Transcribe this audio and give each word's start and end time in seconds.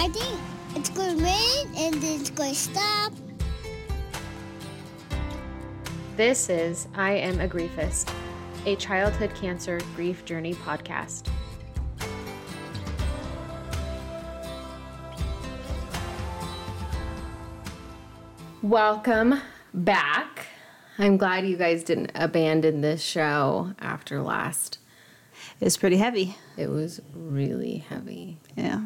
I 0.00 0.08
think 0.08 0.40
it's 0.76 0.88
going 0.88 1.18
to 1.18 1.22
rain 1.22 1.66
and 1.76 1.94
then 1.96 2.20
it's 2.20 2.30
going 2.30 2.54
to 2.54 2.58
stop. 2.58 3.12
This 6.16 6.48
is 6.48 6.88
I 6.94 7.12
Am 7.12 7.38
a 7.38 7.46
Griefist, 7.46 8.10
a 8.64 8.76
childhood 8.76 9.34
cancer 9.34 9.78
grief 9.94 10.24
journey 10.24 10.54
podcast. 10.54 11.28
Welcome 18.62 19.38
back. 19.74 20.46
I'm 20.96 21.18
glad 21.18 21.46
you 21.46 21.58
guys 21.58 21.84
didn't 21.84 22.12
abandon 22.14 22.80
this 22.80 23.02
show 23.02 23.74
after 23.78 24.22
last. 24.22 24.78
It 25.60 25.64
was 25.64 25.76
pretty 25.76 25.98
heavy. 25.98 26.38
It 26.56 26.70
was 26.70 27.02
really 27.14 27.84
heavy. 27.90 28.38
Yeah. 28.56 28.80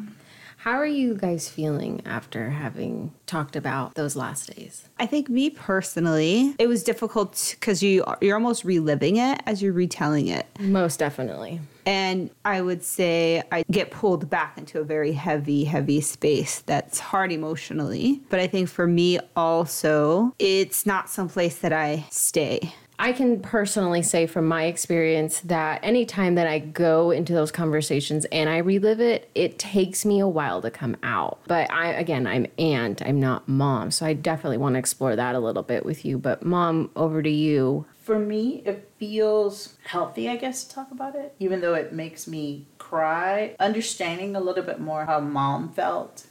How 0.65 0.79
are 0.79 0.87
you 0.87 1.13
guys 1.13 1.47
feeling 1.47 2.01
after 2.07 2.49
having 2.49 3.13
talked 3.27 3.55
about 3.55 3.93
those 3.93 4.15
last 4.15 4.55
days? 4.55 4.89
I 4.97 5.05
think 5.05 5.29
me 5.29 5.51
personally, 5.51 6.55
it 6.57 6.65
was 6.65 6.83
difficult 6.83 7.55
because 7.59 7.83
you 7.83 8.03
you're 8.19 8.35
almost 8.35 8.65
reliving 8.65 9.17
it 9.17 9.41
as 9.45 9.61
you're 9.61 9.73
retelling 9.73 10.27
it. 10.27 10.47
Most 10.59 10.97
definitely. 10.97 11.61
And 11.85 12.31
I 12.45 12.61
would 12.61 12.83
say 12.83 13.43
I 13.51 13.63
get 13.69 13.91
pulled 13.91 14.27
back 14.27 14.57
into 14.57 14.79
a 14.79 14.83
very 14.83 15.11
heavy, 15.11 15.65
heavy 15.65 16.01
space 16.01 16.61
that's 16.61 16.97
hard 16.97 17.31
emotionally. 17.31 18.21
But 18.29 18.39
I 18.39 18.47
think 18.47 18.67
for 18.67 18.87
me 18.87 19.19
also, 19.35 20.33
it's 20.39 20.87
not 20.87 21.11
someplace 21.11 21.59
that 21.59 21.73
I 21.73 22.07
stay. 22.09 22.73
I 22.97 23.11
can 23.11 23.41
personally 23.41 24.01
say 24.01 24.25
from 24.25 24.47
my 24.47 24.65
experience 24.65 25.41
that 25.41 25.83
anytime 25.83 26.35
that 26.35 26.47
I 26.47 26.59
go 26.59 27.11
into 27.11 27.33
those 27.33 27.51
conversations 27.51 28.25
and 28.25 28.49
I 28.49 28.57
relive 28.57 29.01
it, 29.01 29.29
it 29.35 29.59
takes 29.59 30.05
me 30.05 30.19
a 30.19 30.27
while 30.27 30.61
to 30.61 30.71
come 30.71 30.95
out. 31.03 31.39
But 31.47 31.71
I, 31.71 31.89
again, 31.89 32.25
I'm 32.25 32.47
aunt, 32.57 33.01
I'm 33.01 33.19
not 33.19 33.47
mom. 33.47 33.91
So 33.91 34.05
I 34.05 34.13
definitely 34.13 34.57
want 34.57 34.75
to 34.75 34.79
explore 34.79 35.15
that 35.15 35.35
a 35.35 35.39
little 35.39 35.63
bit 35.63 35.85
with 35.85 36.05
you. 36.05 36.17
But 36.17 36.45
mom, 36.45 36.89
over 36.95 37.21
to 37.21 37.29
you. 37.29 37.85
For 38.01 38.17
me, 38.17 38.61
it 38.65 38.89
feels 38.97 39.77
healthy, 39.85 40.29
I 40.29 40.37
guess, 40.37 40.63
to 40.63 40.73
talk 40.73 40.91
about 40.91 41.15
it, 41.15 41.35
even 41.39 41.61
though 41.61 41.73
it 41.73 41.91
makes 41.91 42.27
me 42.27 42.67
cry. 42.77 43.55
Understanding 43.59 44.35
a 44.35 44.39
little 44.39 44.63
bit 44.63 44.79
more 44.79 45.05
how 45.05 45.19
mom 45.19 45.73
felt, 45.73 46.27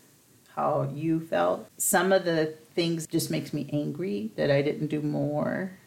how 0.55 0.89
you 0.95 1.21
felt. 1.21 1.69
Some 1.77 2.13
of 2.13 2.25
the 2.25 2.55
things 2.75 3.07
just 3.07 3.31
makes 3.31 3.53
me 3.53 3.69
angry 3.73 4.31
that 4.37 4.51
I 4.51 4.63
didn't 4.63 4.87
do 4.87 5.01
more 5.01 5.79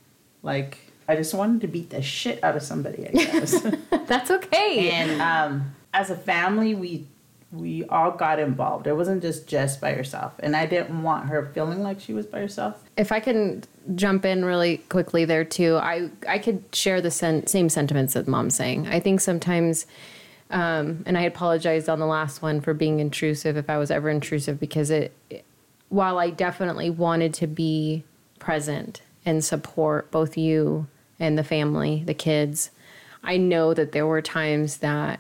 like 0.48 0.80
I 1.08 1.16
just 1.16 1.34
wanted 1.36 1.62
to 1.62 1.67
beat 1.67 1.92
the 1.92 2.02
shit 2.02 2.44
out 2.44 2.56
of 2.56 2.64
somebody, 2.64 3.08
I 3.08 3.12
guess. 3.12 3.62
That's 4.08 4.31
okay. 4.31 4.89
and 4.89 5.22
um, 5.22 5.76
as 5.94 6.09
a 6.09 6.16
family, 6.16 6.73
we 6.73 7.06
we 7.52 7.86
all 7.86 8.12
got 8.12 8.39
involved. 8.39 8.88
It 8.88 8.94
wasn't 8.94 9.22
just 9.22 9.48
Jess 9.48 9.78
by 9.78 9.94
herself, 9.94 10.34
and 10.39 10.56
I 10.56 10.66
didn't 10.66 11.04
want 11.04 11.30
her 11.30 11.52
feeling 11.54 11.84
like 11.84 12.00
she 12.00 12.14
was 12.14 12.26
by 12.26 12.39
herself. 12.39 12.84
If 12.98 13.12
I 13.12 13.20
can 13.20 13.64
jump 13.95 14.26
in 14.26 14.44
really 14.44 14.80
quickly 14.89 15.23
there 15.26 15.45
too, 15.45 15.76
I 15.76 16.09
I 16.28 16.39
could 16.39 16.64
share 16.73 17.02
the 17.02 17.11
sen- 17.11 17.45
same 17.45 17.70
sentiments 17.70 18.14
that 18.14 18.28
mom's 18.28 18.56
saying. 18.56 18.88
I 18.88 19.00
think 19.00 19.22
sometimes. 19.22 19.86
Um, 20.50 21.04
and 21.06 21.17
I 21.17 21.23
apologized 21.23 21.89
on 21.89 22.00
the 22.00 22.06
last 22.06 22.42
one 22.42 22.61
for 22.61 22.73
being 22.73 23.02
intrusive 23.02 23.58
if 23.58 23.70
I 23.70 23.78
was 23.78 23.92
ever 23.92 24.09
intrusive 24.09 24.61
because 24.61 24.89
it, 24.89 25.14
while 25.89 26.17
I 26.17 26.30
definitely 26.30 26.89
wanted 26.89 27.34
to 27.34 27.48
be 27.48 28.06
present 28.39 29.02
and 29.28 29.44
support 29.44 30.09
both 30.09 30.38
you 30.38 30.88
and 31.20 31.38
the 31.38 31.44
family, 31.44 32.02
the 32.06 32.14
kids. 32.14 32.72
I 33.22 33.36
know 33.36 33.73
that 33.73 33.92
there 33.92 34.08
were 34.08 34.22
times 34.22 34.78
that 34.78 35.20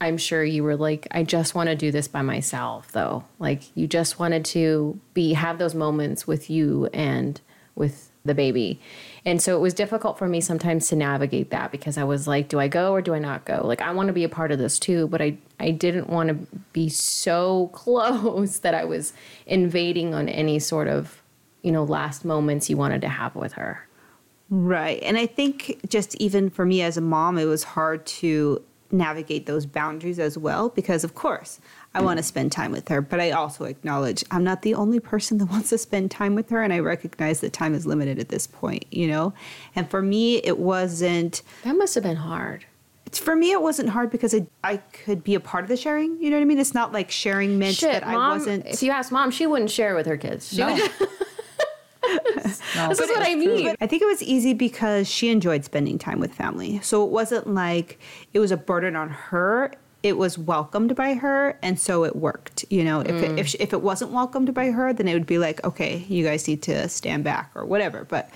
I'm 0.00 0.18
sure 0.18 0.42
you 0.42 0.64
were 0.64 0.76
like, 0.76 1.06
I 1.12 1.22
just 1.22 1.54
want 1.54 1.68
to 1.68 1.76
do 1.76 1.92
this 1.92 2.08
by 2.08 2.22
myself, 2.22 2.90
though. 2.90 3.24
Like, 3.38 3.62
you 3.76 3.86
just 3.86 4.18
wanted 4.18 4.44
to 4.46 4.98
be, 5.14 5.34
have 5.34 5.58
those 5.58 5.74
moments 5.74 6.26
with 6.26 6.50
you 6.50 6.86
and 6.86 7.40
with 7.76 8.10
the 8.24 8.34
baby. 8.34 8.80
And 9.24 9.40
so 9.40 9.56
it 9.56 9.60
was 9.60 9.72
difficult 9.72 10.18
for 10.18 10.26
me 10.26 10.40
sometimes 10.40 10.88
to 10.88 10.96
navigate 10.96 11.50
that 11.50 11.70
because 11.70 11.96
I 11.96 12.04
was 12.04 12.26
like, 12.26 12.48
do 12.48 12.58
I 12.58 12.66
go 12.66 12.92
or 12.92 13.02
do 13.02 13.14
I 13.14 13.20
not 13.20 13.44
go? 13.44 13.60
Like, 13.64 13.82
I 13.82 13.92
want 13.92 14.08
to 14.08 14.12
be 14.12 14.24
a 14.24 14.28
part 14.28 14.50
of 14.50 14.58
this 14.58 14.80
too, 14.80 15.06
but 15.06 15.22
I, 15.22 15.38
I 15.60 15.70
didn't 15.70 16.10
want 16.10 16.28
to 16.30 16.34
be 16.72 16.88
so 16.88 17.68
close 17.72 18.58
that 18.58 18.74
I 18.74 18.84
was 18.84 19.12
invading 19.46 20.12
on 20.12 20.28
any 20.28 20.58
sort 20.58 20.88
of 20.88 21.22
you 21.64 21.72
know, 21.72 21.82
last 21.82 22.24
moments 22.24 22.70
you 22.70 22.76
wanted 22.76 23.00
to 23.00 23.08
have 23.08 23.34
with 23.34 23.54
her. 23.54 23.88
Right. 24.50 25.02
And 25.02 25.16
I 25.16 25.26
think 25.26 25.80
just 25.88 26.14
even 26.16 26.50
for 26.50 26.64
me 26.64 26.82
as 26.82 26.96
a 26.96 27.00
mom, 27.00 27.38
it 27.38 27.46
was 27.46 27.64
hard 27.64 28.04
to 28.06 28.62
navigate 28.92 29.46
those 29.46 29.66
boundaries 29.66 30.18
as 30.20 30.38
well 30.38 30.68
because, 30.68 31.02
of 31.02 31.14
course, 31.14 31.58
I 31.94 32.02
want 32.02 32.18
to 32.18 32.22
spend 32.22 32.52
time 32.52 32.70
with 32.70 32.88
her, 32.88 33.00
but 33.00 33.18
I 33.18 33.30
also 33.30 33.64
acknowledge 33.64 34.22
I'm 34.30 34.44
not 34.44 34.62
the 34.62 34.74
only 34.74 35.00
person 35.00 35.38
that 35.38 35.46
wants 35.50 35.70
to 35.70 35.78
spend 35.78 36.10
time 36.10 36.34
with 36.34 36.50
her. 36.50 36.62
And 36.62 36.72
I 36.72 36.78
recognize 36.80 37.40
that 37.40 37.52
time 37.54 37.74
is 37.74 37.86
limited 37.86 38.18
at 38.18 38.28
this 38.28 38.46
point, 38.46 38.84
you 38.92 39.08
know? 39.08 39.32
And 39.74 39.88
for 39.90 40.02
me, 40.02 40.36
it 40.36 40.58
wasn't. 40.58 41.42
That 41.64 41.76
must 41.76 41.94
have 41.94 42.04
been 42.04 42.16
hard. 42.16 42.66
For 43.12 43.34
me, 43.36 43.52
it 43.52 43.62
wasn't 43.62 43.88
hard 43.90 44.10
because 44.10 44.34
it, 44.34 44.46
I 44.64 44.78
could 44.78 45.24
be 45.24 45.34
a 45.34 45.40
part 45.40 45.64
of 45.64 45.68
the 45.68 45.76
sharing. 45.76 46.20
You 46.20 46.30
know 46.30 46.36
what 46.36 46.42
I 46.42 46.46
mean? 46.46 46.58
It's 46.58 46.74
not 46.74 46.92
like 46.92 47.10
sharing 47.10 47.58
meant 47.58 47.76
Shit, 47.76 47.92
that 48.02 48.06
mom, 48.06 48.16
I 48.16 48.28
wasn't. 48.34 48.66
If 48.66 48.82
you 48.82 48.90
ask 48.90 49.10
mom, 49.10 49.30
she 49.30 49.46
wouldn't 49.46 49.70
share 49.70 49.94
with 49.94 50.06
her 50.06 50.16
kids. 50.16 50.48
She 50.48 50.58
No. 50.58 50.74
would 50.74 50.90
No, 52.76 52.88
this 52.88 52.98
is 52.98 53.08
what 53.08 53.26
I 53.26 53.34
mean. 53.34 53.74
I 53.80 53.86
think 53.86 54.02
it 54.02 54.06
was 54.06 54.22
easy 54.22 54.52
because 54.52 55.08
she 55.08 55.30
enjoyed 55.30 55.64
spending 55.64 55.98
time 55.98 56.18
with 56.18 56.34
family. 56.34 56.80
So 56.82 57.04
it 57.04 57.10
wasn't 57.10 57.54
like 57.54 57.98
it 58.32 58.40
was 58.40 58.50
a 58.50 58.56
burden 58.56 58.96
on 58.96 59.10
her. 59.10 59.72
It 60.02 60.18
was 60.18 60.36
welcomed 60.36 60.94
by 60.96 61.14
her, 61.14 61.58
and 61.62 61.78
so 61.78 62.04
it 62.04 62.14
worked. 62.16 62.64
You 62.68 62.84
know, 62.84 63.00
if 63.00 63.10
it, 63.10 63.38
if, 63.38 63.46
mm. 63.46 63.48
she, 63.48 63.58
if 63.58 63.72
it 63.72 63.80
wasn't 63.80 64.10
welcomed 64.10 64.52
by 64.52 64.70
her, 64.70 64.92
then 64.92 65.08
it 65.08 65.14
would 65.14 65.24
be 65.24 65.38
like, 65.38 65.64
okay, 65.64 66.04
you 66.08 66.24
guys 66.24 66.46
need 66.46 66.62
to 66.64 66.88
stand 66.88 67.24
back 67.24 67.50
or 67.54 67.64
whatever. 67.64 68.04
But 68.04 68.28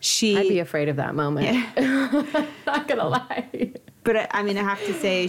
she, 0.00 0.36
I'd 0.36 0.48
be 0.48 0.60
afraid 0.60 0.88
of 0.88 0.96
that 0.96 1.14
moment. 1.14 1.66
not 2.66 2.86
gonna 2.86 3.08
lie. 3.08 3.72
but 4.04 4.16
I, 4.16 4.28
I 4.30 4.42
mean, 4.42 4.58
I 4.58 4.62
have 4.62 4.84
to 4.84 4.94
say, 4.94 5.28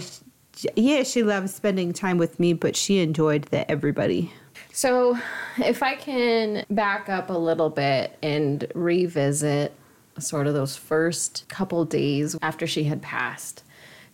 she, 0.54 0.68
yeah, 0.76 1.02
she 1.02 1.22
loved 1.22 1.50
spending 1.50 1.92
time 1.92 2.18
with 2.18 2.38
me, 2.38 2.52
but 2.52 2.76
she 2.76 3.00
enjoyed 3.00 3.44
the 3.46 3.68
everybody. 3.70 4.32
So, 4.72 5.18
if 5.58 5.82
I 5.82 5.94
can 5.94 6.64
back 6.70 7.08
up 7.08 7.30
a 7.30 7.34
little 7.34 7.70
bit 7.70 8.16
and 8.22 8.66
revisit 8.74 9.74
sort 10.18 10.46
of 10.46 10.54
those 10.54 10.76
first 10.76 11.48
couple 11.48 11.84
days 11.84 12.36
after 12.42 12.66
she 12.66 12.84
had 12.84 13.00
passed. 13.02 13.64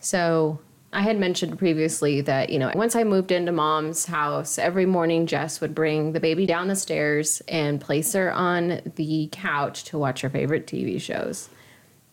So, 0.01 0.61
I 0.93 1.01
had 1.01 1.19
mentioned 1.19 1.59
previously 1.59 2.23
that, 2.23 2.49
you 2.49 2.59
know, 2.59 2.71
once 2.75 2.97
I 2.97 3.05
moved 3.05 3.31
into 3.31 3.53
mom's 3.53 4.07
house, 4.07 4.59
every 4.59 4.87
morning 4.87 5.27
Jess 5.27 5.61
would 5.61 5.75
bring 5.75 6.13
the 6.13 6.21
baby 6.21 6.47
down 6.47 6.69
the 6.69 6.77
stairs 6.77 7.43
and 7.49 7.81
place 7.81 8.15
her 8.15 8.33
on 8.33 8.81
the 8.95 9.29
couch 9.31 9.85
to 9.85 9.99
watch 9.99 10.23
her 10.23 10.31
favorite 10.31 10.67
TV 10.67 10.99
shows. 10.99 11.51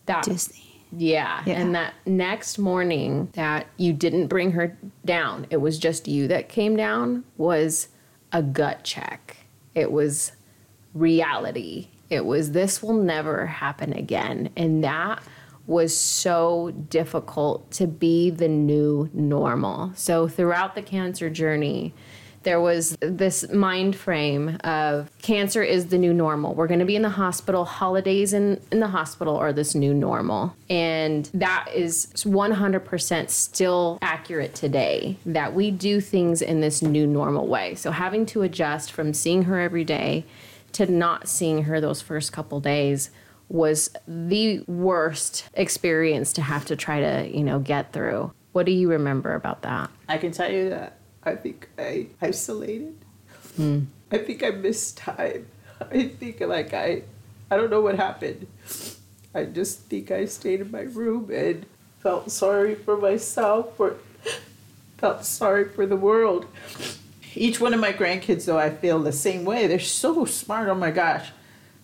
That 0.04 0.24
Disney. 0.24 0.82
yeah. 0.94 1.42
Yeah. 1.46 1.60
And 1.60 1.74
that 1.74 1.94
next 2.04 2.58
morning 2.58 3.30
that 3.32 3.68
you 3.78 3.94
didn't 3.94 4.26
bring 4.26 4.50
her 4.52 4.76
down, 5.04 5.46
it 5.48 5.58
was 5.58 5.78
just 5.78 6.06
you 6.06 6.28
that 6.28 6.50
came 6.50 6.76
down, 6.76 7.24
was 7.38 7.88
a 8.34 8.42
gut 8.42 8.84
check. 8.84 9.36
It 9.74 9.90
was 9.90 10.32
reality. 10.92 11.88
It 12.10 12.26
was 12.26 12.50
this 12.50 12.82
will 12.82 12.92
never 13.02 13.46
happen 13.46 13.94
again. 13.94 14.50
And 14.56 14.84
that 14.84 15.22
was 15.66 15.96
so 15.96 16.72
difficult 16.90 17.70
to 17.70 17.86
be 17.86 18.28
the 18.28 18.48
new 18.48 19.08
normal. 19.14 19.92
So 19.94 20.28
throughout 20.28 20.74
the 20.74 20.82
cancer 20.82 21.30
journey, 21.30 21.94
there 22.44 22.60
was 22.60 22.96
this 23.00 23.50
mind 23.50 23.96
frame 23.96 24.58
of 24.62 25.10
cancer 25.20 25.62
is 25.62 25.86
the 25.86 25.98
new 25.98 26.12
normal. 26.12 26.54
We're 26.54 26.66
going 26.66 26.80
to 26.80 26.86
be 26.86 26.96
in 26.96 27.02
the 27.02 27.08
hospital. 27.08 27.64
Holidays 27.64 28.32
in, 28.32 28.60
in 28.70 28.80
the 28.80 28.88
hospital 28.88 29.36
are 29.36 29.52
this 29.52 29.74
new 29.74 29.92
normal. 29.92 30.54
And 30.70 31.28
that 31.34 31.68
is 31.74 32.06
100% 32.16 33.30
still 33.30 33.98
accurate 34.02 34.54
today 34.54 35.16
that 35.26 35.54
we 35.54 35.70
do 35.70 36.00
things 36.00 36.42
in 36.42 36.60
this 36.60 36.82
new 36.82 37.06
normal 37.06 37.48
way. 37.48 37.74
So 37.74 37.90
having 37.90 38.26
to 38.26 38.42
adjust 38.42 38.92
from 38.92 39.14
seeing 39.14 39.44
her 39.44 39.58
every 39.58 39.84
day 39.84 40.24
to 40.72 40.86
not 40.86 41.28
seeing 41.28 41.64
her 41.64 41.80
those 41.80 42.02
first 42.02 42.32
couple 42.32 42.60
days 42.60 43.10
was 43.48 43.90
the 44.08 44.60
worst 44.66 45.48
experience 45.54 46.32
to 46.32 46.42
have 46.42 46.64
to 46.66 46.76
try 46.76 47.00
to, 47.00 47.28
you 47.28 47.44
know, 47.44 47.58
get 47.58 47.92
through. 47.92 48.32
What 48.52 48.66
do 48.66 48.72
you 48.72 48.88
remember 48.90 49.34
about 49.34 49.62
that? 49.62 49.90
I 50.08 50.18
can 50.18 50.32
tell 50.32 50.50
you 50.50 50.70
that 50.70 50.98
I 51.24 51.34
think 51.36 51.68
I 51.78 52.08
isolated. 52.20 52.96
Hmm. 53.56 53.84
I 54.10 54.18
think 54.18 54.42
I 54.42 54.50
missed 54.50 54.96
time. 54.96 55.46
I 55.80 56.08
think 56.08 56.40
like 56.40 56.74
I, 56.74 57.02
I 57.50 57.56
don't 57.56 57.70
know 57.70 57.80
what 57.80 57.96
happened. 57.96 58.46
I 59.34 59.44
just 59.44 59.80
think 59.80 60.10
I 60.10 60.26
stayed 60.26 60.60
in 60.60 60.70
my 60.70 60.82
room 60.82 61.30
and 61.32 61.66
felt 62.00 62.30
sorry 62.30 62.74
for 62.74 62.96
myself 62.96 63.78
or 63.80 63.96
felt 64.98 65.24
sorry 65.24 65.68
for 65.68 65.86
the 65.86 65.96
world. 65.96 66.46
Each 67.34 67.60
one 67.60 67.74
of 67.74 67.80
my 67.80 67.92
grandkids, 67.92 68.44
though, 68.44 68.58
I 68.58 68.70
feel 68.70 69.00
the 69.00 69.12
same 69.12 69.44
way. 69.44 69.66
They're 69.66 69.80
so 69.80 70.24
smart. 70.24 70.68
Oh 70.68 70.74
my 70.74 70.92
gosh, 70.92 71.32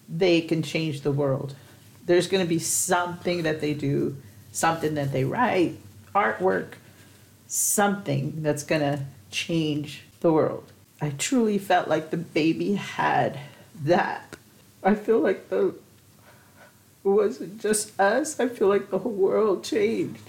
they 0.09 0.41
can 0.41 0.63
change 0.63 1.01
the 1.01 1.11
world. 1.11 1.57
There's 2.07 2.29
going 2.29 2.45
to 2.45 2.49
be 2.49 2.61
something 2.61 3.43
that 3.43 3.61
they 3.61 3.75
do, 3.75 4.17
something 4.53 4.95
that 4.95 5.13
they 5.13 5.25
write, 5.25 5.77
artwork, 6.15 6.75
something 7.49 8.43
that's 8.43 8.63
going 8.63 8.83
to 8.83 9.01
change 9.31 10.03
the 10.21 10.33
world. 10.33 10.65
I 11.01 11.11
truly 11.11 11.59
felt 11.59 11.89
like 11.89 12.11
the 12.11 12.17
baby 12.17 12.75
had 12.75 13.39
that. 13.85 14.37
I 14.83 14.95
feel 14.95 15.21
like 15.21 15.49
the 15.49 15.75
it 17.03 17.09
wasn't 17.09 17.61
just 17.61 17.99
us. 17.99 18.39
I 18.39 18.49
feel 18.49 18.69
like 18.69 18.91
the 18.91 18.99
whole 18.99 19.13
world 19.13 19.65
changed. 19.65 20.21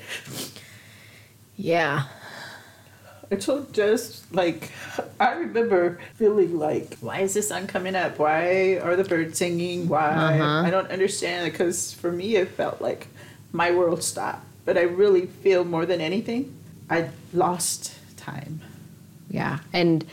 Yeah. 1.58 2.06
And 3.30 3.44
so 3.44 3.66
just 3.72 4.34
like 4.34 4.72
I 5.20 5.34
remember 5.34 6.00
feeling 6.16 6.58
like, 6.58 6.98
why 7.00 7.20
is 7.20 7.34
the 7.34 7.42
sun 7.42 7.68
coming 7.68 7.96
up? 7.96 8.20
Why 8.20 8.78
are 8.78 8.96
the 8.96 9.04
birds 9.04 9.38
singing? 9.38 9.88
Why 9.90 10.40
Uh-huh. 10.40 10.64
I 10.66 10.70
don't 10.70 10.90
understand. 10.92 11.52
Because 11.52 11.94
for 11.94 12.12
me, 12.12 12.36
it 12.36 12.50
felt 12.50 12.82
like 12.82 13.08
my 13.52 13.72
world 13.72 14.04
stopped. 14.04 14.46
But 14.64 14.78
I 14.78 14.84
really 14.84 15.26
feel 15.26 15.64
more 15.66 15.86
than 15.86 16.00
anything, 16.02 16.56
I 16.90 17.10
lost 17.34 17.94
time. 18.16 18.62
Yeah. 19.32 19.60
And 19.74 20.06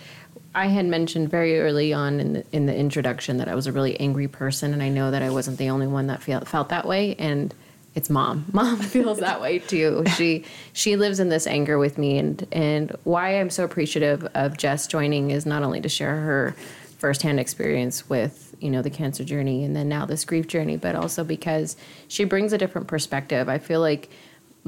I 0.55 0.67
had 0.67 0.87
mentioned 0.87 1.31
very 1.31 1.61
early 1.61 1.93
on 1.93 2.21
in 2.21 2.33
the, 2.35 2.45
in 2.53 2.67
the 2.67 2.75
introduction 2.75 3.37
that 3.39 3.49
I 3.49 3.55
was 3.55 3.67
a 3.67 3.73
really 3.73 3.99
angry 4.01 4.29
person, 4.29 4.73
and 4.73 4.83
I 4.83 4.89
know 4.89 5.11
that 5.11 5.23
I 5.23 5.31
wasn't 5.31 5.59
the 5.59 5.71
only 5.71 5.87
one 5.87 6.07
that 6.07 6.23
feel, 6.23 6.41
felt 6.41 6.71
that 6.71 6.87
way. 6.87 7.15
And 7.19 7.55
it's 7.95 8.09
mom. 8.09 8.47
Mom 8.53 8.79
feels 8.79 9.19
that 9.19 9.41
way 9.41 9.59
too. 9.59 10.05
She 10.17 10.45
she 10.73 10.97
lives 10.97 11.21
in 11.21 11.31
this 11.31 11.47
anger 11.47 11.79
with 11.79 11.99
me, 11.99 12.19
and 12.19 12.47
and 12.53 12.95
why 13.05 13.41
I'm 13.41 13.51
so 13.51 13.65
appreciative 13.65 14.25
of 14.35 14.57
Jess 14.57 14.87
joining 14.87 15.31
is 15.31 15.45
not 15.45 15.63
only 15.63 15.81
to 15.81 15.89
share 15.89 16.17
her 16.21 16.55
firsthand 16.99 17.41
experience 17.41 18.09
with 18.09 18.55
you 18.61 18.71
know 18.71 18.83
the 18.83 18.91
cancer 18.91 19.25
journey 19.25 19.65
and 19.65 19.75
then 19.75 19.89
now 19.89 20.07
this 20.07 20.25
grief 20.25 20.47
journey, 20.47 20.77
but 20.77 20.95
also 20.95 21.25
because 21.25 21.77
she 22.07 22.25
brings 22.25 22.53
a 22.53 22.59
different 22.59 22.87
perspective. 22.87 23.49
I 23.49 23.59
feel 23.59 23.81
like 23.81 24.09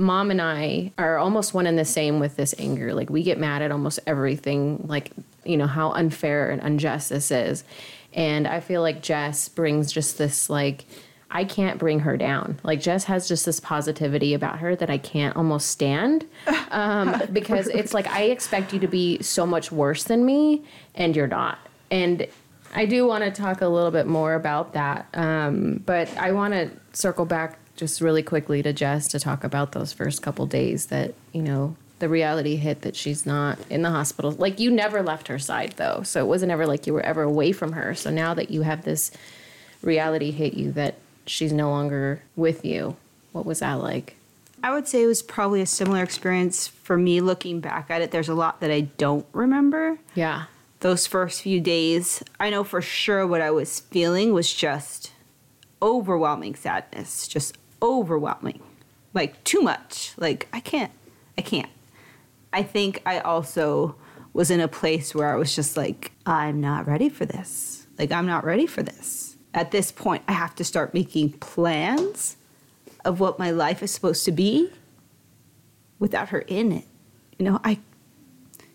mom 0.01 0.31
and 0.31 0.41
I 0.41 0.93
are 0.99 1.19
almost 1.19 1.55
one 1.55 1.67
and 1.67 1.79
the 1.79 1.85
same 1.85 2.19
with 2.19 2.37
this 2.37 2.55
anger. 2.59 2.95
Like 2.95 3.11
we 3.11 3.23
get 3.23 3.39
mad 3.39 3.63
at 3.63 3.71
almost 3.71 4.01
everything, 4.07 4.85
like, 4.89 5.13
you 5.45 5.57
know, 5.57 5.67
how 5.67 5.93
unfair 5.93 6.51
and 6.51 6.61
unjust 6.63 7.11
this 7.11 7.31
is. 7.31 7.65
And 8.15 8.49
I 8.49 8.61
feel 8.61 8.83
like 8.83 9.03
Jess 9.03 9.49
brings 9.49 9.93
just 9.93 10.19
this 10.19 10.51
like 10.51 10.87
I 11.31 11.45
can't 11.45 11.79
bring 11.79 12.01
her 12.01 12.17
down. 12.17 12.59
Like 12.65 12.81
Jess 12.81 13.05
has 13.05 13.29
just 13.29 13.47
this 13.47 13.61
positivity 13.61 14.35
about 14.35 14.59
her 14.59 14.75
that 14.75 14.91
I 14.91 14.99
can't 14.99 15.37
almost 15.37 15.69
stand. 15.69 16.27
Um, 16.73 17.21
because 17.33 17.67
it's 17.67 17.93
like 17.93 18.07
I 18.07 18.27
expect 18.27 18.73
you 18.73 18.79
to 18.79 18.87
be 18.87 19.21
so 19.23 19.45
much 19.45 19.73
worse 19.73 20.05
than 20.05 20.25
me 20.25 20.63
and 20.95 21.17
you're 21.17 21.27
not. 21.27 21.59
And 21.91 22.29
I 22.73 22.87
do 22.87 23.09
want 23.09 23.25
to 23.25 23.33
talk 23.33 23.61
a 23.61 23.67
little 23.67 23.91
bit 23.91 24.07
more 24.07 24.35
about 24.35 24.73
that. 24.75 25.09
Um, 25.15 25.83
but 25.85 26.09
I 26.17 26.31
want 26.31 26.55
to 26.55 26.71
circle 26.93 27.25
back 27.25 27.59
just 27.81 28.01
really 28.01 28.23
quickly 28.23 28.63
to 28.63 28.73
Jess 28.73 29.09
to 29.09 29.19
talk 29.19 29.43
about 29.43 29.73
those 29.73 29.93
first 29.93 30.23
couple 30.23 30.47
days 30.47 30.87
that, 30.87 31.15
you 31.33 31.43
know, 31.43 31.75
the 31.99 32.09
reality 32.09 32.57
hit 32.57 32.83
that 32.83 32.95
she's 32.95 33.27
not 33.27 33.59
in 33.69 33.83
the 33.83 33.91
hospital. 33.91 34.31
Like 34.31 34.61
you 34.61 34.71
never 34.71 35.03
left 35.03 35.29
her 35.29 35.39
side 35.39 35.75
though. 35.77 36.03
So 36.03 36.21
it 36.21 36.29
wasn't 36.29 36.53
ever 36.53 36.67
like 36.67 36.87
you 36.87 36.93
were 36.95 37.03
ever 37.03 37.23
away 37.23 37.53
from 37.53 37.73
her. 37.73 37.95
So 37.95 38.11
now 38.11 38.35
that 38.35 38.51
you 38.51 38.63
have 38.63 38.85
this 38.85 39.11
reality 39.83 40.31
hit 40.31 40.55
you 40.55 40.73
that 40.73 40.97
she's 41.27 41.53
no 41.53 41.71
longer 41.71 42.23
with 42.37 42.65
you, 42.65 42.97
what 43.33 43.45
was 43.45 43.59
that 43.61 43.75
like? 43.75 44.17
I 44.63 44.73
would 44.73 44.87
say 44.87 45.03
it 45.03 45.07
was 45.07 45.23
probably 45.23 45.63
a 45.63 45.67
similar 45.67 46.03
experience 46.03 46.69
for 46.69 46.97
me 46.97 47.21
looking 47.21 47.61
back 47.61 47.91
at 47.91 48.03
it. 48.03 48.11
There's 48.11 48.29
a 48.29 48.35
lot 48.35 48.61
that 48.61 48.71
I 48.71 48.83
don't 48.83 49.27
remember. 49.33 49.99
Yeah. 50.15 50.45
Those 50.81 51.07
first 51.07 51.43
few 51.43 51.61
days, 51.61 52.23
I 52.39 52.51
know 52.51 52.65
for 52.65 52.83
sure 52.83 53.27
what 53.27 53.41
I 53.41 53.51
was 53.51 53.81
feeling 53.81 54.33
was 54.33 54.53
just 54.53 55.13
overwhelming 55.83 56.55
sadness, 56.55 57.27
just 57.27 57.57
overwhelming. 57.83 58.61
Like 59.15 59.43
too 59.45 59.61
much. 59.61 60.13
Like 60.17 60.49
I 60.53 60.61
can't. 60.61 60.93
I 61.39 61.43
can't. 61.43 61.71
I 62.53 62.63
think 62.63 63.03
I 63.07 63.21
also 63.21 63.97
was 64.33 64.51
in 64.51 64.61
a 64.61 64.69
place 64.69 65.15
where 65.15 65.33
I 65.33 65.37
was 65.37 65.55
just 65.55 65.77
like, 65.77 66.13
I'm 66.27 66.61
not 66.61 66.87
ready 66.87 67.09
for 67.09 67.25
this. 67.25 67.87
Like, 67.99 68.13
I'm 68.13 68.27
not 68.27 68.45
ready 68.45 68.67
for 68.67 68.83
this. 68.83 69.37
At 69.53 69.73
this 69.73 69.91
point, 69.91 70.23
I 70.29 70.33
have 70.33 70.55
to 70.57 70.65
start 70.65 70.95
making 70.95 71.33
plans 71.33 72.37
of 73.05 73.21
what 73.21 73.39
my 73.39 73.51
life 73.51 73.83
is 73.83 73.91
supposed 73.91 74.25
to 74.27 74.33
be 74.33 74.71
without 75.99 76.29
her 76.31 76.41
in 76.41 76.73
it. 76.73 76.85
You 77.39 77.45
know, 77.47 77.61
I, 77.65 77.79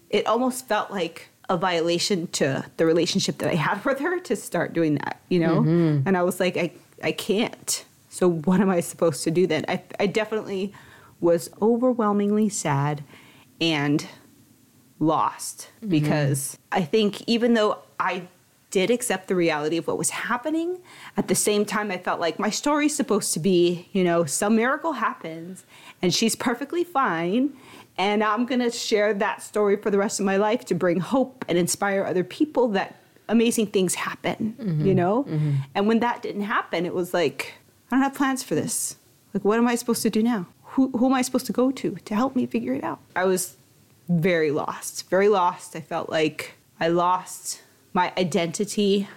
it 0.10 0.28
almost 0.28 0.68
felt 0.68 0.92
like 0.92 1.30
a 1.48 1.58
violation 1.58 2.28
to 2.28 2.66
the 2.78 2.86
relationship 2.86 3.38
that 3.38 3.50
I 3.50 3.56
had 3.56 3.84
with 3.86 4.00
her 4.00 4.20
to 4.20 4.36
start 4.36 4.74
doing 4.74 4.96
that, 4.96 5.22
you 5.30 5.40
know? 5.40 5.62
Mm-hmm. 5.62 6.08
And 6.08 6.18
I 6.18 6.24
was 6.24 6.40
like, 6.40 6.58
I, 6.58 6.72
I 7.02 7.12
can't. 7.12 7.86
So 8.16 8.30
what 8.30 8.62
am 8.62 8.70
I 8.70 8.80
supposed 8.80 9.26
to 9.26 9.32
do 9.32 9.46
then? 9.46 9.66
I, 9.68 9.84
I 10.00 10.08
definitely 10.08 10.72
was 11.20 11.50
overwhelmingly 11.62 12.48
sad 12.48 13.04
and 13.60 14.08
lost 15.00 15.70
mm-hmm. 15.82 15.90
because 15.90 16.58
I 16.72 16.84
think 16.84 17.28
even 17.28 17.56
though 17.56 17.80
I 18.00 18.30
did 18.70 18.90
accept 18.90 19.28
the 19.28 19.36
reality 19.36 19.76
of 19.76 19.88
what 19.88 19.98
was 19.98 20.12
happening, 20.12 20.80
at 21.18 21.28
the 21.28 21.36
same 21.36 21.66
time 21.66 21.92
I 21.92 21.98
felt 21.98 22.22
like 22.22 22.40
my 22.40 22.50
story's 22.50 22.96
supposed 22.96 23.34
to 23.34 23.42
be, 23.42 23.90
you 23.92 24.06
know, 24.06 24.24
some 24.24 24.56
miracle 24.56 24.94
happens 24.94 25.66
and 26.02 26.14
she's 26.14 26.38
perfectly 26.38 26.86
fine 26.86 27.52
and 27.98 28.24
I'm 28.24 28.46
going 28.46 28.62
to 28.62 28.72
share 28.72 29.14
that 29.14 29.42
story 29.42 29.76
for 29.76 29.92
the 29.92 29.98
rest 29.98 30.22
of 30.22 30.26
my 30.26 30.38
life 30.38 30.64
to 30.66 30.74
bring 30.74 31.02
hope 31.02 31.44
and 31.50 31.58
inspire 31.58 32.06
other 32.06 32.24
people 32.24 32.70
that 32.70 32.96
amazing 33.28 33.68
things 33.68 33.96
happen, 33.96 34.56
mm-hmm. 34.58 34.86
you 34.86 34.96
know? 34.96 35.26
Mm-hmm. 35.26 35.56
And 35.76 35.86
when 35.86 36.00
that 36.00 36.22
didn't 36.22 36.44
happen, 36.44 36.86
it 36.86 36.94
was 36.94 37.14
like 37.14 37.56
I 37.90 37.96
don't 37.96 38.04
have 38.04 38.14
plans 38.14 38.44
for 38.44 38.56
this. 38.56 38.98
Like 39.34 39.44
what 39.44 39.58
am 39.58 39.68
I 39.68 39.76
supposed 39.76 40.02
to 40.04 40.10
do 40.10 40.24
now? 40.24 40.48
Who, 40.64 40.90
who 40.92 41.06
am 41.08 41.14
I 41.14 41.22
supposed 41.22 41.46
to 41.48 41.54
go 41.54 41.72
to 41.72 41.92
to 42.06 42.16
help 42.16 42.36
me 42.36 42.46
figure 42.46 42.74
it 42.74 42.84
out? 42.84 43.00
I 43.16 43.26
was 43.26 43.58
very 44.10 44.52
lost, 44.52 45.10
very 45.10 45.30
lost. 45.30 45.76
I 45.76 45.82
felt 45.82 46.10
like 46.10 46.56
I 46.80 46.90
lost 46.90 47.62
my 47.94 48.12
identity, 48.18 49.08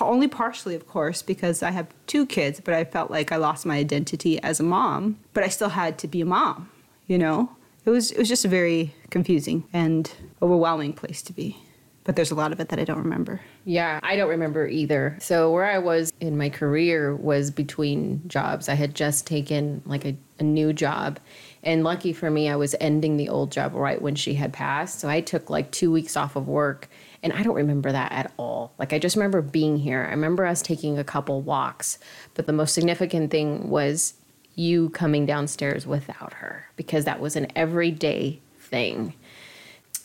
only 0.00 0.26
partially, 0.26 0.74
of 0.74 0.88
course, 0.88 1.22
because 1.22 1.62
I 1.62 1.70
have 1.70 1.88
two 2.06 2.24
kids, 2.26 2.60
but 2.60 2.74
I 2.74 2.84
felt 2.84 3.10
like 3.10 3.30
I 3.30 3.36
lost 3.36 3.66
my 3.66 3.76
identity 3.76 4.42
as 4.42 4.58
a 4.58 4.62
mom, 4.62 5.18
but 5.34 5.44
I 5.44 5.48
still 5.48 5.68
had 5.70 5.98
to 5.98 6.08
be 6.08 6.22
a 6.22 6.26
mom, 6.26 6.70
you 7.06 7.18
know? 7.18 7.50
It 7.84 7.90
was, 7.90 8.10
it 8.10 8.18
was 8.18 8.28
just 8.28 8.44
a 8.44 8.48
very 8.48 8.94
confusing 9.10 9.64
and 9.72 10.10
overwhelming 10.40 10.92
place 10.92 11.20
to 11.22 11.32
be. 11.32 11.58
But 12.04 12.16
there's 12.16 12.32
a 12.32 12.34
lot 12.34 12.52
of 12.52 12.58
it 12.58 12.68
that 12.70 12.80
I 12.80 12.84
don't 12.84 12.98
remember. 12.98 13.40
Yeah, 13.64 14.00
I 14.02 14.16
don't 14.16 14.28
remember 14.28 14.66
either. 14.66 15.16
So 15.20 15.52
where 15.52 15.64
I 15.64 15.78
was 15.78 16.12
in 16.20 16.36
my 16.36 16.48
career 16.48 17.14
was 17.14 17.50
between 17.50 18.22
jobs. 18.26 18.68
I 18.68 18.74
had 18.74 18.94
just 18.94 19.26
taken 19.26 19.82
like 19.86 20.04
a, 20.04 20.16
a 20.40 20.42
new 20.42 20.72
job. 20.72 21.20
And 21.62 21.84
lucky 21.84 22.12
for 22.12 22.28
me, 22.28 22.48
I 22.48 22.56
was 22.56 22.74
ending 22.80 23.16
the 23.16 23.28
old 23.28 23.52
job 23.52 23.74
right 23.74 24.02
when 24.02 24.16
she 24.16 24.34
had 24.34 24.52
passed. 24.52 24.98
So 24.98 25.08
I 25.08 25.20
took 25.20 25.48
like 25.48 25.70
two 25.70 25.92
weeks 25.92 26.16
off 26.16 26.34
of 26.34 26.48
work. 26.48 26.88
And 27.22 27.32
I 27.32 27.44
don't 27.44 27.54
remember 27.54 27.92
that 27.92 28.10
at 28.10 28.32
all. 28.36 28.72
Like 28.78 28.92
I 28.92 28.98
just 28.98 29.14
remember 29.14 29.40
being 29.40 29.76
here. 29.76 30.04
I 30.04 30.10
remember 30.10 30.44
us 30.44 30.60
taking 30.60 30.98
a 30.98 31.04
couple 31.04 31.40
walks. 31.40 31.98
But 32.34 32.46
the 32.46 32.52
most 32.52 32.74
significant 32.74 33.30
thing 33.30 33.70
was 33.70 34.14
you 34.54 34.90
coming 34.90 35.24
downstairs 35.24 35.86
without 35.86 36.34
her 36.34 36.66
because 36.76 37.04
that 37.04 37.20
was 37.20 37.36
an 37.36 37.46
everyday 37.54 38.40
thing. 38.58 39.14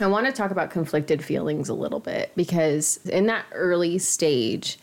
I 0.05 0.07
want 0.07 0.27
to 0.27 0.31
talk 0.31 0.51
about 0.51 0.69
conflicted 0.69 1.23
feelings 1.23 1.69
a 1.69 1.73
little 1.73 1.99
bit 1.99 2.31
because 2.35 2.97
in 3.05 3.25
that 3.27 3.45
early 3.51 3.97
stage, 3.97 4.77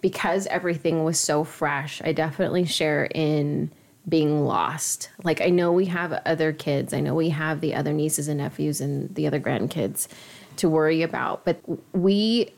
because 0.00 0.46
everything 0.48 1.04
was 1.04 1.18
so 1.18 1.44
fresh, 1.44 2.02
I 2.04 2.12
definitely 2.12 2.64
share 2.64 3.06
in 3.06 3.70
being 4.08 4.44
lost. 4.44 5.10
Like, 5.24 5.40
I 5.40 5.50
know 5.50 5.72
we 5.72 5.86
have 5.86 6.12
other 6.26 6.52
kids, 6.52 6.92
I 6.92 7.00
know 7.00 7.14
we 7.14 7.30
have 7.30 7.60
the 7.60 7.74
other 7.74 7.92
nieces 7.92 8.28
and 8.28 8.38
nephews 8.38 8.80
and 8.80 9.14
the 9.14 9.26
other 9.26 9.40
grandkids 9.40 10.08
to 10.56 10.68
worry 10.68 11.02
about, 11.02 11.44
but 11.44 11.60
we 11.92 12.52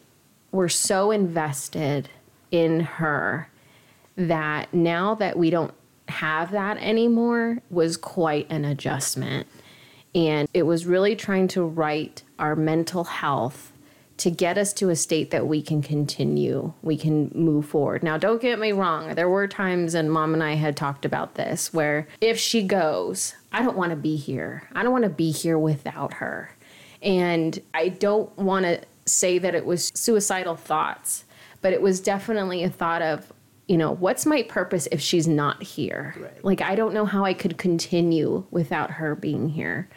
were 0.52 0.68
so 0.68 1.10
invested 1.10 2.08
in 2.50 2.80
her 2.80 3.48
that 4.16 4.72
now 4.72 5.14
that 5.14 5.38
we 5.38 5.50
don't 5.50 5.74
have 6.08 6.50
that 6.52 6.78
anymore 6.78 7.58
was 7.70 7.96
quite 7.96 8.46
an 8.50 8.64
adjustment. 8.64 9.46
And 10.18 10.48
it 10.52 10.64
was 10.64 10.84
really 10.84 11.14
trying 11.14 11.46
to 11.48 11.62
right 11.62 12.20
our 12.40 12.56
mental 12.56 13.04
health 13.04 13.72
to 14.16 14.32
get 14.32 14.58
us 14.58 14.72
to 14.72 14.88
a 14.88 14.96
state 14.96 15.30
that 15.30 15.46
we 15.46 15.62
can 15.62 15.80
continue, 15.80 16.72
we 16.82 16.96
can 16.96 17.30
move 17.36 17.66
forward. 17.66 18.02
Now, 18.02 18.18
don't 18.18 18.42
get 18.42 18.58
me 18.58 18.72
wrong, 18.72 19.14
there 19.14 19.28
were 19.28 19.46
times, 19.46 19.94
and 19.94 20.10
mom 20.10 20.34
and 20.34 20.42
I 20.42 20.54
had 20.54 20.76
talked 20.76 21.04
about 21.04 21.36
this, 21.36 21.72
where 21.72 22.08
if 22.20 22.36
she 22.36 22.62
goes, 22.62 23.34
I 23.52 23.62
don't 23.62 23.76
want 23.76 23.90
to 23.90 23.96
be 23.96 24.16
here. 24.16 24.68
I 24.74 24.82
don't 24.82 24.90
want 24.90 25.04
to 25.04 25.10
be 25.10 25.30
here 25.30 25.56
without 25.56 26.14
her. 26.14 26.50
And 27.00 27.56
I 27.72 27.90
don't 27.90 28.36
want 28.36 28.64
to 28.64 28.80
say 29.06 29.38
that 29.38 29.54
it 29.54 29.64
was 29.64 29.92
suicidal 29.94 30.56
thoughts, 30.56 31.22
but 31.62 31.72
it 31.72 31.80
was 31.80 32.00
definitely 32.00 32.64
a 32.64 32.70
thought 32.70 33.02
of, 33.02 33.32
you 33.68 33.76
know, 33.76 33.92
what's 33.92 34.24
my 34.26 34.42
purpose 34.42 34.88
if 34.90 35.00
she's 35.00 35.28
not 35.28 35.62
here? 35.62 36.14
Right. 36.18 36.44
Like, 36.44 36.62
I 36.62 36.74
don't 36.74 36.94
know 36.94 37.04
how 37.04 37.24
I 37.24 37.34
could 37.34 37.58
continue 37.58 38.44
without 38.50 38.92
her 38.92 39.14
being 39.14 39.50
here. 39.50 39.88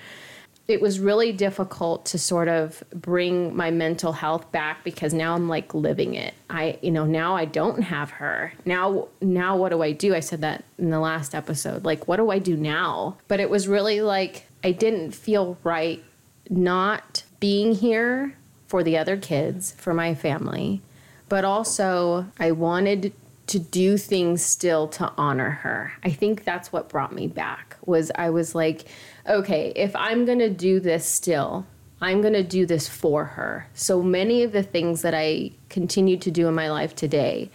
It 0.68 0.82
was 0.82 1.00
really 1.00 1.32
difficult 1.32 2.06
to 2.08 2.18
sort 2.18 2.48
of 2.48 2.84
bring 2.94 3.56
my 3.56 3.72
mental 3.72 4.12
health 4.14 4.52
back 4.52 4.84
because 4.84 5.14
now 5.14 5.36
I'm 5.36 5.50
like 5.50 5.74
living 5.74 6.16
it. 6.16 6.34
I, 6.50 6.78
you 6.82 6.92
know, 6.92 7.06
now 7.06 7.36
I 7.36 7.46
don't 7.46 7.82
have 7.82 8.12
her. 8.12 8.54
Now, 8.66 9.08
now 9.22 9.58
what 9.58 9.70
do 9.70 9.82
I 9.82 9.92
do? 9.94 10.14
I 10.14 10.20
said 10.20 10.42
that 10.42 10.64
in 10.78 10.90
the 10.90 11.00
last 11.00 11.34
episode. 11.34 11.84
Like, 11.84 12.08
what 12.08 12.18
do 12.18 12.30
I 12.30 12.40
do 12.40 12.56
now? 12.56 13.18
But 13.28 13.40
it 13.40 13.50
was 13.50 13.68
really 13.68 14.02
like 14.02 14.46
I 14.64 14.72
didn't 14.72 15.12
feel 15.12 15.58
right 15.64 16.04
not 16.50 17.24
being 17.40 17.74
here 17.74 18.36
for 18.68 18.84
the 18.84 18.98
other 18.98 19.18
kids, 19.18 19.74
for 19.74 19.94
my 19.94 20.14
family, 20.14 20.82
but 21.28 21.44
also 21.44 22.28
I 22.40 22.52
wanted 22.52 23.14
to 23.52 23.60
do 23.60 23.98
things 23.98 24.42
still 24.42 24.88
to 24.88 25.12
honor 25.18 25.50
her. 25.50 25.92
I 26.04 26.10
think 26.10 26.46
that's 26.46 26.72
what 26.72 26.88
brought 26.88 27.14
me 27.14 27.28
back. 27.28 27.76
Was 27.86 28.10
I 28.16 28.30
was 28.30 28.56
like, 28.56 28.86
okay, 29.28 29.74
if 29.76 29.94
I'm 29.94 30.24
going 30.24 30.40
to 30.40 30.50
do 30.50 30.80
this 30.80 31.06
still, 31.06 31.66
I'm 32.00 32.22
going 32.22 32.34
to 32.34 32.44
do 32.44 32.66
this 32.66 32.88
for 32.88 33.26
her. 33.26 33.68
So 33.74 34.02
many 34.02 34.44
of 34.44 34.54
the 34.54 34.64
things 34.64 35.02
that 35.02 35.14
I 35.14 35.52
continue 35.68 36.16
to 36.20 36.32
do 36.32 36.48
in 36.48 36.56
my 36.56 36.72
life 36.72 36.96
today 36.96 37.52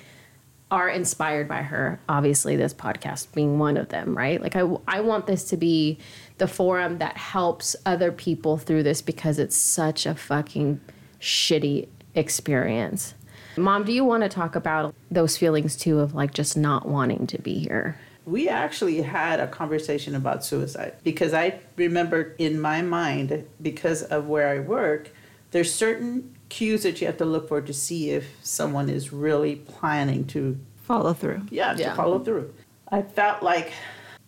are 0.70 0.90
inspired 0.90 1.48
by 1.48 1.62
her. 1.62 1.98
Obviously, 2.10 2.56
this 2.56 2.74
podcast 2.74 3.32
being 3.32 3.58
one 3.58 3.78
of 3.78 3.88
them, 3.88 4.14
right? 4.14 4.42
Like, 4.42 4.54
I, 4.54 4.68
I 4.86 5.00
want 5.00 5.26
this 5.26 5.44
to 5.44 5.56
be 5.56 5.98
the 6.36 6.46
forum 6.46 6.98
that 6.98 7.16
helps 7.16 7.74
other 7.86 8.12
people 8.12 8.58
through 8.58 8.82
this 8.82 9.00
because 9.00 9.38
it's 9.38 9.56
such 9.56 10.04
a 10.04 10.14
fucking 10.14 10.78
shitty 11.20 11.88
experience. 12.14 13.14
Mom, 13.56 13.84
do 13.84 13.92
you 13.92 14.04
want 14.04 14.22
to 14.22 14.28
talk 14.28 14.54
about 14.54 14.94
those 15.10 15.36
feelings 15.36 15.76
too 15.76 16.00
of 16.00 16.14
like 16.14 16.34
just 16.34 16.56
not 16.56 16.86
wanting 16.86 17.26
to 17.28 17.38
be 17.38 17.58
here? 17.58 17.98
We 18.24 18.48
actually 18.48 19.02
had 19.02 19.40
a 19.40 19.46
conversation 19.46 20.14
about 20.14 20.44
suicide 20.44 20.96
because 21.04 21.32
I 21.32 21.60
remember 21.76 22.34
in 22.38 22.60
my 22.60 22.82
mind, 22.82 23.46
because 23.62 24.02
of 24.02 24.26
where 24.26 24.48
I 24.48 24.58
work, 24.58 25.10
there's 25.52 25.72
certain 25.72 26.34
cues 26.48 26.82
that 26.82 27.00
you 27.00 27.06
have 27.06 27.16
to 27.18 27.24
look 27.24 27.48
for 27.48 27.60
to 27.60 27.72
see 27.72 28.10
if 28.10 28.26
someone 28.42 28.88
is 28.88 29.12
really 29.12 29.56
planning 29.56 30.26
to 30.28 30.58
Follow 30.82 31.14
through. 31.14 31.42
yeah, 31.50 31.74
to 31.74 31.94
follow 31.94 32.18
through. 32.20 32.52
I 32.92 33.02
felt 33.02 33.42
like 33.42 33.72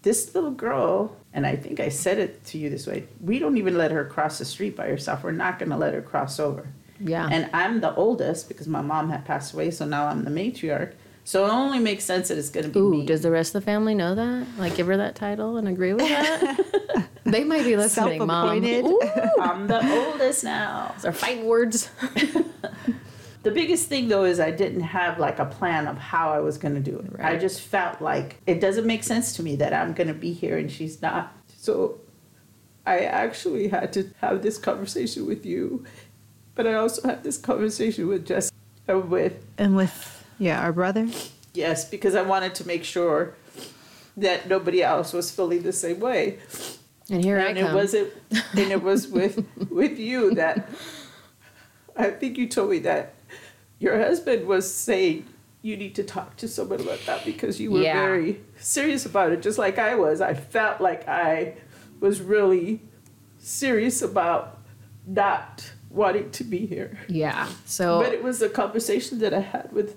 this 0.03 0.35
little 0.35 0.51
girl, 0.51 1.17
and 1.33 1.47
I 1.47 1.55
think 1.55 1.79
I 1.79 1.89
said 1.89 2.19
it 2.19 2.45
to 2.47 2.59
you 2.59 2.69
this 2.71 2.87
way, 2.87 3.07
we 3.21 3.39
don't 3.39 3.57
even 3.59 3.79
let 3.79 3.91
her 3.93 4.05
cross 4.05 4.39
the 4.39 4.45
street 4.45 4.75
by 4.77 4.89
herself. 4.89 5.23
We're 5.23 5.33
not 5.33 5.59
going 5.59 5.71
to 5.71 5.77
let 5.77 5.95
her 5.95 6.03
cross 6.03 6.41
over. 6.41 6.69
Yeah. 7.01 7.29
And 7.31 7.51
I'm 7.53 7.81
the 7.81 7.95
oldest 7.95 8.49
because 8.49 8.69
my 8.69 8.81
mom 8.81 9.11
had 9.11 9.25
passed 9.25 9.55
away, 9.55 9.71
so 9.71 9.85
now 9.85 10.07
I'm 10.07 10.25
the 10.25 10.31
matriarch. 10.31 10.95
So 11.25 11.45
it 11.45 11.51
only 11.51 11.79
makes 11.79 12.05
sense 12.05 12.29
that 12.29 12.39
it's 12.39 12.49
going 12.49 12.65
to 12.65 12.73
be 12.73 12.79
Ooh, 12.81 12.91
me. 12.91 13.07
does 13.07 13.21
the 13.21 13.31
rest 13.31 13.55
of 13.55 13.63
the 13.63 13.67
family 13.67 13.95
know 13.95 14.15
that? 14.15 14.47
Like, 14.57 14.77
give 14.77 14.87
her 14.87 14.97
that 14.97 15.15
title 15.15 15.59
and 15.59 15.69
agree 15.69 15.93
with 15.93 16.09
that? 16.09 17.09
they 17.25 17.45
might 17.45 17.65
be 17.65 17.77
listening, 17.77 18.27
Mom. 18.27 18.65
Ooh, 18.65 19.01
I'm 19.41 19.67
the 19.67 20.07
oldest 20.07 20.45
now. 20.45 20.93
those 20.97 21.05
are 21.05 21.13
fighting 21.13 21.45
words. 21.45 21.91
The 23.43 23.55
biggest 23.55 23.89
thing 23.89 24.09
though 24.09 24.25
is 24.25 24.41
I 24.41 24.51
didn't 24.51 24.81
have 24.81 25.19
like 25.19 25.39
a 25.39 25.45
plan 25.47 25.87
of 25.87 25.97
how 25.97 26.31
I 26.31 26.41
was 26.41 26.59
going 26.59 26.75
to 26.75 26.81
do 26.81 26.99
it. 26.99 27.21
I 27.21 27.37
just 27.37 27.61
felt 27.61 28.03
like 28.03 28.37
it 28.47 28.61
doesn't 28.61 28.87
make 28.87 29.05
sense 29.05 29.33
to 29.37 29.43
me 29.43 29.57
that 29.57 29.73
I'm 29.73 29.95
going 29.95 30.09
to 30.09 30.15
be 30.15 30.33
here 30.33 30.59
and 30.59 30.71
she's 30.71 31.01
not. 31.01 31.33
So 31.57 32.01
I 32.85 33.01
actually 33.01 33.69
had 33.69 33.93
to 33.95 34.11
have 34.21 34.43
this 34.43 34.59
conversation 34.59 35.25
with 35.27 35.47
you, 35.47 35.85
but 36.59 36.67
I 36.67 36.75
also 36.75 37.07
had 37.07 37.23
this 37.23 37.39
conversation 37.39 38.09
with 38.09 38.27
Jess 38.27 38.51
uh, 38.89 38.99
with 38.99 39.45
And 39.59 39.77
with, 39.77 40.25
yeah, 40.41 40.61
our 40.61 40.73
brother. 40.73 41.07
yes 41.55 41.89
because 41.89 42.17
I 42.17 42.23
wanted 42.23 42.53
to 42.57 42.67
make 42.67 42.83
sure 42.83 43.35
that 44.17 44.49
nobody 44.49 44.83
else 44.83 45.13
was 45.13 45.31
feeling 45.31 45.63
the 45.63 45.73
same 45.73 46.01
way. 46.01 46.39
And 47.11 47.23
here 47.25 47.39
and 47.39 47.47
I 47.57 47.61
it 47.61 47.65
come. 47.65 47.75
wasn't 47.77 48.13
and 48.57 48.73
it 48.73 48.83
was 48.83 49.07
with 49.07 49.47
with 49.71 50.01
you 50.01 50.35
that 50.35 50.69
I 51.97 52.11
think 52.11 52.37
you 52.37 52.49
told 52.49 52.71
me 52.71 52.81
that 52.81 53.15
your 53.79 53.97
husband 53.97 54.49
was 54.49 54.65
saying 54.87 55.27
you 55.63 55.77
need 55.77 55.95
to 55.95 56.03
talk 56.03 56.37
to 56.39 56.49
someone 56.49 56.81
about 56.81 56.99
that 57.07 57.25
because 57.25 57.61
you 57.61 57.71
were 57.71 57.83
Yeah. 57.83 57.95
very 58.01 58.41
serious 58.59 59.07
about 59.07 59.31
it 59.31 59.43
just 59.43 59.59
like 59.59 59.79
I 59.79 59.95
was 59.95 60.21
I 60.21 60.35
felt 60.35 60.81
like 60.81 61.07
I 61.09 61.55
was 62.01 62.21
really 62.21 62.81
serious 63.39 64.03
about 64.03 64.59
not 65.07 65.71
wanting 65.91 66.31
to 66.31 66.45
be 66.45 66.67
here 66.67 66.99
yeah. 67.09 67.49
So 67.65 68.03
but 68.03 68.13
it 68.13 68.23
was 68.23 68.43
a 68.43 68.49
conversation 68.49 69.19
that 69.21 69.33
I 69.33 69.41
had 69.41 69.73
with 69.73 69.97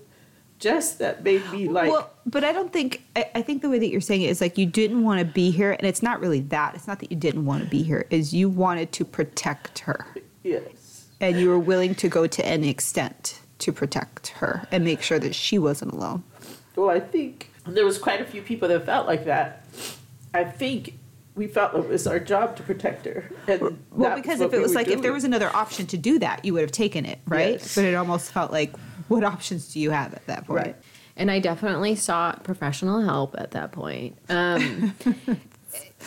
Jess 0.61 0.93
that 0.95 1.23
made 1.23 1.43
me 1.51 1.67
like 1.67 1.91
well, 1.91 2.11
but 2.25 2.43
I 2.43 2.53
don't 2.53 2.71
think, 2.71 3.03
I, 3.15 3.29
I 3.35 3.41
think 3.41 3.63
the 3.63 3.69
way 3.69 3.79
that 3.79 3.87
you're 3.87 3.99
saying 3.99 4.21
it 4.21 4.29
is 4.29 4.39
like 4.39 4.59
you 4.59 4.67
didn't 4.67 5.03
want 5.03 5.19
to 5.19 5.25
be 5.25 5.49
here. 5.49 5.71
And 5.71 5.87
it's 5.87 6.03
not 6.03 6.21
really 6.21 6.39
that. 6.41 6.75
It's 6.75 6.87
not 6.87 6.99
that 6.99 7.11
you 7.11 7.17
didn't 7.17 7.45
want 7.45 7.63
to 7.63 7.69
be 7.69 7.81
here, 7.81 8.05
is 8.11 8.31
you 8.31 8.47
wanted 8.47 8.91
to 8.93 9.03
protect 9.03 9.79
her. 9.79 10.05
yes 10.43 11.07
And 11.19 11.39
you 11.39 11.49
were 11.49 11.59
willing 11.59 11.95
to 11.95 12.07
go 12.07 12.27
to 12.27 12.45
any 12.45 12.69
extent 12.69 13.41
to 13.57 13.71
protect 13.71 14.29
her 14.29 14.67
and 14.71 14.83
make 14.83 15.01
sure 15.01 15.17
that 15.19 15.33
she 15.33 15.57
wasn't 15.57 15.93
alone. 15.93 16.23
Well, 16.75 16.89
I 16.89 16.99
think 16.99 17.51
there 17.65 17.85
was 17.85 17.97
quite 17.97 18.21
a 18.21 18.25
few 18.25 18.43
people 18.43 18.67
that 18.67 18.85
felt 18.85 19.07
like 19.07 19.25
that. 19.25 19.65
I 20.33 20.43
think 20.43 20.93
we 21.35 21.47
felt 21.47 21.73
it 21.75 21.87
was 21.87 22.05
our 22.07 22.19
job 22.19 22.55
to 22.57 22.63
protect 22.63 23.05
her. 23.05 23.29
And 23.47 23.61
Well, 23.61 23.75
that's 23.97 24.21
because 24.21 24.39
what 24.39 24.47
if 24.47 24.53
it 24.53 24.57
we 24.57 24.61
was 24.63 24.71
were 24.71 24.75
like, 24.75 24.87
if 24.87 24.93
there 24.95 25.01
doing. 25.03 25.13
was 25.13 25.23
another 25.23 25.49
option 25.55 25.87
to 25.87 25.97
do 25.97 26.19
that, 26.19 26.43
you 26.45 26.53
would 26.53 26.61
have 26.61 26.71
taken 26.71 27.05
it, 27.05 27.19
right? 27.27 27.53
Yes. 27.53 27.75
But 27.75 27.85
it 27.85 27.95
almost 27.95 28.31
felt 28.31 28.51
like, 28.51 28.75
what 29.07 29.23
options 29.23 29.73
do 29.73 29.79
you 29.79 29.91
have 29.91 30.13
at 30.13 30.25
that 30.27 30.45
point? 30.47 30.65
Right. 30.65 30.75
and 31.17 31.29
I 31.31 31.39
definitely 31.39 31.95
sought 31.95 32.43
professional 32.43 33.01
help 33.01 33.35
at 33.37 33.51
that 33.51 33.71
point. 33.71 34.17
Um, 34.29 34.93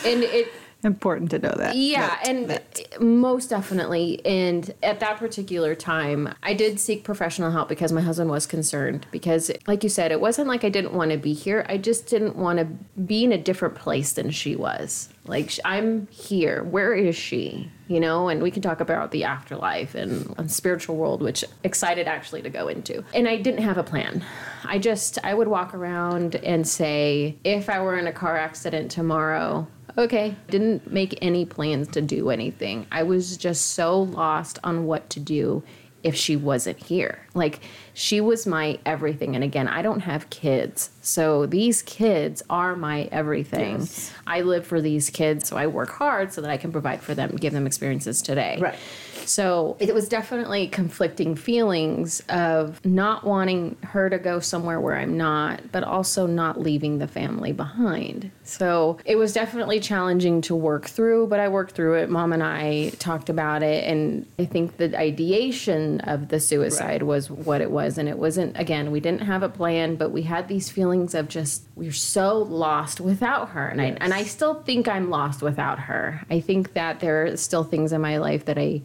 and 0.05 0.23
it 0.23 0.49
Important 0.83 1.31
to 1.31 1.39
know 1.39 1.55
that. 1.57 1.75
Yeah, 1.77 2.09
That- 2.09 2.29
and 2.29 2.51
that- 2.51 3.01
most 3.01 3.49
definitely. 3.49 4.21
And 4.27 4.71
at 4.83 5.01
that 5.01 5.17
particular 5.17 5.75
time, 5.75 6.35
I 6.43 6.53
did 6.53 6.79
seek 6.79 7.05
professional 7.05 7.51
help 7.53 7.71
because 7.71 7.91
my 7.91 8.03
husband 8.03 8.29
was 8.29 8.45
concerned. 8.45 9.07
Because, 9.11 9.51
like 9.67 9.83
you 9.83 9.89
said, 9.89 10.13
it 10.13 10.21
wasn't 10.21 10.47
like 10.47 10.63
I 10.63 10.69
didn't 10.69 10.93
want 10.93 11.11
to 11.13 11.17
be 11.17 11.33
here. 11.33 11.65
I 11.71 11.79
just 11.79 12.07
didn't 12.09 12.37
want 12.37 12.59
to 12.59 12.67
be 13.01 13.25
in 13.25 13.33
a 13.33 13.39
different 13.39 13.77
place 13.77 14.13
than 14.13 14.31
she 14.31 14.57
was. 14.57 15.09
Like, 15.27 15.59
I'm 15.65 16.07
here. 16.09 16.63
Where 16.65 16.95
is 16.95 17.17
she? 17.17 17.71
You 17.89 18.01
know, 18.01 18.29
and 18.29 18.43
we 18.43 18.51
can 18.51 18.63
talk 18.63 18.81
about 18.81 19.11
the 19.11 19.25
afterlife 19.25 19.95
and, 19.95 20.35
and 20.39 20.51
spiritual 20.51 20.97
world, 20.97 21.23
which 21.23 21.45
excited 21.65 22.07
actually 22.07 22.43
to 22.43 22.51
go 22.51 22.69
into. 22.69 23.05
And 23.15 23.27
I 23.29 23.37
didn't 23.37 23.63
have 23.63 23.79
a 23.79 23.83
plan. 23.83 24.25
I 24.65 24.79
just, 24.79 25.19
I 25.25 25.35
would 25.35 25.49
walk 25.49 25.75
around 25.75 26.37
and 26.37 26.67
say, 26.67 27.37
if 27.45 27.69
I 27.69 27.81
were 27.81 27.99
in 27.99 28.07
a 28.07 28.13
car 28.13 28.37
accident 28.37 28.91
tomorrow, 28.91 29.67
okay. 29.97 30.35
Didn't 30.49 30.91
make 30.91 31.19
any 31.23 31.45
plans 31.45 31.89
to 31.89 32.03
do 32.03 32.31
anything. 32.31 32.87
I 32.93 33.03
was 33.03 33.37
just 33.37 33.73
so 33.73 34.03
lost 34.03 34.59
on 34.65 34.87
what 34.87 35.09
to 35.11 35.21
do 35.21 35.63
if 36.05 36.15
she 36.15 36.37
wasn't 36.37 36.79
here. 36.79 37.19
Like, 37.35 37.61
she 37.95 38.21
was 38.21 38.47
my 38.47 38.79
everything. 38.85 39.35
And 39.35 39.43
again, 39.43 39.67
I 39.67 39.83
don't 39.83 40.01
have 40.01 40.29
kids. 40.31 40.91
So 41.01 41.47
these 41.47 41.83
kids 41.83 42.43
are 42.51 42.77
my 42.77 43.09
everything. 43.11 43.81
Yes. 43.81 44.13
I 44.27 44.43
live 44.43 44.67
for 44.67 44.81
these 44.81 45.11
kids. 45.11 45.49
So 45.49 45.57
I 45.57 45.67
work 45.67 45.91
hard 45.91 46.33
so 46.33 46.41
that 46.43 46.51
I 46.51 46.59
can 46.59 46.71
provide 46.71 47.01
for 47.01 47.15
them, 47.15 47.35
give 47.37 47.53
them 47.53 47.67
experiences 47.67 48.21
today. 48.21 48.59
Right. 48.61 48.79
So 49.25 49.77
it 49.81 49.95
was 49.95 50.09
definitely 50.09 50.67
conflicting 50.69 51.35
feelings 51.35 52.23
of 52.29 52.85
not 52.85 53.25
wanting 53.25 53.77
her 53.83 54.11
to 54.11 54.19
go 54.19 54.39
somewhere 54.41 54.79
where 54.79 54.97
I'm 54.97 55.17
not, 55.17 55.73
but 55.73 55.83
also 55.83 56.27
not 56.27 56.61
leaving 56.61 56.99
the 56.99 57.09
family 57.09 57.53
behind. 57.53 58.31
So 58.45 58.99
it 59.05 59.17
was 59.17 59.33
definitely 59.33 59.81
challenging 59.81 60.43
to 60.43 60.55
work 60.55 60.87
through, 60.87 61.29
but 61.29 61.41
I 61.41 61.49
worked 61.49 61.73
through 61.73 61.95
it. 61.95 62.11
Mom 62.11 62.33
and 62.33 62.43
I 62.43 62.91
talked 62.99 63.31
about 63.31 63.63
it, 63.63 63.85
and 63.85 64.27
I 64.39 64.45
think 64.45 64.77
the 64.77 64.97
ideation 64.99 66.01
of 66.01 66.29
the 66.29 66.39
suicide 66.39 67.03
was 67.03 67.31
what 67.31 67.63
it 67.63 67.71
was. 67.71 67.97
And 67.97 68.09
it 68.09 68.19
wasn't, 68.19 68.59
again, 68.59 68.91
we 68.91 69.01
didn't 69.01 69.23
have 69.23 69.43
a 69.43 69.49
plan, 69.49 69.97
but 69.97 70.11
we 70.11 70.23
had 70.23 70.49
these 70.49 70.71
feelings 70.71 71.15
of 71.15 71.29
just, 71.29 71.65
we're 71.75 71.91
so 71.91 72.39
lost 72.39 73.01
without 73.01 73.49
her. 73.51 73.67
And, 73.67 73.81
I, 73.81 73.97
and 74.01 74.13
I 74.13 74.25
still 74.25 74.63
think 74.63 74.89
I'm 74.89 75.09
lost 75.09 75.41
without 75.41 75.79
her. 75.81 76.23
I 76.31 76.41
think 76.41 76.75
that 76.75 77.01
there 77.01 77.27
are 77.27 77.37
still 77.37 77.65
things 77.65 77.93
in 77.93 78.03
my 78.03 78.19
life 78.19 78.45
that 78.45 78.59
I, 78.59 78.83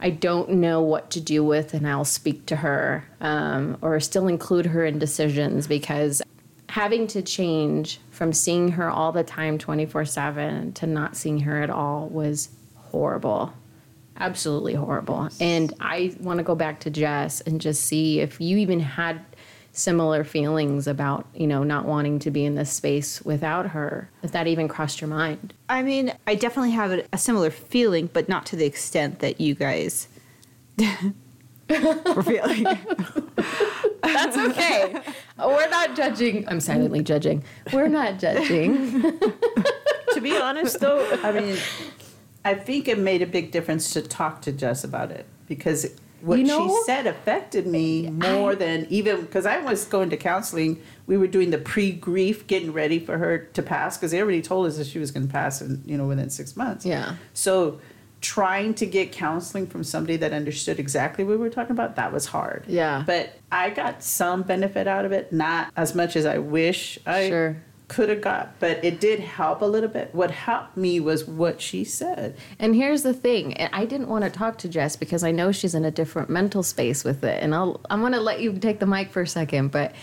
I 0.00 0.10
don't 0.10 0.50
know 0.54 0.80
what 0.80 1.10
to 1.10 1.20
do 1.20 1.44
with, 1.44 1.74
and 1.74 1.86
I'll 1.86 2.04
speak 2.04 2.46
to 2.46 2.56
her 2.56 3.04
um, 3.20 3.76
or 3.82 4.00
still 4.00 4.26
include 4.26 4.66
her 4.66 4.84
in 4.84 4.98
decisions 4.98 5.66
because 5.66 6.22
having 6.72 7.06
to 7.06 7.20
change 7.20 8.00
from 8.10 8.32
seeing 8.32 8.70
her 8.70 8.88
all 8.88 9.12
the 9.12 9.22
time 9.22 9.58
24 9.58 10.06
7 10.06 10.72
to 10.72 10.86
not 10.86 11.14
seeing 11.14 11.40
her 11.40 11.62
at 11.62 11.68
all 11.68 12.08
was 12.08 12.48
horrible. 12.76 13.52
Absolutely 14.16 14.72
horrible. 14.72 15.28
And 15.38 15.74
I 15.80 16.16
want 16.20 16.38
to 16.38 16.42
go 16.42 16.54
back 16.54 16.80
to 16.80 16.90
Jess 16.90 17.42
and 17.42 17.60
just 17.60 17.84
see 17.84 18.20
if 18.20 18.40
you 18.40 18.56
even 18.56 18.80
had 18.80 19.20
similar 19.72 20.24
feelings 20.24 20.86
about, 20.86 21.26
you 21.34 21.46
know, 21.46 21.62
not 21.62 21.84
wanting 21.84 22.18
to 22.20 22.30
be 22.30 22.42
in 22.42 22.54
this 22.54 22.72
space 22.72 23.20
without 23.20 23.66
her, 23.66 24.08
if 24.22 24.32
that 24.32 24.46
even 24.46 24.66
crossed 24.66 25.02
your 25.02 25.08
mind. 25.08 25.52
I 25.68 25.82
mean, 25.82 26.14
I 26.26 26.36
definitely 26.36 26.70
have 26.70 26.90
a, 26.90 27.04
a 27.12 27.18
similar 27.18 27.50
feeling, 27.50 28.08
but 28.10 28.30
not 28.30 28.46
to 28.46 28.56
the 28.56 28.64
extent 28.64 29.18
that 29.18 29.42
you 29.42 29.54
guys 29.54 30.08
were 32.14 32.22
feeling. 32.22 32.64
That's 34.02 34.36
okay. 34.36 35.00
We're 35.38 35.68
not 35.70 35.96
judging. 35.96 36.48
I'm 36.48 36.60
silently 36.60 37.02
judging. 37.02 37.44
We're 37.72 37.88
not 37.88 38.18
judging. 38.18 39.02
to 40.12 40.20
be 40.20 40.36
honest 40.36 40.80
though, 40.80 41.18
I 41.22 41.32
mean, 41.32 41.56
I 42.44 42.54
think 42.54 42.88
it 42.88 42.98
made 42.98 43.22
a 43.22 43.26
big 43.26 43.50
difference 43.52 43.92
to 43.92 44.02
talk 44.02 44.42
to 44.42 44.52
Jess 44.52 44.84
about 44.84 45.10
it 45.10 45.26
because 45.46 45.86
what 46.20 46.38
You 46.38 46.44
know- 46.44 46.68
she 46.68 46.82
said 46.84 47.06
affected 47.06 47.66
me 47.66 48.08
more 48.10 48.54
than 48.54 48.86
even 48.90 49.22
because 49.22 49.46
I 49.46 49.58
was 49.58 49.84
going 49.84 50.10
to 50.10 50.16
counseling. 50.16 50.80
We 51.06 51.16
were 51.18 51.26
doing 51.26 51.50
the 51.50 51.58
pre-grief, 51.58 52.46
getting 52.46 52.72
ready 52.72 52.98
for 53.00 53.18
her 53.18 53.38
to 53.38 53.62
pass 53.62 53.96
because 53.98 54.12
they 54.12 54.20
already 54.22 54.40
told 54.42 54.66
us 54.66 54.76
that 54.78 54.86
she 54.86 54.98
was 55.00 55.10
going 55.10 55.26
to 55.26 55.32
pass, 55.32 55.60
in, 55.60 55.82
you 55.84 55.98
know, 55.98 56.06
within 56.06 56.30
six 56.30 56.56
months. 56.56 56.86
Yeah. 56.86 57.16
So 57.34 57.80
trying 58.22 58.72
to 58.72 58.86
get 58.86 59.12
counseling 59.12 59.66
from 59.66 59.84
somebody 59.84 60.16
that 60.16 60.32
understood 60.32 60.78
exactly 60.78 61.24
what 61.24 61.32
we 61.32 61.36
were 61.38 61.50
talking 61.50 61.72
about, 61.72 61.96
that 61.96 62.12
was 62.12 62.26
hard. 62.26 62.64
Yeah. 62.66 63.02
But 63.06 63.36
I 63.50 63.70
got 63.70 64.02
some 64.02 64.42
benefit 64.42 64.86
out 64.86 65.04
of 65.04 65.12
it, 65.12 65.32
not 65.32 65.70
as 65.76 65.94
much 65.94 66.16
as 66.16 66.24
I 66.24 66.38
wish 66.38 66.98
I 67.04 67.28
Sure. 67.28 67.56
could 67.88 68.08
have 68.08 68.20
got, 68.22 68.58
but 68.60 68.82
it 68.84 69.00
did 69.00 69.18
help 69.20 69.60
a 69.60 69.64
little 69.66 69.88
bit. 69.88 70.14
What 70.14 70.30
helped 70.30 70.76
me 70.76 71.00
was 71.00 71.24
what 71.26 71.60
she 71.60 71.82
said. 71.84 72.36
And 72.60 72.74
here's 72.76 73.02
the 73.02 73.12
thing, 73.12 73.54
I 73.72 73.84
didn't 73.84 74.08
want 74.08 74.22
to 74.24 74.30
talk 74.30 74.56
to 74.58 74.68
Jess 74.68 74.94
because 74.96 75.24
I 75.24 75.32
know 75.32 75.50
she's 75.52 75.74
in 75.74 75.84
a 75.84 75.90
different 75.90 76.30
mental 76.30 76.62
space 76.62 77.02
with 77.04 77.22
it. 77.24 77.42
And 77.42 77.54
I'll 77.54 77.80
I'm 77.90 78.00
going 78.00 78.12
to 78.12 78.20
let 78.20 78.40
you 78.40 78.52
take 78.56 78.78
the 78.78 78.86
mic 78.86 79.10
for 79.10 79.22
a 79.22 79.26
second, 79.26 79.72
but 79.72 79.94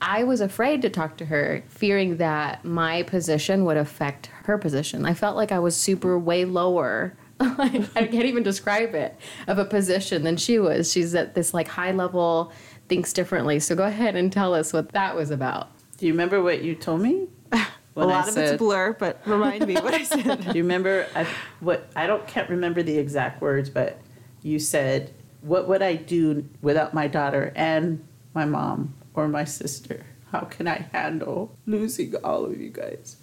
I 0.00 0.22
was 0.24 0.40
afraid 0.40 0.80
to 0.82 0.90
talk 0.90 1.16
to 1.18 1.24
her, 1.26 1.62
fearing 1.68 2.18
that 2.18 2.64
my 2.64 3.02
position 3.04 3.64
would 3.64 3.76
affect 3.78 4.26
her 4.44 4.58
position. 4.58 5.04
I 5.06 5.14
felt 5.14 5.34
like 5.36 5.50
I 5.50 5.58
was 5.58 5.76
super 5.76 6.18
way 6.18 6.44
lower. 6.44 7.14
I 7.40 8.08
can't 8.10 8.26
even 8.26 8.42
describe 8.42 8.94
it 8.94 9.18
of 9.46 9.58
a 9.58 9.64
position 9.64 10.22
than 10.22 10.36
she 10.36 10.58
was. 10.58 10.92
She's 10.92 11.14
at 11.14 11.34
this 11.34 11.52
like 11.52 11.68
high 11.68 11.92
level, 11.92 12.52
thinks 12.88 13.12
differently. 13.12 13.58
So 13.60 13.74
go 13.74 13.84
ahead 13.84 14.16
and 14.16 14.32
tell 14.32 14.54
us 14.54 14.72
what 14.72 14.92
that 14.92 15.16
was 15.16 15.30
about. 15.30 15.70
Do 15.98 16.06
you 16.06 16.12
remember 16.12 16.42
what 16.42 16.62
you 16.62 16.74
told 16.74 17.00
me? 17.00 17.28
a 17.52 17.66
When 17.94 18.08
I 18.10 18.12
lot 18.12 18.28
of 18.28 18.36
it's 18.36 18.58
blur, 18.58 18.94
but 18.94 19.20
remind 19.26 19.66
me 19.66 19.74
what 19.74 19.94
I 19.94 20.02
said. 20.04 20.40
Do 20.44 20.56
you 20.56 20.62
remember 20.62 21.06
I, 21.14 21.26
what 21.60 21.90
I 21.96 22.06
don't 22.06 22.26
can't 22.26 22.50
remember 22.50 22.82
the 22.82 22.98
exact 22.98 23.40
words, 23.40 23.70
but 23.70 24.00
you 24.42 24.58
said, 24.58 25.12
"What 25.40 25.68
would 25.68 25.82
I 25.82 25.94
do 25.96 26.48
without 26.62 26.94
my 26.94 27.06
daughter 27.06 27.52
and 27.54 28.04
my 28.34 28.44
mom 28.44 28.94
or 29.14 29.28
my 29.28 29.44
sister? 29.44 30.04
How 30.32 30.40
can 30.40 30.66
I 30.66 30.88
handle 30.92 31.56
losing 31.66 32.14
all 32.16 32.44
of 32.44 32.60
you 32.60 32.70
guys?" 32.70 33.16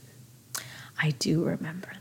I 1.02 1.12
do 1.12 1.44
remember 1.44 1.88
that. 1.92 2.01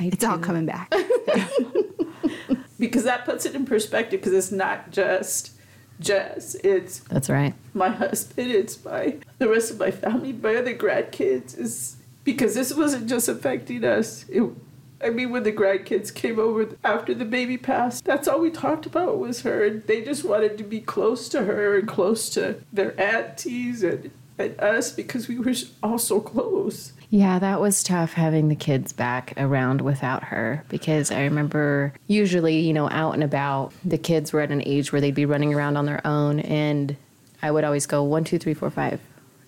I 0.00 0.04
It's 0.04 0.24
all 0.24 0.38
coming 0.38 0.66
back. 0.66 0.92
Because 2.78 3.04
that 3.04 3.24
puts 3.24 3.46
it 3.46 3.54
in 3.54 3.64
perspective. 3.64 4.20
Because 4.20 4.32
it's 4.32 4.50
not 4.50 4.90
just 4.90 5.52
Jess; 6.00 6.56
it's 6.64 6.98
That's 7.00 7.30
right. 7.30 7.54
my 7.74 7.90
husband, 7.90 8.50
it's 8.50 8.84
my 8.84 9.18
the 9.38 9.48
rest 9.48 9.70
of 9.70 9.78
my 9.78 9.92
family, 9.92 10.32
my 10.32 10.56
other 10.56 10.74
grandkids. 10.74 11.56
Is 11.56 11.96
because 12.24 12.54
this 12.56 12.74
wasn't 12.74 13.08
just 13.08 13.28
affecting 13.28 13.84
us. 13.84 14.24
It, 14.28 14.42
I 15.00 15.10
mean, 15.10 15.30
when 15.30 15.44
the 15.44 15.52
grandkids 15.52 16.12
came 16.12 16.38
over 16.40 16.76
after 16.84 17.14
the 17.14 17.24
baby 17.24 17.56
passed, 17.56 18.04
that's 18.04 18.26
all 18.26 18.40
we 18.40 18.50
talked 18.50 18.86
about 18.86 19.18
was 19.18 19.42
her, 19.42 19.64
and 19.64 19.86
they 19.86 20.02
just 20.02 20.24
wanted 20.24 20.58
to 20.58 20.64
be 20.64 20.80
close 20.80 21.28
to 21.28 21.44
her 21.44 21.78
and 21.78 21.86
close 21.86 22.30
to 22.30 22.56
their 22.72 22.98
aunties 23.00 23.84
and 23.84 24.10
and 24.38 24.58
us 24.60 24.92
because 24.92 25.28
we 25.28 25.38
were 25.38 25.52
all 25.82 25.98
so 25.98 26.20
close. 26.20 26.92
Yeah, 27.10 27.38
that 27.38 27.60
was 27.60 27.82
tough 27.82 28.14
having 28.14 28.48
the 28.48 28.54
kids 28.56 28.92
back 28.92 29.34
around 29.36 29.82
without 29.82 30.24
her 30.24 30.64
because 30.68 31.10
I 31.10 31.24
remember 31.24 31.92
usually, 32.06 32.58
you 32.60 32.72
know, 32.72 32.88
out 32.88 33.12
and 33.12 33.22
about, 33.22 33.72
the 33.84 33.98
kids 33.98 34.32
were 34.32 34.40
at 34.40 34.50
an 34.50 34.62
age 34.64 34.92
where 34.92 35.00
they'd 35.00 35.14
be 35.14 35.26
running 35.26 35.52
around 35.52 35.76
on 35.76 35.84
their 35.84 36.04
own, 36.06 36.40
and 36.40 36.96
I 37.42 37.50
would 37.50 37.64
always 37.64 37.84
go 37.86 38.02
one, 38.02 38.24
two, 38.24 38.38
three, 38.38 38.54
four, 38.54 38.70
five, 38.70 38.98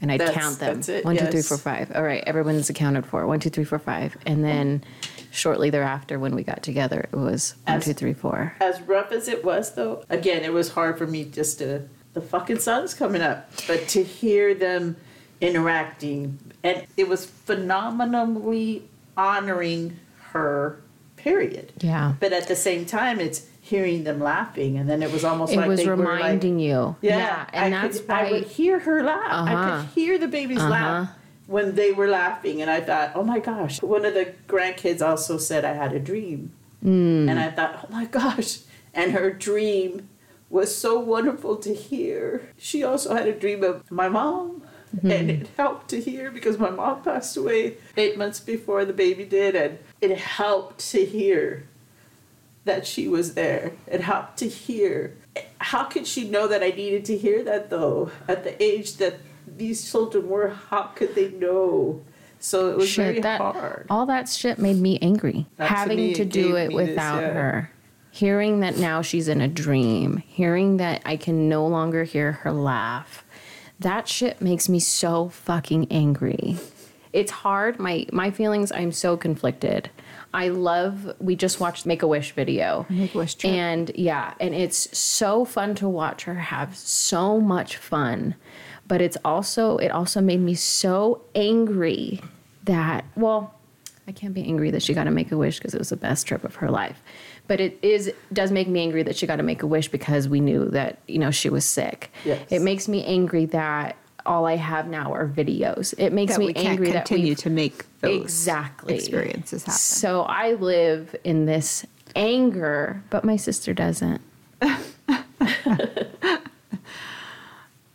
and 0.02 0.12
I'd 0.12 0.20
That's- 0.20 0.36
count 0.36 0.58
them. 0.58 0.74
that's 0.76 0.88
it, 0.90 1.04
One, 1.06 1.16
two, 1.16 1.24
three, 1.26 1.36
yes. 1.38 1.48
four, 1.48 1.56
five. 1.56 1.90
All 1.94 2.02
right, 2.02 2.22
everyone's 2.26 2.68
accounted 2.68 3.06
for. 3.06 3.26
One, 3.26 3.40
two, 3.40 3.48
three, 3.48 3.64
four, 3.64 3.78
five, 3.78 4.14
and 4.26 4.44
then 4.44 4.84
shortly 5.30 5.70
thereafter, 5.70 6.18
when 6.18 6.34
we 6.34 6.42
got 6.44 6.62
together, 6.62 7.00
it 7.10 7.16
was 7.16 7.54
one, 7.64 7.78
As- 7.78 7.84
two, 7.86 7.94
three, 7.94 8.12
four. 8.12 8.54
As 8.60 8.82
rough 8.82 9.10
as 9.10 9.26
it 9.26 9.42
was, 9.42 9.74
though, 9.74 10.04
again, 10.10 10.44
it 10.44 10.52
was 10.52 10.72
hard 10.72 10.98
for 10.98 11.06
me 11.06 11.24
just 11.24 11.58
to 11.60 11.88
the 12.14 12.20
fucking 12.20 12.58
sun's 12.60 12.94
coming 12.94 13.22
up, 13.22 13.50
but 13.66 13.86
to 13.88 14.02
hear 14.02 14.54
them 14.54 14.96
interacting, 15.40 16.38
and 16.62 16.86
it 16.96 17.08
was 17.08 17.26
phenomenally 17.26 18.88
honoring 19.16 19.98
her. 20.32 20.80
Period. 21.16 21.72
Yeah. 21.80 22.14
But 22.20 22.32
at 22.34 22.48
the 22.48 22.56
same 22.56 22.84
time, 22.84 23.18
it's 23.18 23.46
hearing 23.62 24.04
them 24.04 24.20
laughing, 24.20 24.76
and 24.76 24.88
then 24.90 25.02
it 25.02 25.10
was 25.10 25.24
almost 25.24 25.52
It 25.54 25.56
like 25.56 25.68
was 25.68 25.80
they 25.80 25.86
were 25.88 25.96
like, 25.96 26.06
reminding 26.16 26.58
you. 26.58 26.96
yeah, 27.00 27.46
and 27.52 27.74
I 27.74 27.82
that's 27.82 28.00
could, 28.00 28.08
why 28.08 28.26
I 28.28 28.30
would 28.32 28.44
hear 28.44 28.78
her 28.80 29.02
laugh. 29.02 29.22
I 29.30 29.54
Uh-huh. 29.54 29.80
could 29.80 29.88
hear 29.94 30.18
the 30.18 30.28
babies 30.28 30.58
Uh-huh. 30.58 30.70
laugh 30.70 31.08
when 31.46 31.74
they 31.74 31.92
were 31.92 32.08
laughing, 32.08 32.60
and 32.60 32.70
I 32.70 32.80
thought, 32.82 33.12
oh 33.14 33.22
my 33.24 33.38
gosh. 33.38 33.80
One 33.82 34.04
of 34.04 34.12
the 34.14 34.34
grandkids 34.48 35.00
also 35.00 35.38
said 35.38 35.64
I 35.64 35.72
had 35.72 35.92
a 35.94 35.98
dream, 36.00 36.52
Mm. 36.84 37.30
and 37.30 37.40
I 37.40 37.50
thought, 37.50 37.80
oh 37.88 37.92
my 37.92 38.04
gosh. 38.04 38.58
And 38.92 39.12
her 39.12 39.30
dream 39.30 40.08
was 40.54 40.74
so 40.74 41.00
wonderful 41.00 41.56
to 41.56 41.74
hear. 41.74 42.48
She 42.56 42.84
also 42.84 43.12
had 43.12 43.26
a 43.26 43.32
dream 43.32 43.64
of 43.64 43.90
my 43.90 44.08
mom. 44.08 44.62
Mm-hmm. 44.94 45.10
And 45.10 45.30
it 45.30 45.48
helped 45.56 45.88
to 45.88 46.00
hear 46.00 46.30
because 46.30 46.56
my 46.56 46.70
mom 46.70 47.02
passed 47.02 47.36
away 47.36 47.78
eight 47.96 48.16
months 48.16 48.38
before 48.38 48.84
the 48.84 48.92
baby 48.92 49.24
did, 49.24 49.56
and 49.56 49.78
it 50.00 50.16
helped 50.16 50.78
to 50.92 51.04
hear 51.04 51.66
that 52.64 52.86
she 52.86 53.08
was 53.08 53.34
there. 53.34 53.72
It 53.88 54.02
helped 54.02 54.36
to 54.38 54.48
hear. 54.48 55.16
How 55.58 55.82
could 55.82 56.06
she 56.06 56.30
know 56.30 56.46
that 56.46 56.62
I 56.62 56.68
needed 56.68 57.04
to 57.06 57.18
hear 57.18 57.42
that 57.42 57.70
though? 57.70 58.12
At 58.28 58.44
the 58.44 58.62
age 58.62 58.98
that 58.98 59.16
these 59.48 59.90
children 59.90 60.28
were, 60.28 60.50
how 60.50 60.84
could 60.94 61.16
they 61.16 61.30
know? 61.30 62.04
So 62.38 62.70
it 62.70 62.76
was 62.76 62.88
Shit, 62.88 63.04
very 63.04 63.20
that, 63.20 63.40
hard. 63.40 63.86
All 63.90 64.06
that 64.06 64.28
shit 64.28 64.60
made 64.60 64.76
me 64.76 65.00
angry. 65.02 65.46
That 65.56 65.66
to 65.66 65.74
Having 65.74 65.96
me 65.96 66.14
to 66.14 66.24
do 66.24 66.52
gave 66.52 66.54
it 66.54 66.68
me 66.68 66.76
this, 66.76 66.88
without 66.90 67.20
yeah. 67.20 67.32
her. 67.32 67.70
Hearing 68.14 68.60
that 68.60 68.76
now 68.76 69.02
she's 69.02 69.26
in 69.26 69.40
a 69.40 69.48
dream. 69.48 70.18
Hearing 70.28 70.76
that 70.76 71.02
I 71.04 71.16
can 71.16 71.48
no 71.48 71.66
longer 71.66 72.04
hear 72.04 72.30
her 72.30 72.52
laugh. 72.52 73.24
That 73.80 74.06
shit 74.06 74.40
makes 74.40 74.68
me 74.68 74.78
so 74.78 75.30
fucking 75.30 75.90
angry. 75.90 76.56
It's 77.12 77.32
hard. 77.32 77.80
My 77.80 78.06
my 78.12 78.30
feelings, 78.30 78.70
I'm 78.70 78.92
so 78.92 79.16
conflicted. 79.16 79.90
I 80.32 80.46
love 80.50 81.12
we 81.18 81.34
just 81.34 81.58
watched 81.58 81.86
Make 81.86 82.04
a 82.04 82.06
Wish 82.06 82.30
video. 82.36 82.86
Make-A-Wish 82.88 83.34
trip. 83.34 83.52
And 83.52 83.90
yeah, 83.96 84.34
and 84.38 84.54
it's 84.54 84.96
so 84.96 85.44
fun 85.44 85.74
to 85.74 85.88
watch 85.88 86.22
her 86.22 86.34
have 86.34 86.76
so 86.76 87.40
much 87.40 87.78
fun. 87.78 88.36
But 88.86 89.02
it's 89.02 89.16
also 89.24 89.76
it 89.78 89.88
also 89.88 90.20
made 90.20 90.40
me 90.40 90.54
so 90.54 91.22
angry 91.34 92.20
that 92.62 93.06
well, 93.16 93.58
I 94.06 94.12
can't 94.12 94.34
be 94.34 94.44
angry 94.44 94.70
that 94.70 94.84
she 94.84 94.94
got 94.94 95.04
to 95.04 95.10
make 95.10 95.32
a 95.32 95.36
wish 95.36 95.58
because 95.58 95.74
it 95.74 95.78
was 95.78 95.88
the 95.88 95.96
best 95.96 96.28
trip 96.28 96.44
of 96.44 96.54
her 96.56 96.70
life. 96.70 97.02
But 97.46 97.60
it 97.60 97.78
is 97.82 98.12
does 98.32 98.50
make 98.50 98.68
me 98.68 98.80
angry 98.82 99.02
that 99.02 99.16
she 99.16 99.26
got 99.26 99.36
to 99.36 99.42
make 99.42 99.62
a 99.62 99.66
wish 99.66 99.88
because 99.88 100.28
we 100.28 100.40
knew 100.40 100.70
that, 100.70 100.98
you 101.06 101.18
know, 101.18 101.30
she 101.30 101.50
was 101.50 101.64
sick. 101.64 102.10
Yes. 102.24 102.40
It 102.50 102.62
makes 102.62 102.88
me 102.88 103.04
angry 103.04 103.44
that 103.46 103.96
all 104.24 104.46
I 104.46 104.56
have 104.56 104.88
now 104.88 105.12
are 105.12 105.28
videos. 105.28 105.92
It 105.98 106.12
makes 106.12 106.32
that 106.32 106.38
me 106.38 106.46
we 106.46 106.54
can't 106.54 106.68
angry 106.68 106.92
that 106.92 107.04
continue 107.06 107.34
to 107.34 107.50
make 107.50 107.84
those 108.00 108.22
exactly 108.22 108.94
experiences 108.94 109.64
happen. 109.64 109.78
So 109.78 110.22
I 110.22 110.54
live 110.54 111.14
in 111.24 111.44
this 111.44 111.84
anger, 112.16 113.02
but 113.10 113.24
my 113.24 113.36
sister 113.36 113.74
doesn't. 113.74 114.22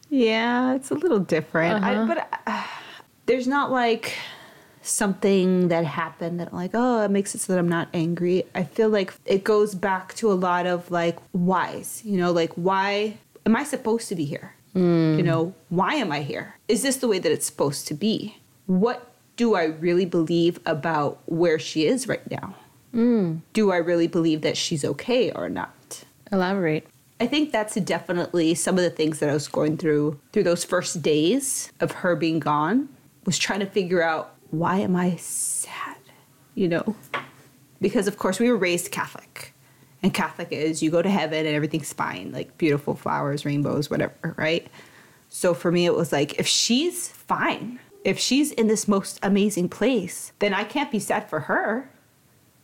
Yeah, 0.09 0.73
it's 0.73 0.89
a 0.91 0.95
little 0.95 1.19
different. 1.19 1.83
I, 1.83 2.05
but 2.05 2.27
uh, 2.47 2.63
there's 3.27 3.47
not 3.47 3.71
like 3.71 4.13
something 4.89 5.67
that 5.69 5.85
happened 5.85 6.39
that 6.39 6.53
like, 6.53 6.71
oh, 6.73 7.03
it 7.03 7.11
makes 7.11 7.35
it 7.35 7.41
so 7.41 7.53
that 7.53 7.59
I'm 7.59 7.69
not 7.69 7.87
angry. 7.93 8.43
I 8.55 8.63
feel 8.63 8.89
like 8.89 9.13
it 9.25 9.43
goes 9.43 9.75
back 9.75 10.13
to 10.15 10.31
a 10.31 10.33
lot 10.33 10.65
of 10.65 10.91
like 10.91 11.17
whys, 11.31 12.01
you 12.05 12.17
know, 12.17 12.31
like 12.31 12.53
why 12.53 13.17
am 13.45 13.55
I 13.55 13.63
supposed 13.63 14.09
to 14.09 14.15
be 14.15 14.25
here? 14.25 14.55
Hmm. 14.73 15.17
You 15.17 15.23
know, 15.23 15.53
why 15.69 15.95
am 15.95 16.11
I 16.11 16.21
here? 16.21 16.55
Is 16.67 16.83
this 16.83 16.97
the 16.97 17.07
way 17.07 17.19
that 17.19 17.31
it's 17.31 17.45
supposed 17.45 17.87
to 17.87 17.93
be? 17.93 18.37
What 18.65 19.11
do 19.35 19.55
I 19.55 19.63
really 19.63 20.05
believe 20.05 20.59
about 20.65 21.19
where 21.25 21.57
she 21.59 21.85
is 21.85 22.07
right 22.07 22.29
now? 22.29 22.55
Hmm. 22.91 23.37
Do 23.53 23.71
I 23.71 23.77
really 23.77 24.07
believe 24.07 24.41
that 24.41 24.57
she's 24.57 24.83
okay 24.83 25.31
or 25.31 25.49
not? 25.49 26.03
Elaborate. 26.31 26.87
I 27.19 27.27
think 27.27 27.51
that's 27.51 27.75
definitely 27.75 28.55
some 28.55 28.77
of 28.77 28.83
the 28.83 28.89
things 28.89 29.19
that 29.19 29.29
I 29.29 29.33
was 29.33 29.47
going 29.47 29.77
through 29.77 30.19
through 30.31 30.43
those 30.43 30.63
first 30.63 31.01
days 31.01 31.71
of 31.79 31.91
her 31.91 32.15
being 32.15 32.39
gone 32.39 32.89
was 33.25 33.37
trying 33.37 33.59
to 33.59 33.65
figure 33.65 34.01
out 34.01 34.35
why 34.51 34.77
am 34.79 34.95
I 34.95 35.15
sad? 35.17 35.97
You 36.55 36.67
know? 36.67 36.95
Because 37.81 38.07
of 38.07 38.17
course 38.17 38.39
we 38.39 38.49
were 38.49 38.57
raised 38.57 38.91
Catholic. 38.91 39.53
And 40.01 40.13
Catholic 40.13 40.49
is 40.51 40.81
you 40.81 40.91
go 40.91 41.01
to 41.01 41.09
heaven 41.09 41.45
and 41.45 41.55
everything's 41.55 41.93
fine, 41.93 42.31
like 42.31 42.57
beautiful 42.57 42.95
flowers, 42.95 43.45
rainbows, 43.45 43.89
whatever, 43.89 44.33
right? 44.37 44.67
So 45.27 45.53
for 45.53 45.71
me 45.71 45.85
it 45.85 45.95
was 45.95 46.11
like 46.11 46.39
if 46.39 46.47
she's 46.47 47.09
fine, 47.09 47.79
if 48.03 48.17
she's 48.17 48.51
in 48.51 48.67
this 48.67 48.87
most 48.87 49.19
amazing 49.21 49.69
place, 49.69 50.31
then 50.39 50.53
I 50.53 50.63
can't 50.63 50.91
be 50.91 50.99
sad 50.99 51.29
for 51.29 51.41
her 51.41 51.89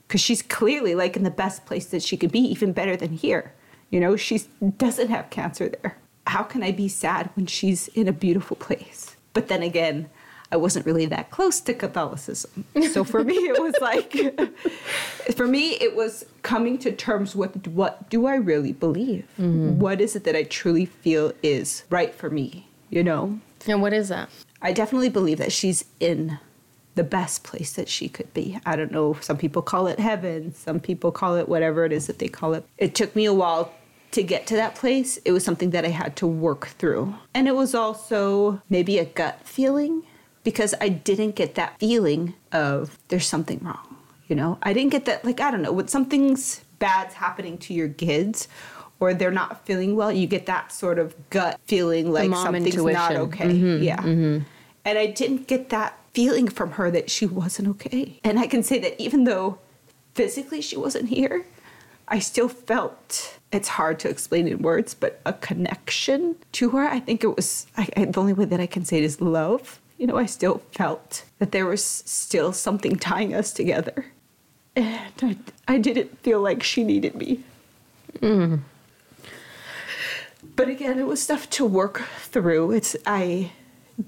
because 0.07 0.21
she's 0.21 0.41
clearly 0.41 0.95
like 0.95 1.15
in 1.15 1.23
the 1.23 1.31
best 1.31 1.65
place 1.65 1.87
that 1.87 2.03
she 2.03 2.17
could 2.17 2.31
be, 2.31 2.39
even 2.39 2.71
better 2.71 2.95
than 2.95 3.11
here. 3.11 3.53
You 3.89 3.99
know, 3.99 4.15
she 4.15 4.41
doesn't 4.77 5.09
have 5.09 5.29
cancer 5.29 5.69
there. 5.69 5.97
How 6.27 6.43
can 6.43 6.63
I 6.63 6.71
be 6.71 6.87
sad 6.87 7.29
when 7.35 7.45
she's 7.45 7.87
in 7.89 8.07
a 8.07 8.13
beautiful 8.13 8.55
place? 8.55 9.15
But 9.33 9.47
then 9.47 9.61
again, 9.61 10.09
I 10.51 10.57
wasn't 10.57 10.85
really 10.85 11.05
that 11.07 11.31
close 11.31 11.59
to 11.61 11.73
Catholicism. 11.73 12.65
So 12.91 13.03
for 13.03 13.23
me, 13.23 13.33
it 13.33 13.61
was 13.61 13.75
like, 13.81 14.15
for 15.35 15.47
me, 15.47 15.71
it 15.73 15.95
was 15.95 16.25
coming 16.43 16.77
to 16.79 16.91
terms 16.91 17.35
with 17.35 17.67
what 17.67 18.09
do 18.09 18.27
I 18.27 18.35
really 18.35 18.73
believe? 18.73 19.25
Mm-hmm. 19.39 19.79
What 19.79 20.01
is 20.01 20.15
it 20.15 20.23
that 20.25 20.35
I 20.35 20.43
truly 20.43 20.85
feel 20.85 21.33
is 21.41 21.83
right 21.89 22.13
for 22.13 22.29
me? 22.29 22.67
You 22.89 23.03
know? 23.03 23.39
And 23.67 23.81
what 23.81 23.93
is 23.93 24.09
that? 24.09 24.29
I 24.61 24.71
definitely 24.71 25.09
believe 25.09 25.39
that 25.39 25.51
she's 25.51 25.85
in 25.99 26.39
the 26.93 27.03
best 27.03 27.43
place 27.43 27.73
that 27.73 27.89
she 27.89 28.07
could 28.07 28.33
be. 28.33 28.59
I 28.65 28.75
don't 28.75 28.91
know, 28.91 29.17
some 29.21 29.37
people 29.37 29.61
call 29.61 29.87
it 29.87 29.99
heaven, 29.99 30.53
some 30.53 30.79
people 30.79 31.11
call 31.11 31.35
it 31.35 31.49
whatever 31.49 31.83
it 31.85 31.91
is 31.91 32.07
that 32.07 32.19
they 32.19 32.29
call 32.29 32.53
it. 32.53 32.65
It 32.77 32.95
took 32.95 33.15
me 33.15 33.25
a 33.25 33.33
while 33.33 33.73
to 34.11 34.23
get 34.23 34.47
to 34.47 34.55
that 34.55 34.75
place. 34.75 35.17
It 35.25 35.33
was 35.33 35.43
something 35.43 35.71
that 35.71 35.83
I 35.83 35.89
had 35.89 36.15
to 36.17 36.27
work 36.27 36.67
through. 36.67 37.15
And 37.33 37.49
it 37.49 37.55
was 37.55 37.75
also 37.75 38.61
maybe 38.69 38.97
a 38.97 39.05
gut 39.05 39.41
feeling 39.43 40.03
because 40.45 40.75
I 40.79 40.87
didn't 40.89 41.35
get 41.35 41.55
that 41.55 41.77
feeling 41.79 42.35
of 42.53 42.97
there's 43.09 43.27
something 43.27 43.59
wrong. 43.61 43.97
You 44.27 44.35
know, 44.35 44.57
I 44.63 44.71
didn't 44.71 44.91
get 44.91 45.05
that, 45.05 45.25
like, 45.25 45.41
I 45.41 45.51
don't 45.51 45.61
know, 45.61 45.73
when 45.73 45.89
something's 45.89 46.61
bad's 46.79 47.15
happening 47.15 47.57
to 47.59 47.73
your 47.73 47.89
kids 47.89 48.47
or 48.99 49.13
they're 49.13 49.31
not 49.31 49.65
feeling 49.65 49.95
well, 49.95 50.11
you 50.11 50.27
get 50.27 50.45
that 50.45 50.71
sort 50.71 50.99
of 50.99 51.15
gut 51.29 51.59
feeling 51.65 52.11
like 52.11 52.31
something's 52.31 52.75
not 52.77 53.11
intuition. 53.11 53.17
okay. 53.17 53.45
Mm-hmm, 53.45 53.83
yeah. 53.83 53.97
Mm-hmm. 53.97 54.43
And 54.85 54.97
I 54.97 55.07
didn't 55.07 55.47
get 55.47 55.69
that 55.69 55.99
feeling 56.13 56.47
from 56.47 56.71
her 56.71 56.89
that 56.91 57.09
she 57.09 57.25
wasn't 57.25 57.67
okay. 57.69 58.19
And 58.23 58.39
I 58.39 58.47
can 58.47 58.63
say 58.63 58.79
that 58.79 59.01
even 59.01 59.25
though 59.25 59.57
physically 60.13 60.61
she 60.61 60.77
wasn't 60.77 61.09
here, 61.09 61.45
I 62.07 62.19
still 62.19 62.49
felt 62.49 63.39
it's 63.51 63.67
hard 63.67 63.99
to 63.99 64.09
explain 64.09 64.47
in 64.47 64.59
words, 64.61 64.93
but 64.93 65.21
a 65.25 65.33
connection 65.33 66.35
to 66.53 66.69
her. 66.69 66.85
I 66.87 66.99
think 66.99 67.23
it 67.23 67.35
was 67.35 67.65
I, 67.75 67.89
I, 67.97 68.05
the 68.05 68.19
only 68.19 68.33
way 68.33 68.45
that 68.45 68.59
I 68.59 68.67
can 68.67 68.85
say 68.85 68.99
it 68.99 69.03
is 69.03 69.19
love. 69.19 69.79
You 69.97 70.07
know, 70.07 70.17
I 70.17 70.25
still 70.25 70.61
felt 70.71 71.23
that 71.39 71.51
there 71.51 71.65
was 71.65 71.83
still 71.83 72.51
something 72.51 72.97
tying 72.97 73.33
us 73.33 73.53
together. 73.53 74.05
And 74.75 75.13
I, 75.21 75.37
I 75.67 75.77
didn't 75.77 76.19
feel 76.19 76.41
like 76.41 76.61
she 76.63 76.83
needed 76.83 77.15
me. 77.15 77.43
Mm. 78.19 78.61
But 80.55 80.69
again, 80.69 80.99
it 80.99 81.07
was 81.07 81.21
stuff 81.21 81.49
to 81.51 81.65
work 81.65 82.03
through. 82.19 82.71
It's 82.71 82.95
I 83.05 83.51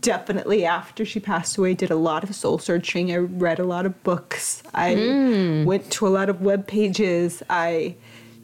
definitely 0.01 0.65
after 0.65 1.05
she 1.05 1.19
passed 1.19 1.57
away 1.57 1.73
did 1.73 1.89
a 1.89 1.95
lot 1.95 2.23
of 2.23 2.35
soul 2.35 2.57
searching. 2.57 3.11
I 3.11 3.17
read 3.17 3.59
a 3.59 3.63
lot 3.63 3.85
of 3.85 4.01
books. 4.03 4.63
I 4.73 4.95
mm. 4.95 5.65
went 5.65 5.89
to 5.91 6.07
a 6.07 6.09
lot 6.09 6.29
of 6.29 6.41
web 6.41 6.67
pages. 6.67 7.41
I 7.49 7.95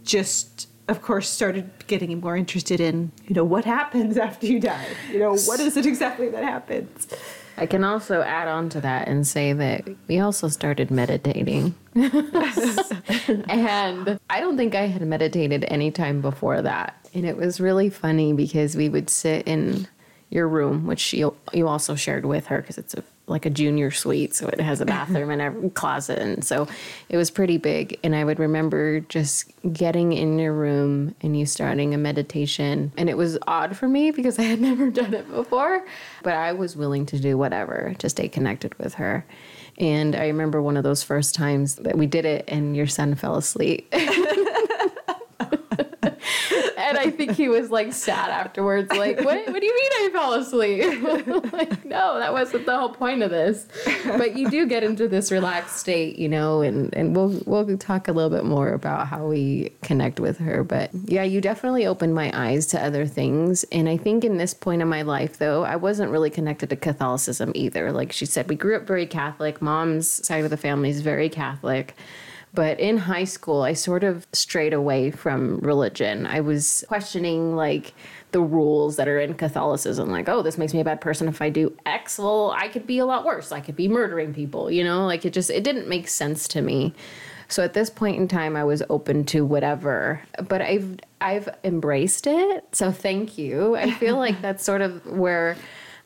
just 0.03 0.67
of 0.87 1.01
course 1.01 1.29
started 1.29 1.69
getting 1.87 2.19
more 2.19 2.35
interested 2.35 2.79
in, 2.79 3.11
you 3.27 3.35
know, 3.35 3.43
what 3.43 3.65
happens 3.65 4.17
after 4.17 4.47
you 4.47 4.59
die? 4.59 4.85
You 5.11 5.19
know, 5.19 5.35
what 5.35 5.59
is 5.59 5.77
it 5.77 5.85
exactly 5.85 6.29
that 6.29 6.43
happens? 6.43 7.07
I 7.55 7.67
can 7.67 7.83
also 7.83 8.21
add 8.21 8.47
on 8.47 8.69
to 8.69 8.81
that 8.81 9.07
and 9.07 9.27
say 9.27 9.53
that 9.53 9.87
we 10.07 10.19
also 10.19 10.47
started 10.47 10.89
meditating. 10.89 11.75
and 11.95 14.19
I 14.29 14.39
don't 14.39 14.57
think 14.57 14.73
I 14.73 14.87
had 14.87 15.03
meditated 15.03 15.65
any 15.67 15.91
time 15.91 16.21
before 16.21 16.61
that. 16.63 17.07
And 17.13 17.25
it 17.25 17.37
was 17.37 17.61
really 17.61 17.89
funny 17.89 18.33
because 18.33 18.75
we 18.75 18.89
would 18.89 19.09
sit 19.09 19.47
in 19.47 19.87
your 20.31 20.47
room, 20.47 20.87
which 20.87 21.13
you 21.13 21.35
you 21.53 21.67
also 21.67 21.93
shared 21.93 22.25
with 22.25 22.47
her 22.47 22.61
because 22.61 22.79
it's 22.79 22.95
a, 22.95 23.03
like 23.27 23.45
a 23.45 23.49
junior 23.49 23.89
suite, 23.89 24.35
so 24.35 24.47
it 24.47 24.59
has 24.59 24.81
a 24.81 24.85
bathroom 24.85 25.29
and 25.29 25.41
a 25.65 25.69
closet, 25.71 26.19
and 26.19 26.43
so 26.43 26.67
it 27.09 27.17
was 27.17 27.31
pretty 27.31 27.57
big. 27.57 27.97
And 28.03 28.15
I 28.15 28.23
would 28.23 28.39
remember 28.39 28.99
just 29.01 29.51
getting 29.71 30.13
in 30.13 30.37
your 30.39 30.53
room 30.53 31.15
and 31.21 31.37
you 31.37 31.45
starting 31.45 31.93
a 31.93 31.97
meditation, 31.97 32.91
and 32.97 33.09
it 33.09 33.15
was 33.15 33.37
odd 33.47 33.77
for 33.77 33.87
me 33.87 34.11
because 34.11 34.37
I 34.43 34.43
had 34.43 34.59
never 34.59 34.89
done 34.89 35.13
it 35.13 35.29
before, 35.29 35.85
but 36.23 36.33
I 36.33 36.53
was 36.53 36.75
willing 36.75 37.05
to 37.07 37.19
do 37.19 37.37
whatever 37.37 37.95
to 37.99 38.09
stay 38.09 38.27
connected 38.27 38.77
with 38.77 38.95
her. 38.95 39.25
And 39.77 40.15
I 40.15 40.27
remember 40.27 40.61
one 40.61 40.77
of 40.77 40.83
those 40.83 41.01
first 41.01 41.33
times 41.33 41.75
that 41.77 41.97
we 41.97 42.05
did 42.05 42.25
it, 42.25 42.45
and 42.47 42.75
your 42.75 42.87
son 42.87 43.15
fell 43.15 43.35
asleep. 43.35 43.87
I 47.03 47.11
think 47.11 47.31
he 47.31 47.49
was 47.49 47.69
like 47.69 47.93
sad 47.93 48.29
afterwards, 48.29 48.91
like, 48.91 49.17
what, 49.17 49.47
what 49.47 49.59
do 49.59 49.65
you 49.65 49.75
mean 49.75 49.91
I 49.93 50.09
fell 50.13 50.33
asleep? 50.33 51.53
like, 51.53 51.85
no, 51.85 52.19
that 52.19 52.31
wasn't 52.33 52.65
the 52.65 52.77
whole 52.77 52.89
point 52.89 53.21
of 53.21 53.29
this. 53.29 53.67
But 54.05 54.37
you 54.37 54.49
do 54.49 54.65
get 54.65 54.83
into 54.83 55.07
this 55.07 55.31
relaxed 55.31 55.77
state, 55.77 56.17
you 56.17 56.29
know, 56.29 56.61
and, 56.61 56.93
and 56.95 57.15
we'll 57.15 57.41
we'll 57.45 57.77
talk 57.77 58.07
a 58.07 58.11
little 58.11 58.29
bit 58.29 58.45
more 58.45 58.73
about 58.73 59.07
how 59.07 59.27
we 59.27 59.71
connect 59.81 60.19
with 60.19 60.37
her. 60.39 60.63
But 60.63 60.91
yeah, 61.05 61.23
you 61.23 61.41
definitely 61.41 61.85
opened 61.85 62.15
my 62.15 62.31
eyes 62.33 62.67
to 62.67 62.83
other 62.83 63.05
things. 63.05 63.63
And 63.65 63.89
I 63.89 63.97
think 63.97 64.23
in 64.23 64.37
this 64.37 64.53
point 64.53 64.81
in 64.81 64.87
my 64.87 65.01
life 65.01 65.37
though, 65.37 65.63
I 65.63 65.75
wasn't 65.75 66.11
really 66.11 66.29
connected 66.29 66.69
to 66.69 66.75
Catholicism 66.75 67.51
either. 67.55 67.91
Like 67.91 68.11
she 68.11 68.25
said, 68.25 68.47
we 68.47 68.55
grew 68.55 68.75
up 68.75 68.87
very 68.87 69.05
Catholic. 69.05 69.61
Mom's 69.61 70.25
side 70.25 70.43
of 70.43 70.49
the 70.49 70.57
family 70.57 70.89
is 70.89 71.01
very 71.01 71.29
Catholic. 71.29 71.95
But 72.53 72.79
in 72.79 72.97
high 72.97 73.23
school, 73.23 73.63
I 73.63 73.73
sort 73.73 74.03
of 74.03 74.27
strayed 74.31 74.73
away 74.73 75.09
from 75.09 75.59
religion. 75.59 76.27
I 76.27 76.41
was 76.41 76.85
questioning 76.87 77.55
like 77.55 77.93
the 78.31 78.41
rules 78.41 78.95
that 78.97 79.07
are 79.07 79.19
in 79.19 79.33
Catholicism. 79.33 80.09
Like, 80.09 80.29
oh, 80.29 80.43
this 80.43 80.57
makes 80.57 80.73
me 80.73 80.79
a 80.79 80.83
bad 80.83 81.01
person 81.01 81.27
if 81.27 81.41
I 81.41 81.49
do 81.49 81.75
X. 81.85 82.19
Well, 82.19 82.51
I 82.51 82.67
could 82.67 82.85
be 82.85 82.99
a 82.99 83.05
lot 83.05 83.25
worse. 83.25 83.51
I 83.51 83.59
could 83.59 83.75
be 83.75 83.87
murdering 83.87 84.33
people, 84.33 84.69
you 84.69 84.83
know? 84.83 85.05
Like 85.05 85.25
it 85.25 85.33
just 85.33 85.49
it 85.49 85.63
didn't 85.63 85.87
make 85.87 86.07
sense 86.07 86.47
to 86.49 86.61
me. 86.61 86.93
So 87.47 87.63
at 87.63 87.73
this 87.73 87.89
point 87.89 88.17
in 88.17 88.27
time 88.27 88.55
I 88.55 88.63
was 88.63 88.83
open 88.89 89.25
to 89.25 89.45
whatever. 89.45 90.21
But 90.47 90.61
I've 90.61 90.99
I've 91.21 91.49
embraced 91.63 92.27
it. 92.27 92.65
So 92.73 92.91
thank 92.91 93.37
you. 93.37 93.75
I 93.75 93.91
feel 93.91 94.17
like 94.25 94.41
that's 94.41 94.63
sort 94.63 94.81
of 94.81 95.05
where 95.07 95.55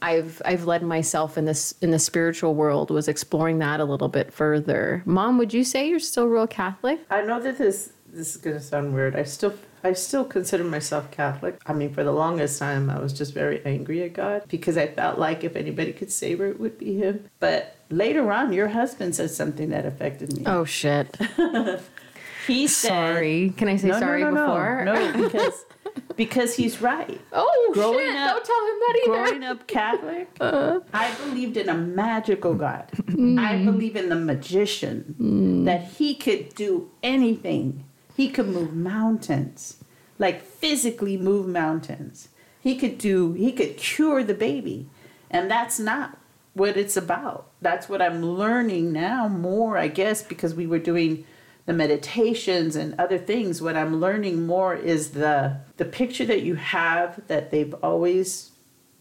I've 0.02 0.42
I've 0.46 0.66
led 0.66 0.84
myself 0.84 1.38
in 1.38 1.46
this 1.46 1.74
in 1.82 1.92
the 1.92 2.00
spiritual 2.00 2.56
world 2.56 2.92
was 2.92 3.08
exploring 3.08 3.60
that 3.60 3.80
a 3.80 3.86
little 3.86 4.10
bit 4.10 4.32
further. 4.34 5.02
Mom, 5.06 5.38
would 5.38 5.54
you 5.54 5.64
say 5.64 5.90
you're 5.90 6.00
still 6.00 6.28
real 6.28 6.48
Catholic? 6.48 7.00
I 7.10 7.22
know 7.22 7.40
that 7.40 7.58
this 7.58 7.92
this 8.08 8.36
is 8.36 8.42
gonna 8.42 8.60
sound 8.60 8.94
weird. 8.94 9.16
I 9.16 9.24
still 9.24 9.54
I 9.84 9.94
still 9.94 10.26
consider 10.26 10.64
myself 10.64 11.12
Catholic. 11.12 11.60
I 11.66 11.74
mean, 11.74 11.94
for 11.94 12.04
the 12.04 12.12
longest 12.12 12.60
time, 12.60 12.90
I 12.90 13.00
was 13.00 13.14
just 13.14 13.34
very 13.34 13.64
angry 13.66 14.04
at 14.04 14.14
God 14.14 14.44
because 14.48 14.78
I 14.78 14.88
felt 14.88 15.18
like 15.18 15.44
if 15.44 15.56
anybody 15.56 15.94
could 15.94 16.12
save 16.12 16.40
her, 16.40 16.48
it 16.48 16.60
would 16.60 16.78
be 16.78 16.98
Him. 16.98 17.30
But 17.40 17.78
later 17.90 18.32
on, 18.32 18.54
your 18.54 18.68
husband 18.68 19.16
said 19.16 19.32
something 19.32 19.70
that 19.70 19.86
affected 19.86 20.36
me. 20.36 20.44
Oh 20.46 20.66
shit. 20.66 21.16
he 22.48 22.68
said, 22.68 22.90
Sorry. 22.90 23.54
Can 23.56 23.68
I 23.68 23.78
say 23.78 23.90
No, 23.90 24.00
sorry 24.00 24.24
no, 24.24 24.32
no, 24.32 24.46
before? 24.46 24.86
No, 24.86 24.94
no, 24.94 25.24
because 25.24 25.66
because 26.18 26.56
he's 26.56 26.82
right. 26.82 27.22
Oh 27.32 27.72
Growing 27.74 28.00
shit! 28.08 28.16
up- 28.18 28.36
Don't 28.36 28.46
tell 28.46 28.66
him 28.68 28.80
that 28.80 29.00
either. 29.04 29.14
Growing 29.30 29.44
up 29.44 29.68
Catholic, 29.68 30.28
Uh-huh. 30.42 30.80
I 30.94 31.14
believed 31.16 31.56
in 31.56 31.70
a 31.70 31.74
magical 31.76 32.54
God. 32.56 32.90
Mm. 33.06 33.40
I 33.40 33.64
believe 33.64 33.96
in 33.96 34.10
the 34.10 34.16
magician 34.16 35.64
that 35.66 35.84
he 35.84 36.16
could 36.16 36.54
do 36.56 36.90
anything. 37.02 37.86
He 38.16 38.30
could 38.30 38.48
move 38.48 38.74
mountains, 38.74 39.78
like 40.20 40.42
physically 40.42 41.18
move 41.18 41.48
mountains. 41.48 42.30
He 42.60 42.76
could 42.78 42.98
do. 42.98 43.34
He 43.34 43.52
could 43.52 43.78
cure 43.78 44.24
the 44.24 44.34
baby, 44.34 44.90
and 45.30 45.50
that's 45.50 45.80
not 45.80 46.18
what 46.54 46.76
it's 46.76 46.98
about. 46.98 47.48
That's 47.62 47.88
what 47.88 48.02
I'm 48.02 48.24
learning 48.24 48.92
now 48.92 49.28
more, 49.28 49.78
I 49.78 49.88
guess, 49.88 50.24
because 50.24 50.56
we 50.56 50.66
were 50.66 50.80
doing 50.80 51.24
the 51.68 51.74
meditations 51.74 52.76
and 52.76 52.96
other 52.98 53.20
things. 53.20 53.62
What 53.62 53.76
I'm 53.76 54.00
learning 54.00 54.48
more 54.48 54.74
is 54.74 55.12
the 55.12 55.58
the 55.76 55.86
picture 55.86 56.26
that 56.26 56.42
you 56.42 56.56
have 56.56 57.22
that 57.28 57.52
they've 57.52 57.74
always 57.84 58.52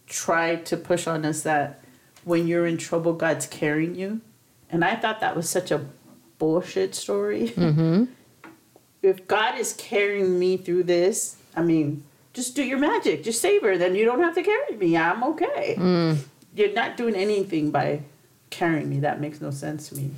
tried 0.05 0.65
to 0.67 0.77
push 0.77 1.07
on 1.07 1.25
us 1.25 1.41
that 1.41 1.81
when 2.23 2.47
you're 2.47 2.67
in 2.67 2.77
trouble, 2.77 3.13
God's 3.13 3.47
carrying 3.47 3.95
you. 3.95 4.21
And 4.69 4.83
I 4.83 4.95
thought 4.97 5.21
that 5.21 5.35
was 5.35 5.49
such 5.49 5.71
a 5.71 5.85
bullshit 6.37 6.93
story. 6.93 7.53
Mm-hmm. 7.57 8.05
If 9.03 9.27
God 9.27 9.57
is 9.57 9.73
carrying 9.73 10.39
me 10.39 10.57
through 10.57 10.83
this, 10.83 11.37
I 11.55 11.61
mean, 11.61 12.03
just 12.33 12.55
do 12.55 12.63
your 12.63 12.79
magic, 12.79 13.23
just 13.23 13.39
save 13.39 13.61
her, 13.61 13.77
then 13.77 13.95
you 13.95 14.03
don't 14.03 14.19
have 14.19 14.33
to 14.35 14.43
carry 14.43 14.75
me. 14.75 14.97
I'm 14.97 15.23
okay. 15.23 15.75
Mm. 15.77 16.17
You're 16.55 16.73
not 16.73 16.97
doing 16.97 17.15
anything 17.15 17.69
by 17.69 18.01
carrying 18.49 18.89
me. 18.89 18.99
That 18.99 19.21
makes 19.21 19.39
no 19.39 19.51
sense 19.51 19.89
to 19.89 19.95
me. 19.95 20.11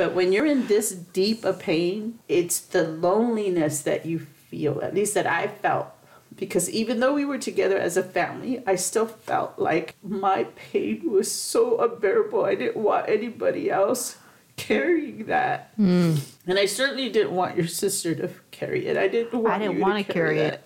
But 0.00 0.14
when 0.14 0.32
you're 0.32 0.46
in 0.46 0.66
this 0.66 0.92
deep 0.92 1.44
a 1.44 1.52
pain, 1.52 2.20
it's 2.26 2.58
the 2.58 2.84
loneliness 2.84 3.82
that 3.82 4.06
you 4.06 4.18
feel, 4.18 4.80
at 4.80 4.94
least 4.94 5.12
that 5.12 5.26
I 5.26 5.48
felt. 5.48 5.88
Because 6.34 6.70
even 6.70 7.00
though 7.00 7.12
we 7.12 7.26
were 7.26 7.36
together 7.36 7.76
as 7.76 7.98
a 7.98 8.02
family, 8.02 8.62
I 8.66 8.76
still 8.76 9.04
felt 9.04 9.58
like 9.58 9.96
my 10.02 10.44
pain 10.44 11.02
was 11.10 11.30
so 11.30 11.78
unbearable. 11.82 12.46
I 12.46 12.54
didn't 12.54 12.78
want 12.78 13.10
anybody 13.10 13.70
else 13.70 14.16
carrying 14.56 15.26
that. 15.26 15.72
Hmm. 15.76 16.14
And 16.46 16.58
I 16.58 16.64
certainly 16.64 17.10
didn't 17.10 17.32
want 17.32 17.58
your 17.58 17.66
sister 17.66 18.14
to 18.14 18.30
carry 18.52 18.86
it. 18.86 18.96
I 18.96 19.06
didn't 19.06 19.38
want 19.38 19.54
I 19.54 19.58
didn't 19.58 19.76
you 19.76 19.82
want 19.82 20.06
to 20.06 20.10
carry 20.10 20.38
that. 20.38 20.62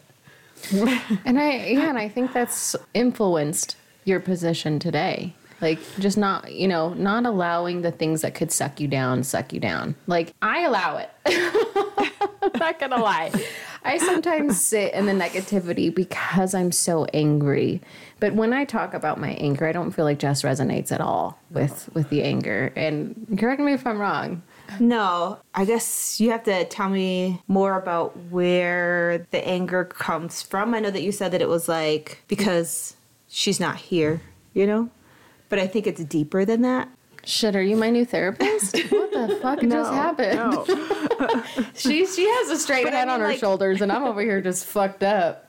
it. 0.70 1.02
And 1.24 1.40
I 1.40 1.56
yeah, 1.56 1.88
and 1.88 1.98
I 1.98 2.08
think 2.08 2.32
that's 2.32 2.76
influenced 2.94 3.74
your 4.04 4.20
position 4.20 4.78
today. 4.78 5.34
Like 5.64 5.79
just 5.98 6.18
not, 6.18 6.53
you 6.53 6.68
know, 6.68 6.92
not 6.92 7.24
allowing 7.24 7.81
the 7.81 7.90
things 7.90 8.20
that 8.20 8.35
could 8.35 8.53
suck 8.53 8.81
you 8.81 8.87
down, 8.87 9.24
suck 9.24 9.50
you 9.50 9.59
down. 9.59 9.94
Like 10.07 10.35
I 10.42 10.61
allow 10.61 10.98
it. 10.98 11.11
I'm 11.24 12.50
not 12.61 12.79
gonna 12.79 13.03
lie. 13.03 13.33
I 13.83 13.96
sometimes 13.96 14.61
sit 14.61 14.92
in 14.92 15.07
the 15.07 15.12
negativity 15.12 15.94
because 15.94 16.55
I'm 16.55 16.70
so 16.70 17.07
angry. 17.14 17.81
But 18.20 18.35
when 18.35 18.53
I 18.53 18.66
talk 18.66 18.92
about 18.92 19.18
my 19.18 19.31
anger, 19.31 19.66
I 19.66 19.72
don't 19.72 19.90
feel 19.90 20.05
like 20.05 20.18
Jess 20.18 20.42
resonates 20.42 20.92
at 20.92 21.00
all 21.00 21.38
with 21.50 21.88
with 21.94 22.11
the 22.11 22.22
anger. 22.22 22.70
And 22.77 23.38
correct 23.38 23.62
me 23.62 23.72
if 23.72 23.87
I'm 23.87 23.98
wrong. 23.98 24.42
No, 24.79 25.38
I 25.55 25.64
guess 25.64 26.20
you 26.20 26.31
have 26.31 26.44
to 26.44 26.66
tell 26.66 26.90
me 26.90 27.40
more 27.48 27.79
about 27.79 28.14
where 28.31 29.27
the 29.31 29.46
anger 29.48 29.87
comes 29.87 30.42
from. 30.42 30.74
I 30.74 30.81
know 30.81 30.90
that 30.90 31.03
you 31.03 31.11
said 31.11 31.33
that 31.33 31.40
it 31.40 31.48
was 31.48 31.70
like 31.70 32.22
because 32.29 32.96
she's 33.29 33.59
not 33.59 33.77
here, 33.77 34.20
you 34.53 34.66
know? 34.66 34.90
But 35.48 35.59
I 35.59 35.66
think 35.66 35.87
it's 35.87 36.02
deeper 36.04 36.44
than 36.44 36.62
that. 36.62 36.88
Shit, 37.24 37.57
are 37.57 37.62
you 37.62 37.76
my 37.76 37.88
new 37.90 38.04
therapist? 38.04 38.76
what 38.90 39.12
the 39.12 39.38
fuck 39.40 39.61
just 39.61 39.92
happened? 39.92 40.66
she 41.74 42.07
she 42.07 42.28
has 42.28 42.50
a 42.50 42.59
straight 42.59 42.85
But 42.85 42.92
I 42.92 42.98
head 42.98 43.09
on 43.09 43.20
her 43.20 43.28
like- 43.28 43.38
shoulders, 43.38 43.80
and 43.80 43.90
I'm 43.90 44.04
over 44.04 44.20
here 44.20 44.40
just 44.40 44.66
fucked 44.76 45.02
up. 45.02 45.48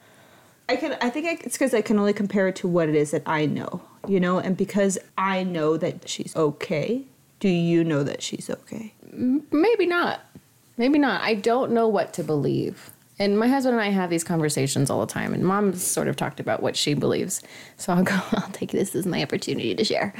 I 0.69 0.77
can. 0.77 0.97
I 1.01 1.09
think 1.09 1.27
I, 1.27 1.31
it's 1.43 1.55
because 1.57 1.73
I 1.73 1.81
can 1.81 1.99
only 1.99 2.13
compare 2.13 2.47
it 2.47 2.55
to 2.57 2.67
what 2.67 2.89
it 2.89 2.95
is 2.95 3.11
that 3.11 3.23
I 3.25 3.45
know, 3.45 3.81
you 4.07 4.19
know, 4.19 4.39
and 4.39 4.55
because 4.57 4.97
I 5.17 5.43
know 5.43 5.77
that 5.77 6.07
she's 6.09 6.35
okay. 6.35 7.03
Do 7.39 7.49
you 7.49 7.83
know 7.83 8.03
that 8.03 8.23
she's 8.23 8.49
okay? 8.49 8.93
Maybe 9.11 9.85
not. 9.85 10.21
Maybe 10.77 10.97
not. 10.97 11.21
I 11.21 11.35
don't 11.35 11.71
know 11.71 11.87
what 11.87 12.13
to 12.13 12.23
believe. 12.23 12.89
And 13.17 13.39
my 13.39 13.47
husband 13.47 13.75
and 13.75 13.83
I 13.83 13.89
have 13.89 14.09
these 14.09 14.23
conversations 14.23 14.89
all 14.89 14.99
the 14.99 15.11
time, 15.11 15.33
and 15.33 15.43
mom's 15.43 15.81
sort 15.81 16.07
of 16.07 16.15
talked 16.15 16.39
about 16.39 16.61
what 16.61 16.75
she 16.75 16.93
believes. 16.93 17.41
So 17.77 17.93
I'll 17.93 18.03
go, 18.03 18.19
I'll 18.31 18.49
take 18.51 18.71
this 18.71 18.95
as 18.95 19.05
my 19.05 19.21
opportunity 19.21 19.73
to 19.73 19.83
share. 19.83 20.13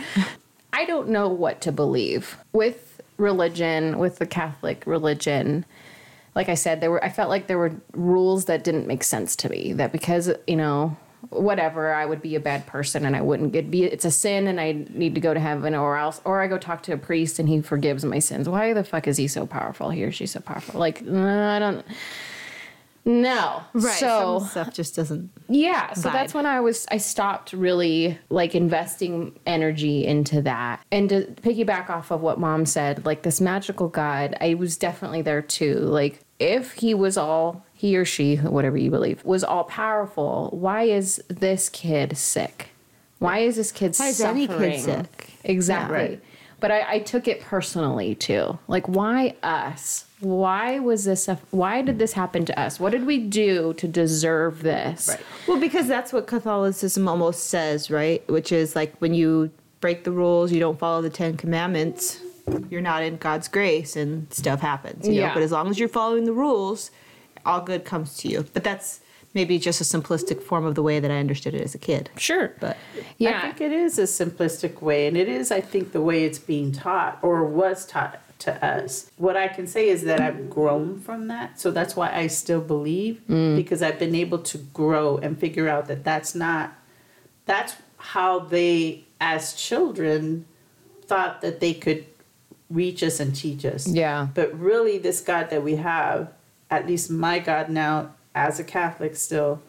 I 0.72 0.86
don't 0.86 1.10
know 1.10 1.28
what 1.28 1.62
to 1.62 1.72
believe 1.72 2.38
with 2.54 3.02
religion, 3.18 3.98
with 3.98 4.18
the 4.18 4.26
Catholic 4.26 4.84
religion. 4.86 5.66
Like 6.36 6.50
I 6.50 6.56
said, 6.56 6.82
there 6.82 6.92
were 6.92 7.04
I 7.04 7.10
felt 7.10 7.30
like 7.30 7.48
there 7.48 7.58
were 7.58 7.74
rules 7.94 8.46
that 8.46 8.64
didn't 8.64 8.88
make 8.88 9.04
sense 9.04 9.36
to 9.38 9.50
me. 9.50 9.74
That 9.74 9.94
because, 9.94 10.32
you 10.48 10.58
know, 10.58 10.98
whatever, 11.30 11.94
I 11.94 12.06
would 12.06 12.22
be 12.22 12.36
a 12.36 12.42
bad 12.42 12.66
person 12.66 13.06
and 13.06 13.16
I 13.16 13.22
wouldn't 13.22 13.54
get 13.54 13.72
be 13.72 13.86
it's 13.86 14.04
a 14.04 14.12
sin 14.12 14.48
and 14.48 14.60
I 14.60 14.86
need 14.90 15.16
to 15.16 15.22
go 15.22 15.34
to 15.34 15.40
heaven 15.40 15.74
or 15.76 15.98
else 15.98 16.20
or 16.26 16.42
I 16.42 16.48
go 16.48 16.58
talk 16.58 16.84
to 16.84 16.94
a 16.94 16.98
priest 16.98 17.40
and 17.40 17.48
he 17.48 17.62
forgives 17.62 18.04
my 18.04 18.20
sins. 18.20 18.50
Why 18.50 18.74
the 18.74 18.84
fuck 18.84 19.08
is 19.08 19.16
he 19.16 19.28
so 19.30 19.46
powerful? 19.46 19.92
He 19.92 20.04
or 20.04 20.12
she's 20.12 20.32
so 20.32 20.42
powerful. 20.42 20.80
Like 20.80 21.02
I 21.02 21.60
don't 21.60 21.86
no. 23.06 23.64
Right. 23.74 24.00
So 24.00 24.40
some 24.40 24.48
stuff 24.50 24.74
just 24.74 24.96
doesn't. 24.96 25.30
yeah, 25.48 25.94
so 25.94 26.10
that's 26.10 26.34
when 26.34 26.46
I 26.48 26.60
was 26.60 26.86
I 26.90 26.98
stopped 26.98 27.54
really 27.54 28.18
like 28.30 28.56
investing 28.56 29.38
energy 29.46 30.06
into 30.06 30.42
that. 30.42 30.84
And 30.92 31.10
to 31.10 31.22
piggyback 31.44 31.90
off 31.90 32.12
of 32.12 32.22
what 32.22 32.40
mom 32.40 32.66
said, 32.66 33.06
like 33.06 33.22
this 33.22 33.40
magical 33.40 33.88
god, 33.90 34.36
I 34.42 34.56
was 34.56 34.76
definitely 34.76 35.22
there 35.22 35.42
too. 35.44 35.76
Like 35.76 36.22
if 36.40 36.74
he 36.74 36.94
was 36.94 37.16
all 37.18 37.64
he 37.74 37.96
or 37.96 38.06
she, 38.06 38.38
whatever 38.38 38.78
you 38.78 38.90
believe, 38.90 39.24
was 39.24 39.44
all 39.44 39.66
powerful, 39.66 40.50
why 40.52 40.84
is 40.84 41.24
this 41.28 41.70
kid 41.70 42.18
sick? 42.18 42.70
Why 43.20 43.40
is 43.40 43.56
this 43.56 43.72
kid 43.72 43.96
Why 43.98 44.08
is 44.10 44.18
suffering? 44.18 44.50
any 44.50 44.72
kid 44.76 44.82
sick? 44.82 45.30
Exactly. 45.44 45.96
Right. 45.98 46.24
But 46.60 46.72
I, 46.72 46.94
I 46.94 47.00
took 47.00 47.28
it 47.28 47.42
personally 47.42 48.16
too. 48.16 48.58
Like, 48.68 48.88
why 48.88 49.36
us? 49.44 50.06
Why 50.22 50.80
was 50.80 51.04
this? 51.04 51.28
A, 51.28 51.40
why 51.52 51.82
did 51.82 52.00
this 52.00 52.14
happen 52.14 52.46
to 52.46 52.60
us? 52.60 52.80
What 52.80 52.92
did 52.92 53.06
we 53.06 53.20
do 53.20 53.74
to 53.74 53.88
deserve 53.88 54.64
this? 54.64 55.10
Right. 55.10 55.22
Well, 55.48 55.60
because 55.60 55.88
that's 55.88 56.14
what 56.14 56.28
Catholicism 56.28 57.08
almost 57.08 57.46
says, 57.48 57.92
right? 57.92 58.28
Which 58.30 58.52
is 58.52 58.76
like 58.76 58.96
when 59.00 59.14
you 59.14 59.52
break 59.82 60.04
the 60.04 60.12
rules, 60.12 60.52
you 60.52 60.60
don't 60.60 60.80
follow 60.80 61.02
the 61.02 61.10
Ten 61.10 61.38
Commandments, 61.38 62.20
you're 62.70 62.82
not 62.82 63.04
in 63.04 63.18
God's 63.18 63.48
grace, 63.48 63.96
and 63.96 64.32
stuff 64.34 64.62
happens. 64.62 65.08
You 65.08 65.16
know? 65.16 65.20
Yeah. 65.28 65.34
But 65.34 65.44
as 65.44 65.52
long 65.52 65.70
as 65.70 65.78
you're 65.78 65.90
following 65.90 66.26
the 66.26 66.34
rules, 66.34 66.92
all 67.46 67.62
good 67.62 67.86
comes 67.86 68.18
to 68.18 68.28
you. 68.28 68.46
But 68.54 68.64
that's 68.64 69.02
maybe 69.36 69.60
just 69.60 69.82
a 69.82 69.84
simplistic 69.84 70.42
form 70.42 70.66
of 70.66 70.74
the 70.74 70.82
way 70.82 71.00
that 71.00 71.12
I 71.12 71.18
understood 71.18 71.54
it 71.54 71.62
as 71.62 71.76
a 71.76 71.78
kid. 71.78 72.10
Sure. 72.18 72.54
But 72.60 72.78
Yeah. 73.18 73.38
I 73.38 73.42
think 73.42 73.62
it 73.62 73.72
is 73.72 74.00
a 74.00 74.04
simplistic 74.04 74.82
way, 74.82 75.06
and 75.06 75.16
it 75.16 75.28
is, 75.28 75.52
I 75.52 75.62
think, 75.62 75.92
the 75.92 76.02
way 76.02 76.24
it's 76.24 76.40
being 76.40 76.72
taught 76.72 77.20
or 77.22 77.46
was 77.46 77.86
taught 77.86 78.20
to 78.40 78.66
us. 78.66 79.12
What 79.18 79.38
I 79.38 79.48
can 79.48 79.68
say 79.68 79.90
is 79.90 80.04
that 80.04 80.20
I've 80.20 80.50
grown 80.50 81.00
from 81.00 81.28
that, 81.28 81.60
so 81.60 81.70
that's 81.72 81.96
why 81.96 82.12
I 82.14 82.28
still 82.28 82.62
believe 82.62 83.22
mm. 83.30 83.56
because 83.56 83.82
I've 83.82 84.00
been 84.00 84.16
able 84.16 84.40
to 84.40 84.58
grow 84.58 85.18
and 85.18 85.38
figure 85.38 85.70
out 85.70 85.88
that 85.88 86.04
that's 86.04 86.34
not. 86.34 86.74
That's 87.46 87.76
how 87.98 88.40
they, 88.40 89.04
as 89.22 89.54
children, 89.54 90.46
thought 91.06 91.42
that 91.42 91.60
they 91.60 91.74
could 91.74 92.06
reach 92.70 93.04
us 93.04 93.20
and 93.20 93.36
teach 93.36 93.66
us. 93.66 93.88
Yeah. 93.88 94.28
But 94.34 94.58
really, 94.60 94.98
this 94.98 95.22
God 95.22 95.50
that 95.50 95.64
we 95.64 95.76
have, 95.76 96.32
at 96.70 96.88
least 96.88 97.10
my 97.12 97.40
God 97.40 97.70
now, 97.70 98.12
as 98.36 98.60
a 98.60 98.64
Catholic 98.64 99.16
still, 99.16 99.62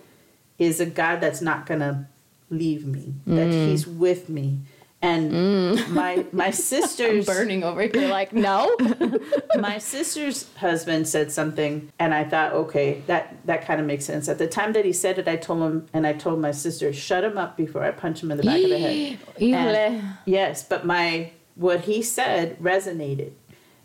is 0.59 0.81
a 0.81 0.87
God 0.87 1.21
that's 1.21 1.41
not 1.41 1.65
going 1.67 1.81
to 1.81 2.07
leave 2.51 2.87
me, 2.87 3.15
that 3.27 3.49
Mm. 3.49 3.69
He's 3.69 3.87
with 3.87 4.29
me. 4.29 4.59
And 5.03 5.77
my 5.93 6.25
my 6.33 6.51
sister's 6.71 7.27
burning 7.27 7.63
over 7.63 7.83
here 7.83 8.09
like 8.09 8.33
no 8.33 8.75
my 9.59 9.77
sister's 9.79 10.51
husband 10.57 11.07
said 11.07 11.31
something 11.31 11.93
and 11.99 12.15
I 12.15 12.25
thought, 12.25 12.53
okay, 12.55 13.03
that 13.07 13.37
that 13.45 13.67
kind 13.67 13.79
of 13.79 13.87
makes 13.87 14.07
sense. 14.07 14.27
At 14.29 14.39
the 14.39 14.47
time 14.49 14.73
that 14.73 14.85
he 14.87 14.93
said 14.95 15.19
it, 15.19 15.29
I 15.29 15.37
told 15.37 15.61
him 15.63 15.87
and 15.93 16.07
I 16.07 16.15
told 16.15 16.41
my 16.41 16.51
sister, 16.51 16.93
shut 16.95 17.25
him 17.25 17.37
up 17.37 17.57
before 17.59 17.85
I 17.85 17.91
punch 17.91 18.23
him 18.23 18.31
in 18.31 18.39
the 18.39 18.43
back 18.43 18.63
of 18.63 18.71
the 18.71 18.79
head. 18.79 19.19
And- 19.39 20.03
yes, 20.25 20.63
but 20.67 20.87
my 20.87 21.31
what 21.57 21.83
he 21.83 22.03
said 22.03 22.59
resonated. 22.59 23.33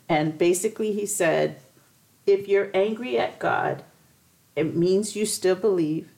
And 0.07 0.37
basically 0.37 0.91
he 0.93 1.05
said, 1.05 1.57
if 2.25 2.47
you're 2.47 2.69
angry 2.73 3.17
at 3.19 3.37
God, 3.37 3.83
it 4.55 4.75
means 4.75 5.15
you 5.15 5.25
still 5.25 5.55
believe 5.55 6.09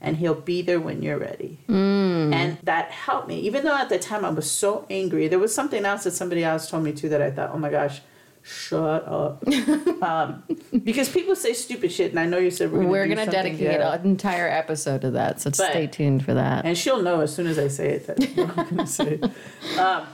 and 0.00 0.16
he'll 0.16 0.34
be 0.34 0.62
there 0.62 0.80
when 0.80 1.02
you're 1.02 1.18
ready. 1.18 1.58
And 1.68 2.56
that 2.62 2.90
helped 2.90 3.28
me. 3.28 3.40
Even 3.40 3.64
though 3.64 3.76
at 3.76 3.88
the 3.90 3.98
time 3.98 4.24
I 4.24 4.30
was 4.30 4.50
so 4.50 4.86
angry, 4.88 5.28
there 5.28 5.38
was 5.38 5.54
something 5.54 5.84
else 5.84 6.04
that 6.04 6.12
somebody 6.12 6.42
else 6.42 6.70
told 6.70 6.84
me 6.84 6.92
too 6.92 7.10
that 7.10 7.20
I 7.20 7.30
thought, 7.30 7.50
oh 7.52 7.58
my 7.58 7.70
gosh, 7.70 8.00
shut 8.42 9.06
up. 9.06 9.46
um, 10.02 10.42
because 10.84 11.10
people 11.10 11.36
say 11.36 11.52
stupid 11.52 11.92
shit, 11.92 12.10
and 12.10 12.18
I 12.18 12.24
know 12.24 12.38
you 12.38 12.50
said 12.50 12.72
we're 12.72 12.78
gonna, 12.78 12.88
we're 12.88 13.08
gonna 13.08 13.26
dedicate 13.26 13.80
an 13.80 14.04
entire 14.06 14.48
episode 14.48 15.02
to 15.02 15.10
that 15.12 15.40
so 15.40 15.50
But- 15.50 15.70
stay 15.70 15.86
tuned 15.86 16.24
for 16.24 16.34
that 16.34 16.64
And 16.64 16.76
she'll 16.78 17.02
know 17.02 17.20
as 17.20 17.34
soon 17.34 17.46
as 17.46 17.58
I 17.58 17.68
say 17.68 17.90
it 17.90 18.08
what 18.36 18.58
I'm 18.58 18.68
gonna 18.70 18.86
say. 18.86 19.20
Um, 19.78 20.06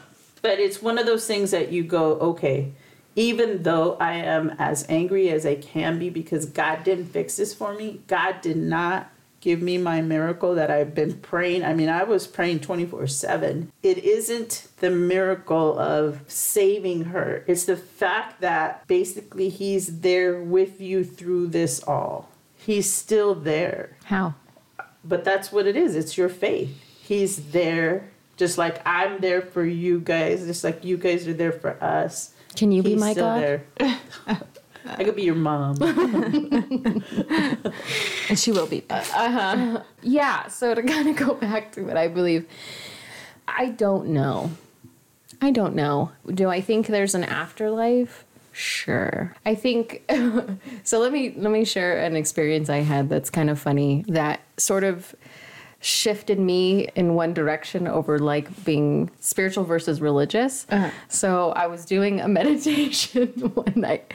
but 0.43 0.59
it's 0.59 0.83
one 0.83 0.99
of 0.99 1.07
those 1.07 1.27
things 1.27 1.51
that 1.53 1.73
you 1.73 1.83
go, 1.83 2.15
okay, 2.19 2.73
even 3.17 3.65
though 3.65 3.97
I 3.99 4.13
am 4.15 4.51
as 4.59 4.87
angry 4.89 5.31
as 5.31 5.45
I 5.45 5.57
can 5.57 5.99
be 5.99 6.11
because 6.11 6.47
God 6.47 6.85
didn't 6.85 7.07
fix 7.07 7.37
this 7.37 7.53
for 7.55 7.75
me, 7.75 8.03
God 8.07 8.41
did 8.41 8.57
not 8.57 9.11
give 9.41 9.61
me 9.61 9.79
my 9.79 10.01
miracle 10.01 10.55
that 10.55 10.71
I've 10.71 10.95
been 10.95 11.15
praying. 11.15 11.65
I 11.65 11.75
mean, 11.75 11.89
I 11.89 12.05
was 12.05 12.27
praying 12.27 12.61
24 12.61 13.07
7. 13.09 13.73
It 13.83 13.99
isn't 13.99 14.69
the 14.79 14.91
miracle 14.91 15.79
of 15.79 16.21
saving 16.29 17.07
her, 17.07 17.45
it's 17.47 17.65
the 17.65 17.77
fact 17.77 18.41
that 18.41 18.87
basically 18.87 19.49
He's 19.49 20.01
there 20.01 20.41
with 20.41 20.81
you 20.81 21.05
through 21.05 21.49
this 21.49 21.83
all. 21.83 22.29
He's 22.57 22.93
still 22.93 23.35
there 23.35 23.97
how 24.05 24.35
but 25.05 25.25
that's 25.25 25.53
what 25.53 25.67
it 25.67 25.77
is 25.77 25.95
it's 25.95 26.17
your 26.19 26.29
faith 26.29 26.83
he's 27.03 27.51
there 27.53 28.09
just 28.37 28.59
like 28.59 28.81
i'm 28.87 29.21
there 29.21 29.41
for 29.41 29.65
you 29.65 30.01
guys 30.01 30.45
just 30.47 30.65
like 30.65 30.85
you 30.85 30.97
guys 30.97 31.27
are 31.27 31.35
there 31.35 31.53
for 31.53 31.83
us 31.83 32.35
Can 32.57 32.73
you 32.73 32.83
be 32.83 32.91
He's 32.91 33.01
my 33.01 33.13
still 33.13 33.27
God? 33.27 33.41
there. 33.43 33.65
i 34.89 35.03
could 35.05 35.17
be 35.17 35.23
your 35.25 35.35
mom 35.35 35.77
and 38.29 38.39
she 38.39 38.53
will 38.53 38.67
be. 38.69 38.85
Uh 38.89 39.01
huh. 39.03 39.83
Yeah 40.03 40.47
so 40.49 40.75
to 40.75 40.83
kind 40.83 41.09
of 41.09 41.17
go 41.17 41.35
back 41.35 41.73
to 41.73 41.83
what 41.83 41.97
i 41.97 42.07
believe 42.09 42.47
i 43.49 43.67
don't 43.67 44.09
know 44.09 44.51
i 45.43 45.51
don't 45.51 45.75
know 45.75 46.13
do 46.33 46.49
i 46.49 46.61
think 46.61 46.87
there's 46.87 47.15
an 47.17 47.25
afterlife 47.25 48.25
sure 48.53 49.35
i 49.45 49.55
think 49.55 50.03
so 50.85 50.99
let 51.01 51.13
me 51.13 51.35
let 51.37 51.51
me 51.51 51.65
share 51.65 51.99
an 51.99 52.15
experience 52.17 52.71
i 52.71 52.79
had 52.79 53.09
that's 53.09 53.29
kind 53.31 53.51
of 53.51 53.59
funny 53.59 54.05
that 54.09 54.41
sort 54.57 54.85
of 54.85 55.15
shifted 55.87 56.41
me 56.41 56.89
in 56.97 57.15
one 57.15 57.33
direction 57.33 57.87
over 57.87 58.19
like 58.19 58.65
being 58.65 59.09
spiritual 59.21 59.63
versus 59.63 60.01
religious. 60.01 60.67
Uh-huh. 60.69 60.91
So 61.07 61.53
I 61.53 61.69
was 61.69 61.85
doing 61.85 62.21
a 62.21 62.27
meditation 62.41 63.29
one 63.55 63.73
night 63.77 64.13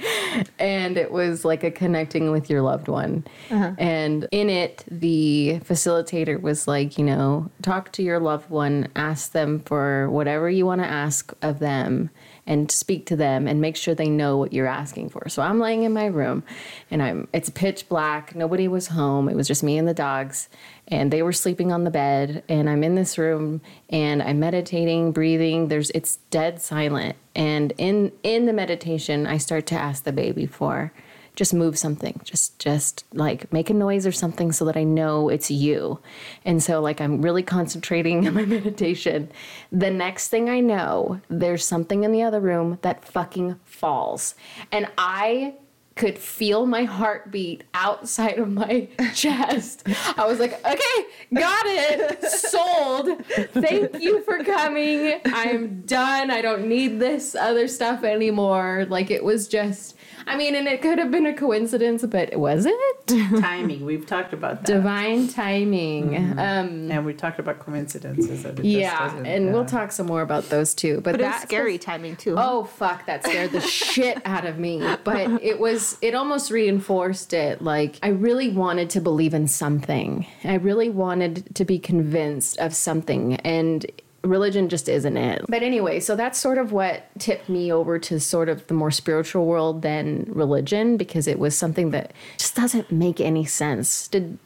and 0.59 0.97
it 0.97 1.13
was 1.13 1.45
like 1.45 1.63
a 1.63 1.71
connecting 1.71 2.29
with 2.29 2.49
your 2.49 2.61
loved 2.61 2.89
one. 2.89 3.23
Uh-huh. 3.49 3.71
And 3.77 4.27
in 4.31 4.49
it, 4.49 4.83
the 4.91 5.61
facilitator 5.63 6.41
was 6.41 6.67
like, 6.67 6.97
you 6.97 7.05
know, 7.05 7.49
talk 7.61 7.93
to 7.93 8.03
your 8.03 8.19
loved 8.19 8.49
one, 8.49 8.89
ask 8.97 9.31
them 9.31 9.61
for 9.61 10.09
whatever 10.09 10.49
you 10.49 10.65
want 10.65 10.81
to 10.81 10.87
ask 10.87 11.33
of 11.41 11.59
them 11.59 12.09
and 12.47 12.71
speak 12.71 13.05
to 13.05 13.15
them 13.15 13.47
and 13.47 13.61
make 13.61 13.75
sure 13.75 13.93
they 13.93 14.09
know 14.09 14.37
what 14.37 14.53
you're 14.53 14.67
asking 14.67 15.09
for. 15.09 15.29
So 15.29 15.41
I'm 15.41 15.59
laying 15.59 15.83
in 15.83 15.93
my 15.93 16.05
room 16.07 16.43
and 16.89 17.01
I'm 17.01 17.27
it's 17.33 17.49
pitch 17.49 17.87
black. 17.87 18.35
Nobody 18.35 18.67
was 18.67 18.87
home. 18.87 19.29
It 19.29 19.35
was 19.35 19.47
just 19.47 19.63
me 19.63 19.77
and 19.77 19.87
the 19.87 19.93
dogs 19.93 20.49
and 20.87 21.11
they 21.11 21.21
were 21.21 21.33
sleeping 21.33 21.71
on 21.71 21.83
the 21.83 21.91
bed 21.91 22.43
and 22.49 22.69
I'm 22.69 22.83
in 22.83 22.95
this 22.95 23.17
room 23.17 23.61
and 23.89 24.21
I'm 24.21 24.39
meditating, 24.39 25.11
breathing. 25.11 25.67
There's 25.67 25.91
it's 25.91 26.17
dead 26.29 26.61
silent. 26.61 27.15
And 27.35 27.73
in 27.77 28.11
in 28.23 28.45
the 28.45 28.53
meditation, 28.53 29.27
I 29.27 29.37
start 29.37 29.65
to 29.67 29.75
ask 29.75 30.03
the 30.03 30.11
baby 30.11 30.45
for 30.45 30.91
just 31.35 31.53
move 31.53 31.77
something 31.77 32.19
just 32.23 32.57
just 32.59 33.05
like 33.13 33.51
make 33.53 33.69
a 33.69 33.73
noise 33.73 34.05
or 34.05 34.11
something 34.11 34.51
so 34.51 34.65
that 34.65 34.77
i 34.77 34.83
know 34.83 35.29
it's 35.29 35.49
you 35.49 35.99
and 36.45 36.61
so 36.61 36.81
like 36.81 36.99
i'm 36.99 37.21
really 37.21 37.43
concentrating 37.43 38.27
on 38.27 38.33
my 38.33 38.45
meditation 38.45 39.29
the 39.71 39.89
next 39.89 40.29
thing 40.29 40.49
i 40.49 40.59
know 40.59 41.19
there's 41.29 41.65
something 41.65 42.03
in 42.03 42.11
the 42.11 42.21
other 42.21 42.39
room 42.39 42.77
that 42.81 43.03
fucking 43.05 43.59
falls 43.65 44.35
and 44.71 44.87
i 44.97 45.53
could 45.95 46.17
feel 46.17 46.65
my 46.65 46.83
heartbeat 46.83 47.63
outside 47.73 48.39
of 48.39 48.49
my 48.49 48.87
chest. 49.13 49.87
I 50.17 50.25
was 50.25 50.39
like, 50.39 50.53
okay, 50.65 51.05
got 51.33 51.63
it, 51.65 52.23
sold. 52.23 53.23
Thank 53.53 54.01
you 54.01 54.23
for 54.23 54.43
coming. 54.43 55.19
I'm 55.25 55.81
done. 55.81 56.31
I 56.31 56.41
don't 56.41 56.67
need 56.67 56.99
this 56.99 57.35
other 57.35 57.67
stuff 57.67 58.03
anymore. 58.03 58.85
Like 58.89 59.11
it 59.11 59.23
was 59.23 59.47
just, 59.47 59.95
I 60.27 60.37
mean, 60.37 60.55
and 60.55 60.67
it 60.67 60.81
could 60.81 60.99
have 60.99 61.11
been 61.11 61.25
a 61.25 61.33
coincidence, 61.33 62.05
but 62.05 62.35
was 62.35 62.65
it? 62.65 63.07
Timing. 63.07 63.85
We've 63.85 64.05
talked 64.05 64.33
about 64.33 64.63
that. 64.63 64.65
Divine 64.65 65.27
timing. 65.27 66.15
Um, 66.15 66.91
and 66.91 67.05
we 67.05 67.13
talked 67.13 67.39
about 67.39 67.59
coincidences. 67.59 68.43
That 68.43 68.59
it 68.59 68.65
yeah, 68.65 69.07
doesn't, 69.07 69.25
and 69.25 69.53
we'll 69.53 69.65
talk 69.65 69.91
some 69.91 70.07
more 70.07 70.21
about 70.21 70.49
those 70.49 70.73
too. 70.73 71.01
But, 71.01 71.13
But 71.13 71.21
that's 71.21 71.43
scary 71.43 71.77
timing 71.77 72.15
too. 72.15 72.35
Oh 72.37 72.63
fuck, 72.63 73.05
that 73.05 73.23
scared 73.23 73.51
the 73.51 73.61
shit 73.61 74.21
out 74.25 74.45
of 74.45 74.57
me. 74.57 74.79
But 75.03 75.41
it 75.41 75.59
was 75.59 75.97
it 76.01 76.15
almost 76.15 76.51
reinforced 76.51 77.33
it. 77.33 77.61
Like 77.61 77.97
I 78.03 78.09
really 78.09 78.49
wanted 78.49 78.89
to 78.91 79.01
believe 79.01 79.33
in 79.33 79.47
something. 79.47 80.25
I 80.43 80.55
really 80.55 80.89
wanted 80.89 81.55
to 81.55 81.65
be 81.65 81.79
convinced 81.79 82.57
of 82.59 82.73
something 82.73 83.35
and 83.37 83.85
religion 84.23 84.69
just 84.69 84.87
isn't 84.87 85.17
it. 85.17 85.45
But 85.47 85.63
anyway, 85.63 85.99
so 85.99 86.15
that's 86.15 86.39
sort 86.39 86.57
of 86.57 86.71
what 86.71 87.07
tipped 87.19 87.49
me 87.49 87.71
over 87.71 87.99
to 87.99 88.19
sort 88.19 88.49
of 88.49 88.65
the 88.67 88.73
more 88.73 88.91
spiritual 88.91 89.45
world 89.45 89.81
than 89.81 90.25
religion 90.27 90.97
because 90.97 91.27
it 91.27 91.39
was 91.39 91.57
something 91.57 91.91
that 91.91 92.13
just 92.37 92.55
doesn't 92.55 92.91
make 92.91 93.19
any 93.19 93.45
sense. 93.45 94.07
Did 94.07 94.37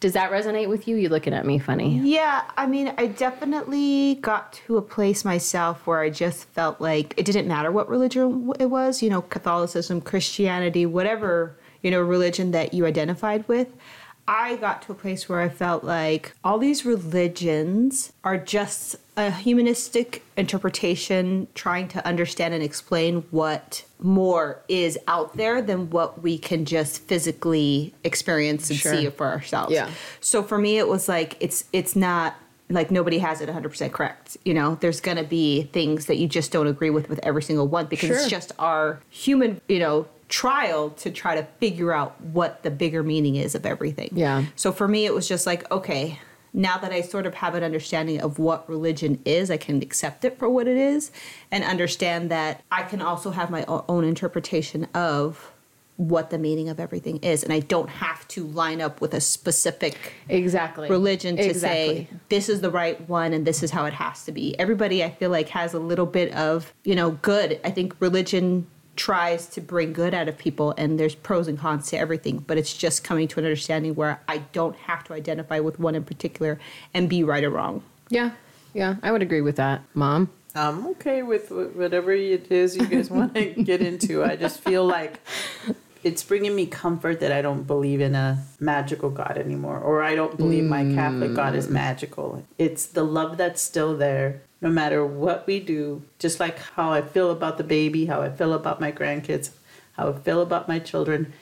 does 0.00 0.12
that 0.12 0.30
resonate 0.30 0.68
with 0.68 0.86
you? 0.86 0.96
You 0.96 1.08
looking 1.08 1.32
at 1.32 1.46
me 1.46 1.58
funny. 1.58 1.98
Yeah, 2.00 2.42
I 2.56 2.66
mean, 2.66 2.92
I 2.98 3.06
definitely 3.06 4.16
got 4.16 4.52
to 4.54 4.76
a 4.76 4.82
place 4.82 5.24
myself 5.24 5.86
where 5.86 6.00
I 6.00 6.10
just 6.10 6.44
felt 6.50 6.80
like 6.80 7.14
it 7.16 7.24
didn't 7.24 7.48
matter 7.48 7.72
what 7.72 7.88
religion 7.88 8.52
it 8.60 8.66
was, 8.66 9.02
you 9.02 9.08
know, 9.08 9.22
Catholicism, 9.22 10.00
Christianity, 10.00 10.84
whatever, 10.84 11.56
you 11.82 11.90
know, 11.90 12.00
religion 12.02 12.50
that 12.50 12.74
you 12.74 12.86
identified 12.86 13.46
with. 13.48 13.68
I 14.28 14.56
got 14.56 14.82
to 14.82 14.92
a 14.92 14.94
place 14.94 15.26
where 15.26 15.40
I 15.40 15.48
felt 15.48 15.82
like 15.84 16.32
all 16.44 16.58
these 16.58 16.84
religions 16.84 18.12
are 18.22 18.36
just 18.36 18.96
a 19.16 19.30
humanistic 19.30 20.22
interpretation 20.36 21.48
trying 21.54 21.88
to 21.88 22.06
understand 22.06 22.52
and 22.52 22.62
explain 22.62 23.22
what 23.30 23.84
more 23.98 24.62
is 24.68 24.98
out 25.08 25.36
there 25.38 25.62
than 25.62 25.88
what 25.90 26.22
we 26.22 26.36
can 26.36 26.66
just 26.66 27.00
physically 27.02 27.94
experience 28.04 28.68
and 28.68 28.78
Sure. 28.78 28.94
see 28.94 29.08
for 29.08 29.26
ourselves. 29.26 29.72
Yeah. 29.72 29.90
So 30.20 30.42
for 30.42 30.58
me, 30.58 30.78
it 30.78 30.86
was 30.88 31.08
like 31.08 31.36
it's 31.40 31.64
it's 31.72 31.96
not 31.96 32.36
like 32.70 32.90
nobody 32.90 33.18
has 33.18 33.40
it 33.40 33.48
100% 33.48 33.92
correct. 33.92 34.36
You 34.44 34.52
know, 34.52 34.76
there's 34.82 35.00
going 35.00 35.16
to 35.16 35.24
be 35.24 35.62
things 35.72 36.04
that 36.04 36.18
you 36.18 36.28
just 36.28 36.52
don't 36.52 36.66
agree 36.66 36.90
with 36.90 37.08
with 37.08 37.18
every 37.22 37.42
single 37.42 37.66
one 37.66 37.86
because 37.86 38.10
it's 38.10 38.28
just 38.28 38.52
our 38.58 39.00
human, 39.08 39.62
you 39.68 39.78
know, 39.78 40.06
trial 40.28 40.90
to 40.90 41.10
try 41.10 41.34
to 41.34 41.44
figure 41.58 41.92
out 41.92 42.20
what 42.20 42.62
the 42.62 42.70
bigger 42.70 43.02
meaning 43.02 43.36
is 43.36 43.54
of 43.54 43.64
everything. 43.64 44.10
Yeah. 44.12 44.44
So 44.56 44.72
for 44.72 44.86
me, 44.86 45.06
it 45.06 45.14
was 45.14 45.26
just 45.26 45.46
like, 45.46 45.70
okay, 45.70 46.18
now 46.52 46.78
that 46.78 46.92
I 46.92 47.02
sort 47.02 47.26
of 47.26 47.34
have 47.34 47.54
an 47.54 47.62
understanding 47.62 48.20
of 48.20 48.38
what 48.38 48.68
religion 48.68 49.20
is, 49.24 49.50
I 49.50 49.56
can 49.56 49.82
accept 49.82 50.24
it 50.24 50.38
for 50.38 50.48
what 50.48 50.66
it 50.66 50.76
is 50.76 51.10
and 51.50 51.64
understand 51.64 52.30
that 52.30 52.62
I 52.70 52.82
can 52.82 53.00
also 53.00 53.30
have 53.30 53.50
my 53.50 53.64
own 53.66 54.04
interpretation 54.04 54.84
of 54.94 55.52
what 55.96 56.30
the 56.30 56.38
meaning 56.38 56.68
of 56.68 56.78
everything 56.78 57.16
is. 57.18 57.42
And 57.42 57.52
I 57.52 57.58
don't 57.58 57.90
have 57.90 58.26
to 58.28 58.46
line 58.46 58.80
up 58.80 59.00
with 59.00 59.14
a 59.14 59.20
specific 59.20 60.14
Exactly. 60.28 60.88
religion 60.88 61.36
to 61.36 61.42
exactly. 61.42 62.06
say 62.06 62.08
this 62.28 62.48
is 62.48 62.60
the 62.60 62.70
right 62.70 63.00
one 63.08 63.32
and 63.32 63.44
this 63.44 63.64
is 63.64 63.72
how 63.72 63.84
it 63.84 63.94
has 63.94 64.24
to 64.24 64.32
be. 64.32 64.56
Everybody 64.60 65.02
I 65.02 65.10
feel 65.10 65.30
like 65.30 65.48
has 65.48 65.74
a 65.74 65.80
little 65.80 66.06
bit 66.06 66.32
of, 66.34 66.72
you 66.84 66.94
know, 66.94 67.12
good. 67.22 67.60
I 67.64 67.70
think 67.70 67.96
religion 67.98 68.68
tries 68.98 69.46
to 69.46 69.60
bring 69.60 69.92
good 69.92 70.12
out 70.12 70.28
of 70.28 70.36
people 70.36 70.74
and 70.76 70.98
there's 70.98 71.14
pros 71.14 71.48
and 71.48 71.58
cons 71.58 71.88
to 71.88 71.96
everything, 71.96 72.38
but 72.38 72.58
it's 72.58 72.76
just 72.76 73.04
coming 73.04 73.28
to 73.28 73.38
an 73.38 73.46
understanding 73.46 73.94
where 73.94 74.20
I 74.28 74.38
don't 74.52 74.76
have 74.76 75.04
to 75.04 75.14
identify 75.14 75.60
with 75.60 75.78
one 75.78 75.94
in 75.94 76.04
particular 76.04 76.58
and 76.92 77.08
be 77.08 77.22
right 77.22 77.44
or 77.44 77.50
wrong. 77.50 77.82
Yeah, 78.10 78.32
yeah, 78.74 78.96
I 79.02 79.12
would 79.12 79.22
agree 79.22 79.40
with 79.40 79.56
that, 79.56 79.82
Mom. 79.94 80.30
I'm 80.54 80.86
okay 80.88 81.22
with 81.22 81.50
whatever 81.50 82.12
it 82.12 82.50
is 82.50 82.76
you 82.76 82.86
guys 82.86 83.10
want 83.10 83.34
to 83.34 83.44
get 83.62 83.80
into. 83.80 84.24
I 84.24 84.34
just 84.34 84.60
feel 84.60 84.84
like 84.84 85.20
it's 86.02 86.24
bringing 86.24 86.56
me 86.56 86.66
comfort 86.66 87.20
that 87.20 87.30
I 87.30 87.42
don't 87.42 87.64
believe 87.64 88.00
in 88.00 88.14
a 88.14 88.44
magical 88.58 89.10
God 89.10 89.38
anymore, 89.38 89.78
or 89.78 90.02
I 90.02 90.16
don't 90.16 90.36
believe 90.36 90.64
my 90.64 90.84
Catholic 90.84 91.34
God 91.34 91.54
is 91.54 91.68
mm. 91.68 91.72
magical. 91.72 92.44
It's 92.58 92.86
the 92.86 93.04
love 93.04 93.36
that's 93.36 93.62
still 93.62 93.96
there, 93.96 94.42
no 94.60 94.68
matter 94.68 95.04
what 95.06 95.46
we 95.46 95.60
do. 95.60 96.02
Just 96.18 96.40
like 96.40 96.58
how 96.58 96.92
I 96.92 97.02
feel 97.02 97.30
about 97.30 97.58
the 97.58 97.64
baby, 97.64 98.06
how 98.06 98.22
I 98.22 98.30
feel 98.30 98.52
about 98.52 98.80
my 98.80 98.92
grandkids, 98.92 99.50
how 99.92 100.10
I 100.10 100.12
feel 100.12 100.40
about 100.40 100.68
my 100.68 100.78
children. 100.78 101.32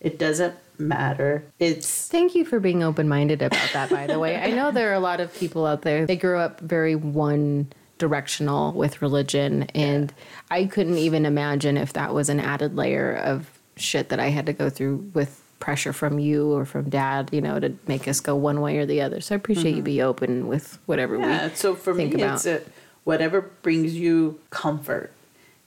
It 0.00 0.18
doesn't 0.18 0.54
matter. 0.78 1.44
It's 1.58 2.08
Thank 2.08 2.34
you 2.34 2.44
for 2.44 2.60
being 2.60 2.82
open 2.82 3.08
minded 3.08 3.42
about 3.42 3.70
that, 3.72 3.90
by 3.90 4.06
the 4.06 4.18
way. 4.18 4.36
I 4.36 4.50
know 4.50 4.70
there 4.70 4.90
are 4.90 4.94
a 4.94 5.00
lot 5.00 5.20
of 5.20 5.34
people 5.34 5.66
out 5.66 5.82
there, 5.82 6.06
they 6.06 6.16
grew 6.16 6.38
up 6.38 6.60
very 6.60 6.94
one 6.94 7.72
directional 7.98 8.72
with 8.72 9.00
religion, 9.00 9.64
and 9.74 10.12
I 10.50 10.66
couldn't 10.66 10.98
even 10.98 11.24
imagine 11.24 11.76
if 11.76 11.94
that 11.94 12.12
was 12.12 12.28
an 12.28 12.40
added 12.40 12.76
layer 12.76 13.14
of 13.14 13.48
shit 13.76 14.10
that 14.10 14.20
I 14.20 14.28
had 14.28 14.46
to 14.46 14.52
go 14.52 14.68
through 14.68 15.10
with 15.14 15.42
pressure 15.58 15.92
from 15.92 16.18
you 16.18 16.52
or 16.52 16.64
from 16.64 16.88
dad, 16.88 17.30
you 17.32 17.40
know, 17.40 17.58
to 17.58 17.74
make 17.86 18.06
us 18.08 18.20
go 18.20 18.36
one 18.36 18.60
way 18.60 18.78
or 18.78 18.86
the 18.86 19.00
other. 19.00 19.20
So 19.20 19.34
I 19.34 19.36
appreciate 19.36 19.72
you 19.72 19.76
mm-hmm. 19.78 19.84
be 19.84 20.02
open 20.02 20.46
with 20.48 20.78
whatever 20.86 21.16
Yeah, 21.18 21.48
we 21.48 21.54
so 21.54 21.74
for 21.74 21.94
me, 21.94 22.04
think 22.04 22.14
about. 22.16 22.34
it's 22.34 22.46
a, 22.46 22.62
whatever 23.04 23.40
brings 23.40 23.94
you 23.94 24.40
comfort, 24.50 25.12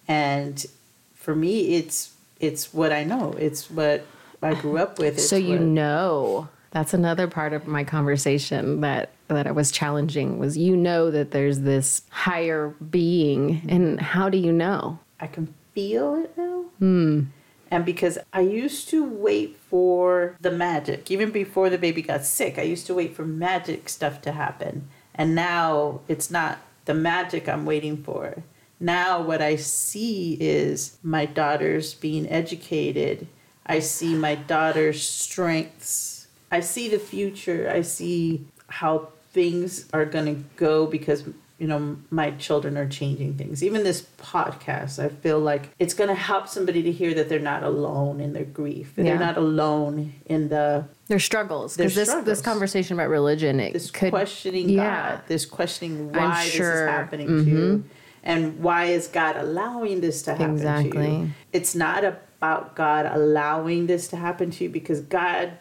and 0.08 0.66
for 1.14 1.36
me, 1.36 1.76
it's 1.76 2.14
it's 2.40 2.74
what 2.74 2.92
I 2.94 3.04
know. 3.04 3.34
It's 3.38 3.70
what 3.70 4.06
I 4.42 4.54
grew 4.54 4.78
up 4.78 5.00
with. 5.00 5.16
It's 5.16 5.30
so 5.30 5.36
you 5.36 5.58
what- 5.58 5.62
know 5.62 6.50
that's 6.72 6.94
another 6.94 7.28
part 7.28 7.54
of 7.54 7.68
my 7.68 7.84
conversation 7.84 8.82
that 8.82 9.10
that 9.28 9.48
I 9.48 9.52
was 9.52 9.72
challenging 9.72 10.40
was 10.40 10.58
you 10.58 10.76
know 10.76 11.12
that 11.12 11.32
there's 11.32 11.62
this 11.62 12.04
higher 12.10 12.70
being 12.90 13.62
and 13.70 14.00
how 14.00 14.30
do 14.30 14.38
you 14.38 14.52
know? 14.52 15.00
I 15.20 15.28
can 15.28 15.54
feel 15.74 16.16
it 16.16 16.38
now. 16.38 16.66
Hmm. 16.80 17.24
And 17.70 17.86
because 17.86 18.18
I 18.34 18.42
used 18.42 18.90
to 18.90 19.06
wait 19.06 19.56
for 19.70 20.36
the 20.42 20.52
magic, 20.52 21.12
even 21.12 21.30
before 21.30 21.70
the 21.70 21.78
baby 21.78 22.02
got 22.02 22.26
sick, 22.26 22.58
I 22.58 22.64
used 22.64 22.88
to 22.88 22.96
wait 22.96 23.16
for 23.16 23.26
magic 23.26 23.88
stuff 23.90 24.22
to 24.24 24.32
happen. 24.32 24.90
And 25.14 25.36
now 25.36 26.02
it's 26.08 26.32
not 26.32 26.60
the 26.86 26.94
magic 26.96 27.48
I'm 27.48 27.66
waiting 27.66 28.04
for. 28.04 28.44
Now, 28.80 29.22
what 29.22 29.42
I 29.42 29.58
see 29.58 30.38
is 30.40 30.98
my 31.04 31.26
daughters 31.26 31.94
being 31.94 32.28
educated. 32.30 33.28
I 33.66 33.80
see 33.80 34.16
my 34.16 34.36
daughter's 34.36 35.08
strengths. 35.08 36.28
I 36.50 36.62
see 36.62 36.88
the 36.88 36.98
future. 36.98 37.70
I 37.70 37.82
see 37.82 38.48
how 38.68 39.10
things 39.32 39.88
are 39.94 40.06
going 40.06 40.26
to 40.26 40.44
go 40.56 40.88
because 40.88 41.26
you 41.60 41.68
know 41.68 41.98
my 42.10 42.32
children 42.32 42.78
are 42.78 42.88
changing 42.88 43.34
things 43.36 43.62
even 43.64 43.84
this 43.84 44.02
podcast 44.18 44.98
i 45.04 45.10
feel 45.10 45.40
like 45.40 45.70
it's 45.78 45.94
going 45.94 46.08
to 46.08 46.16
help 46.16 46.48
somebody 46.48 46.82
to 46.82 46.92
hear 46.92 47.14
that 47.14 47.28
they're 47.30 47.40
not 47.40 47.64
alone 47.64 48.20
in 48.22 48.32
their 48.34 48.46
grief 48.46 48.94
Yeah. 48.96 49.04
they're 49.04 49.20
not 49.20 49.38
alone 49.38 50.14
in 50.26 50.48
the 50.50 50.86
There's 51.08 51.24
struggles 51.26 51.76
because 51.76 51.96
this 51.96 52.08
struggles. 52.10 52.26
this 52.26 52.42
conversation 52.42 52.94
about 52.98 53.10
religion 53.10 53.60
it 53.60 53.74
this 53.74 53.92
could 53.92 54.10
questioning 54.12 54.70
yeah. 54.70 55.16
god 55.18 55.22
this 55.28 55.46
questioning 55.46 56.12
why 56.14 56.44
this 56.46 56.54
sure. 56.54 56.66
Mm-hmm. 56.66 56.84
is 56.88 56.90
happening 56.90 57.28
to 57.28 57.44
you 57.44 57.84
and 58.24 58.60
why 58.62 58.86
is 58.86 59.08
god 59.08 59.36
allowing 59.36 60.00
this 60.02 60.22
to 60.24 60.32
happen 60.32 60.48
to 60.56 60.62
Exactly. 60.62 61.12
you 61.12 61.30
it's 61.52 61.76
not 61.76 62.04
about 62.06 62.76
god 62.76 63.06
allowing 63.06 63.88
this 63.88 64.08
to 64.08 64.16
happen 64.16 64.50
to 64.52 64.64
you 64.64 64.70
because 64.70 65.02
god 65.02 65.52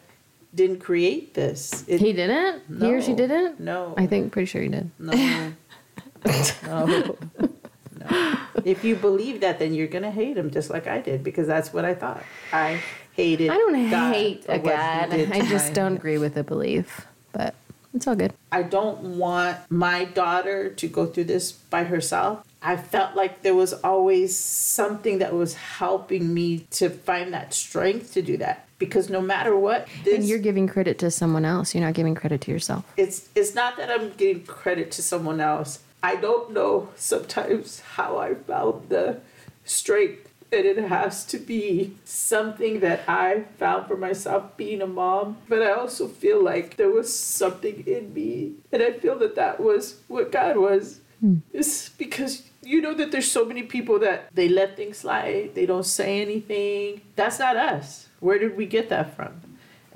didn't 0.54 0.78
create 0.78 1.34
this 1.34 1.84
It- 1.87 2.00
He 2.00 2.12
didn't? 2.14 2.62
He 2.80 2.87
or 2.94 3.02
she 3.02 3.14
didn't? 3.14 3.61
no 3.61 3.94
I 3.98 4.06
think 4.06 4.32
pretty 4.32 4.46
sure 4.46 4.62
he 4.62 4.68
did. 4.68 4.90
No. 4.98 5.12
no. 6.64 7.16
No. 7.98 8.38
If 8.64 8.85
you 8.85 8.94
believe 8.94 9.40
that, 9.40 9.59
then 9.59 9.74
you're 9.74 9.88
gonna 9.88 10.11
hate 10.12 10.37
him 10.37 10.52
just 10.52 10.70
like 10.70 10.87
I 10.87 11.00
did 11.00 11.24
because 11.24 11.48
that's 11.48 11.72
what 11.72 11.85
I 11.85 11.94
thought. 11.94 12.22
I 12.52 12.81
hated. 13.12 13.50
I 13.50 13.54
don't 13.54 13.90
God 13.90 14.14
hate 14.14 14.44
a 14.48 14.59
god. 14.61 15.12
I 15.12 15.40
just 15.48 15.74
don't 15.74 15.96
agree 15.96 16.16
with 16.16 16.35
the 16.35 16.44
belief. 16.44 17.07
But 17.33 17.57
it's 17.93 18.07
all 18.07 18.14
good. 18.14 18.34
I 18.53 18.62
don't 18.62 19.18
want 19.18 19.59
my 19.68 20.05
daughter 20.05 20.70
to 20.70 20.88
go 20.88 21.07
through 21.07 21.24
this 21.24 21.51
by 21.51 21.84
herself. 21.84 22.45
I 22.62 22.76
felt 22.76 23.16
like 23.16 23.43
there 23.43 23.55
was 23.55 23.72
always 23.72 24.36
something 24.36 25.18
that 25.18 25.32
was 25.32 25.55
helping 25.55 26.32
me 26.32 26.66
to 26.72 26.90
find 26.90 27.32
that 27.32 27.55
strength 27.55 28.14
to 28.14 28.22
do 28.22 28.36
that. 28.38 28.66
Because 28.78 29.11
no 29.11 29.20
matter 29.20 29.59
what, 29.59 29.88
this 30.05 30.18
and 30.18 30.24
you're 30.24 30.38
giving 30.38 30.68
credit 30.68 30.99
to 31.01 31.11
someone 31.11 31.45
else. 31.45 31.74
You're 31.74 31.84
not 31.84 31.95
giving 31.95 32.14
credit 32.14 32.43
to 32.43 32.53
yourself. 32.53 32.84
it's 32.97 33.28
it's 33.34 33.55
not 33.55 33.76
that 33.76 33.90
I'm 33.90 34.11
giving 34.12 34.45
credit 34.45 34.93
to 34.93 35.03
someone 35.03 35.40
else. 35.40 35.80
I 36.03 36.16
don't 36.16 36.53
know 36.53 36.90
sometimes 36.96 37.80
how 37.80 38.18
I 38.18 38.34
found 38.34 38.88
the 38.88 39.20
strength 39.64 40.28
and 40.51 40.64
it 40.64 40.78
has 40.78 41.24
to 41.26 41.38
be 41.38 41.94
something 42.05 42.80
that 42.80 43.03
I 43.07 43.44
found 43.59 43.86
for 43.86 43.96
myself 43.96 44.57
being 44.57 44.80
a 44.80 44.86
mom. 44.86 45.36
But 45.49 45.62
I 45.62 45.72
also 45.72 46.09
feel 46.09 46.42
like 46.42 46.76
there 46.76 46.90
was 46.90 47.16
something 47.16 47.84
in 47.86 48.14
me, 48.14 48.53
and 48.72 48.82
I 48.82 48.92
feel 48.92 49.18
that 49.18 49.36
that 49.36 49.61
was 49.61 50.01
what 50.09 50.32
God 50.32 50.57
was. 50.57 51.01
Hmm. 51.20 51.38
It's 51.53 51.90
because 51.90 52.44
you 52.62 52.80
know 52.80 52.94
that 52.94 53.12
there's 53.12 53.30
so 53.30 53.44
many 53.44 53.62
people 53.62 53.99
that 54.01 54.28
they 54.34 54.49
let 54.49 54.76
things 54.76 54.99
slide, 54.99 55.55
they 55.55 55.66
don't 55.66 55.86
say 55.86 56.22
anything. 56.22 57.03
That's 57.16 57.38
not 57.38 57.57
us. 57.57 58.09
Where 58.20 58.38
did 58.38 58.57
we 58.57 58.66
get 58.66 58.88
that 58.88 59.14
from? 59.14 59.47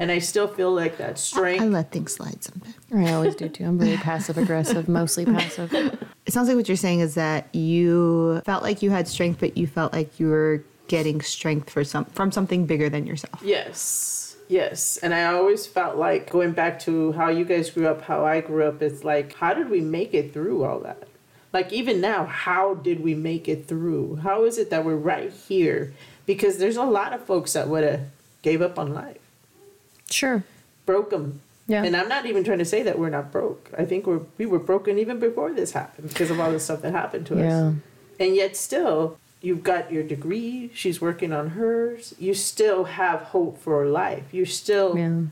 And 0.02 0.10
I 0.10 0.18
still 0.18 0.48
feel 0.48 0.72
like 0.74 0.96
that 0.98 1.16
strength. 1.16 1.62
I 1.62 1.68
let 1.68 1.92
things 1.92 2.14
slide 2.14 2.42
sometimes. 2.42 2.74
I 2.92 3.12
always 3.12 3.36
do 3.36 3.48
too. 3.48 3.64
I'm 3.64 3.78
very 3.78 3.96
passive 3.96 4.36
aggressive, 4.36 4.88
mostly 4.88 5.24
passive. 5.24 5.72
It 6.26 6.32
sounds 6.32 6.48
like 6.48 6.56
what 6.56 6.68
you're 6.68 6.76
saying 6.76 7.00
is 7.00 7.14
that 7.14 7.52
you 7.54 8.40
felt 8.44 8.62
like 8.64 8.82
you 8.82 8.90
had 8.90 9.06
strength, 9.06 9.38
but 9.40 9.56
you 9.56 9.66
felt 9.68 9.92
like 9.92 10.18
you 10.18 10.28
were 10.28 10.64
getting 10.88 11.20
strength 11.20 11.70
for 11.70 11.84
some 11.84 12.04
from 12.06 12.32
something 12.32 12.66
bigger 12.66 12.88
than 12.88 13.06
yourself. 13.06 13.40
Yes. 13.44 14.36
Yes. 14.48 14.96
And 14.98 15.14
I 15.14 15.26
always 15.26 15.66
felt 15.66 15.96
like 15.96 16.30
going 16.30 16.50
back 16.52 16.80
to 16.80 17.12
how 17.12 17.28
you 17.28 17.44
guys 17.44 17.70
grew 17.70 17.86
up, 17.86 18.02
how 18.02 18.24
I 18.24 18.40
grew 18.40 18.64
up, 18.64 18.82
it's 18.82 19.04
like, 19.04 19.34
how 19.34 19.54
did 19.54 19.70
we 19.70 19.80
make 19.80 20.14
it 20.14 20.32
through 20.32 20.64
all 20.64 20.80
that? 20.80 21.06
Like, 21.52 21.72
even 21.72 22.00
now, 22.00 22.24
how 22.24 22.74
did 22.74 23.04
we 23.04 23.14
make 23.14 23.48
it 23.48 23.66
through? 23.66 24.16
How 24.16 24.44
is 24.44 24.58
it 24.58 24.70
that 24.70 24.84
we're 24.84 24.96
right 24.96 25.32
here? 25.32 25.92
Because 26.26 26.58
there's 26.58 26.76
a 26.76 26.84
lot 26.84 27.12
of 27.12 27.24
folks 27.24 27.52
that 27.52 27.68
would 27.68 27.84
have 27.84 28.00
gave 28.42 28.62
up 28.62 28.78
on 28.78 28.92
life, 28.94 29.21
Sure. 30.12 30.44
broke 30.86 31.10
them. 31.10 31.40
Yeah. 31.68 31.84
And 31.84 31.96
I'm 31.96 32.08
not 32.08 32.26
even 32.26 32.42
trying 32.44 32.58
to 32.58 32.64
say 32.64 32.82
that 32.82 32.98
we're 32.98 33.08
not 33.10 33.30
broke. 33.32 33.70
I 33.78 33.84
think 33.84 34.06
we're 34.06 34.20
we 34.36 34.46
were 34.46 34.58
broken 34.58 34.98
even 34.98 35.18
before 35.20 35.52
this 35.52 35.72
happened 35.72 36.08
because 36.08 36.30
of 36.30 36.40
all 36.40 36.50
the 36.50 36.60
stuff 36.60 36.82
that 36.82 36.92
happened 36.92 37.26
to 37.28 37.36
Yeah. 37.36 37.66
us. 37.68 37.74
And 38.20 38.34
yet 38.36 38.56
still, 38.56 39.16
you've 39.40 39.62
got 39.62 39.92
your 39.92 40.02
degree, 40.02 40.70
she's 40.74 41.00
working 41.00 41.32
on 41.32 41.50
hers. 41.50 42.14
You 42.18 42.34
still 42.34 42.84
have 42.84 43.20
hope 43.34 43.58
for 43.62 43.86
life. 43.86 44.24
You 44.32 44.44
still 44.44 44.96
Yeah. 44.98 45.22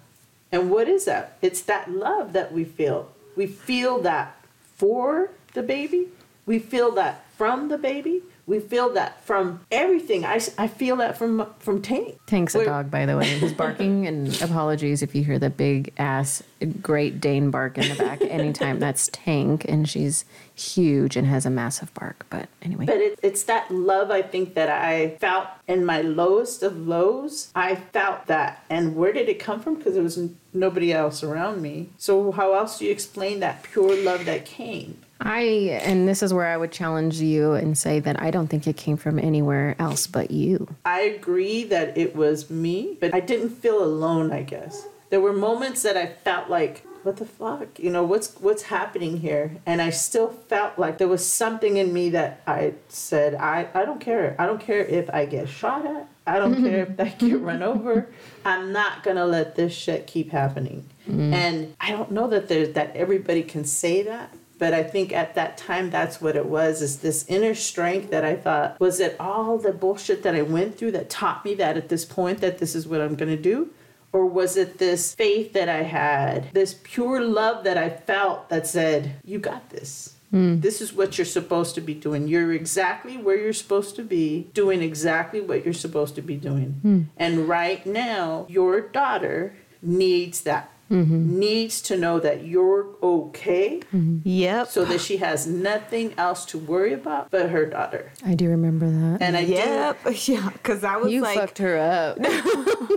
and 0.52 0.70
what 0.70 0.88
is 0.88 1.04
that? 1.04 1.36
It's 1.42 1.60
that 1.62 1.90
love 1.90 2.32
that 2.32 2.52
we 2.52 2.64
feel. 2.64 3.08
We 3.36 3.46
feel 3.46 4.00
that 4.02 4.36
for 4.76 5.30
the 5.54 5.62
baby. 5.62 6.08
We 6.46 6.58
feel 6.58 6.90
that 6.92 7.24
from 7.36 7.68
the 7.68 7.78
baby. 7.78 8.22
We 8.50 8.58
feel 8.58 8.92
that 8.94 9.24
from 9.24 9.60
everything. 9.70 10.24
I, 10.24 10.40
I 10.58 10.66
feel 10.66 10.96
that 10.96 11.16
from 11.16 11.46
from 11.60 11.80
Tank. 11.80 12.18
Tank's 12.26 12.56
a 12.56 12.58
We're- 12.58 12.68
dog, 12.68 12.90
by 12.90 13.06
the 13.06 13.16
way. 13.16 13.38
He's 13.38 13.52
barking, 13.52 14.06
and 14.08 14.42
apologies 14.42 15.02
if 15.02 15.14
you 15.14 15.22
hear 15.22 15.38
the 15.38 15.50
big 15.50 15.92
ass 15.98 16.42
Great 16.82 17.20
Dane 17.20 17.52
bark 17.52 17.78
in 17.78 17.88
the 17.88 17.94
back 17.94 18.20
anytime. 18.22 18.80
That's 18.80 19.08
Tank, 19.12 19.64
and 19.68 19.88
she's 19.88 20.24
huge 20.52 21.14
and 21.14 21.28
has 21.28 21.46
a 21.46 21.50
massive 21.50 21.94
bark. 21.94 22.26
But 22.28 22.48
anyway, 22.60 22.86
But 22.86 22.96
it, 22.96 23.20
it's 23.22 23.44
that 23.44 23.70
love 23.70 24.10
I 24.10 24.20
think 24.20 24.54
that 24.54 24.68
I 24.68 25.16
felt 25.20 25.46
in 25.68 25.84
my 25.84 26.00
lowest 26.00 26.64
of 26.64 26.76
lows. 26.88 27.52
I 27.54 27.76
felt 27.76 28.26
that. 28.26 28.64
And 28.68 28.96
where 28.96 29.12
did 29.12 29.28
it 29.28 29.38
come 29.38 29.60
from? 29.60 29.76
Because 29.76 29.94
there 29.94 30.02
was 30.02 30.18
nobody 30.52 30.92
else 30.92 31.22
around 31.22 31.62
me. 31.62 31.90
So 31.98 32.32
how 32.32 32.54
else 32.54 32.80
do 32.80 32.84
you 32.84 32.90
explain 32.90 33.38
that 33.40 33.62
pure 33.62 33.94
love 34.02 34.24
that 34.24 34.44
came? 34.44 34.98
I, 35.20 35.40
and 35.82 36.08
this 36.08 36.22
is 36.22 36.32
where 36.32 36.46
I 36.46 36.56
would 36.56 36.72
challenge 36.72 37.20
you 37.20 37.52
and 37.52 37.76
say 37.76 38.00
that 38.00 38.20
I 38.22 38.30
don't 38.30 38.48
think 38.48 38.66
it 38.66 38.76
came 38.76 38.96
from 38.96 39.18
anywhere 39.18 39.76
else 39.78 40.06
but 40.06 40.30
you. 40.30 40.66
I 40.84 41.00
agree 41.00 41.64
that 41.64 41.96
it 41.96 42.16
was 42.16 42.50
me, 42.50 42.96
but 43.00 43.14
I 43.14 43.20
didn't 43.20 43.50
feel 43.50 43.82
alone, 43.82 44.32
I 44.32 44.42
guess. 44.42 44.86
There 45.10 45.20
were 45.20 45.32
moments 45.32 45.82
that 45.82 45.96
I 45.96 46.06
felt 46.06 46.48
like, 46.48 46.86
what 47.02 47.16
the 47.16 47.24
fuck? 47.24 47.78
You 47.78 47.90
know, 47.90 48.04
what's 48.04 48.34
what's 48.40 48.64
happening 48.64 49.18
here? 49.18 49.56
And 49.64 49.80
I 49.80 49.90
still 49.90 50.28
felt 50.28 50.78
like 50.78 50.98
there 50.98 51.08
was 51.08 51.26
something 51.26 51.76
in 51.78 51.92
me 51.92 52.10
that 52.10 52.42
I 52.46 52.74
said, 52.88 53.34
I, 53.34 53.68
I 53.74 53.84
don't 53.84 54.00
care. 54.00 54.36
I 54.38 54.46
don't 54.46 54.60
care 54.60 54.84
if 54.84 55.08
I 55.10 55.24
get 55.24 55.48
shot 55.48 55.86
at. 55.86 56.06
I 56.26 56.38
don't 56.38 56.62
care 56.62 56.82
if 56.82 57.00
I 57.00 57.08
get 57.08 57.40
run 57.40 57.62
over. 57.62 58.08
I'm 58.44 58.72
not 58.72 59.02
gonna 59.02 59.24
let 59.24 59.56
this 59.56 59.72
shit 59.72 60.06
keep 60.06 60.30
happening. 60.30 60.88
Mm. 61.08 61.32
And 61.32 61.74
I 61.80 61.90
don't 61.92 62.10
know 62.10 62.28
that 62.28 62.48
there's 62.48 62.74
that 62.74 62.94
everybody 62.94 63.42
can 63.42 63.64
say 63.64 64.02
that. 64.02 64.34
But 64.60 64.74
I 64.74 64.82
think 64.82 65.10
at 65.12 65.34
that 65.36 65.56
time, 65.56 65.88
that's 65.88 66.20
what 66.20 66.36
it 66.36 66.44
was 66.44 66.82
is 66.82 66.98
this 66.98 67.24
inner 67.28 67.54
strength 67.54 68.10
that 68.10 68.26
I 68.26 68.36
thought, 68.36 68.78
was 68.78 69.00
it 69.00 69.16
all 69.18 69.56
the 69.56 69.72
bullshit 69.72 70.22
that 70.22 70.34
I 70.34 70.42
went 70.42 70.76
through 70.76 70.92
that 70.92 71.08
taught 71.08 71.46
me 71.46 71.54
that 71.54 71.78
at 71.78 71.88
this 71.88 72.04
point 72.04 72.42
that 72.42 72.58
this 72.58 72.74
is 72.74 72.86
what 72.86 73.00
I'm 73.00 73.14
going 73.14 73.34
to 73.34 73.42
do? 73.42 73.70
Or 74.12 74.26
was 74.26 74.58
it 74.58 74.76
this 74.76 75.14
faith 75.14 75.54
that 75.54 75.70
I 75.70 75.84
had, 75.84 76.52
this 76.52 76.78
pure 76.82 77.22
love 77.22 77.64
that 77.64 77.78
I 77.78 77.88
felt 77.88 78.50
that 78.50 78.66
said, 78.66 79.14
you 79.24 79.38
got 79.38 79.70
this? 79.70 80.16
Hmm. 80.30 80.60
This 80.60 80.82
is 80.82 80.92
what 80.92 81.16
you're 81.16 81.24
supposed 81.24 81.74
to 81.76 81.80
be 81.80 81.94
doing. 81.94 82.28
You're 82.28 82.52
exactly 82.52 83.16
where 83.16 83.36
you're 83.36 83.54
supposed 83.54 83.96
to 83.96 84.02
be, 84.02 84.50
doing 84.52 84.82
exactly 84.82 85.40
what 85.40 85.64
you're 85.64 85.72
supposed 85.72 86.16
to 86.16 86.22
be 86.22 86.36
doing. 86.36 86.78
Hmm. 86.82 87.02
And 87.16 87.48
right 87.48 87.84
now, 87.86 88.46
your 88.48 88.82
daughter 88.82 89.54
needs 89.80 90.42
that. 90.42 90.70
Needs 90.90 91.80
to 91.82 91.96
know 91.96 92.18
that 92.20 92.44
you're 92.44 92.88
okay 93.02 93.80
Yep. 93.92 94.68
so 94.68 94.84
that 94.84 95.00
she 95.00 95.18
has 95.18 95.46
nothing 95.46 96.12
else 96.18 96.44
to 96.46 96.58
worry 96.58 96.92
about 96.92 97.30
but 97.30 97.50
her 97.50 97.64
daughter. 97.66 98.10
I 98.26 98.34
do 98.34 98.48
remember 98.48 98.90
that. 98.90 99.22
And 99.22 99.36
I 99.36 99.40
Yep. 99.40 99.98
Yeah. 100.26 100.50
Because 100.52 100.82
I 100.84 100.96
was 100.96 101.12
you 101.12 101.20
like, 101.22 101.38
fucked 101.38 101.58
her 101.58 101.78
up. 101.78 102.18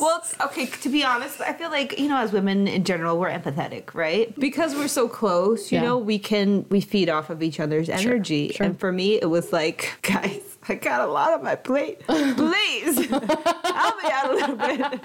Well, 0.00 0.18
it's, 0.18 0.38
okay, 0.40 0.66
to 0.66 0.88
be 0.88 1.04
honest, 1.04 1.40
I 1.40 1.52
feel 1.52 1.70
like, 1.70 1.98
you 1.98 2.08
know, 2.08 2.16
as 2.16 2.32
women 2.32 2.66
in 2.66 2.82
general, 2.84 3.18
we're 3.18 3.30
empathetic, 3.30 3.94
right? 3.94 4.34
Because 4.38 4.74
we're 4.74 4.88
so 4.88 5.06
close, 5.08 5.70
you 5.70 5.78
Yeah. 5.78 5.84
know, 5.84 5.98
we 5.98 6.18
can, 6.18 6.66
we 6.70 6.80
feed 6.80 7.08
off 7.08 7.30
of 7.30 7.42
each 7.42 7.60
other's 7.60 7.88
energy. 7.88 8.48
sure. 8.50 8.66
And 8.66 8.78
for 8.80 8.90
me, 8.90 9.14
it 9.20 9.26
was 9.30 9.52
like, 9.52 9.98
guys, 10.02 10.40
I 10.68 10.74
got 10.74 11.00
a 11.00 11.10
lot 11.10 11.32
on 11.32 11.42
my 11.42 11.56
plate. 11.56 12.06
Please 12.06 13.06
help 13.10 13.22
me 13.22 14.10
out 14.10 14.30
a 14.30 14.34
little 14.34 14.56
bit. 14.56 15.00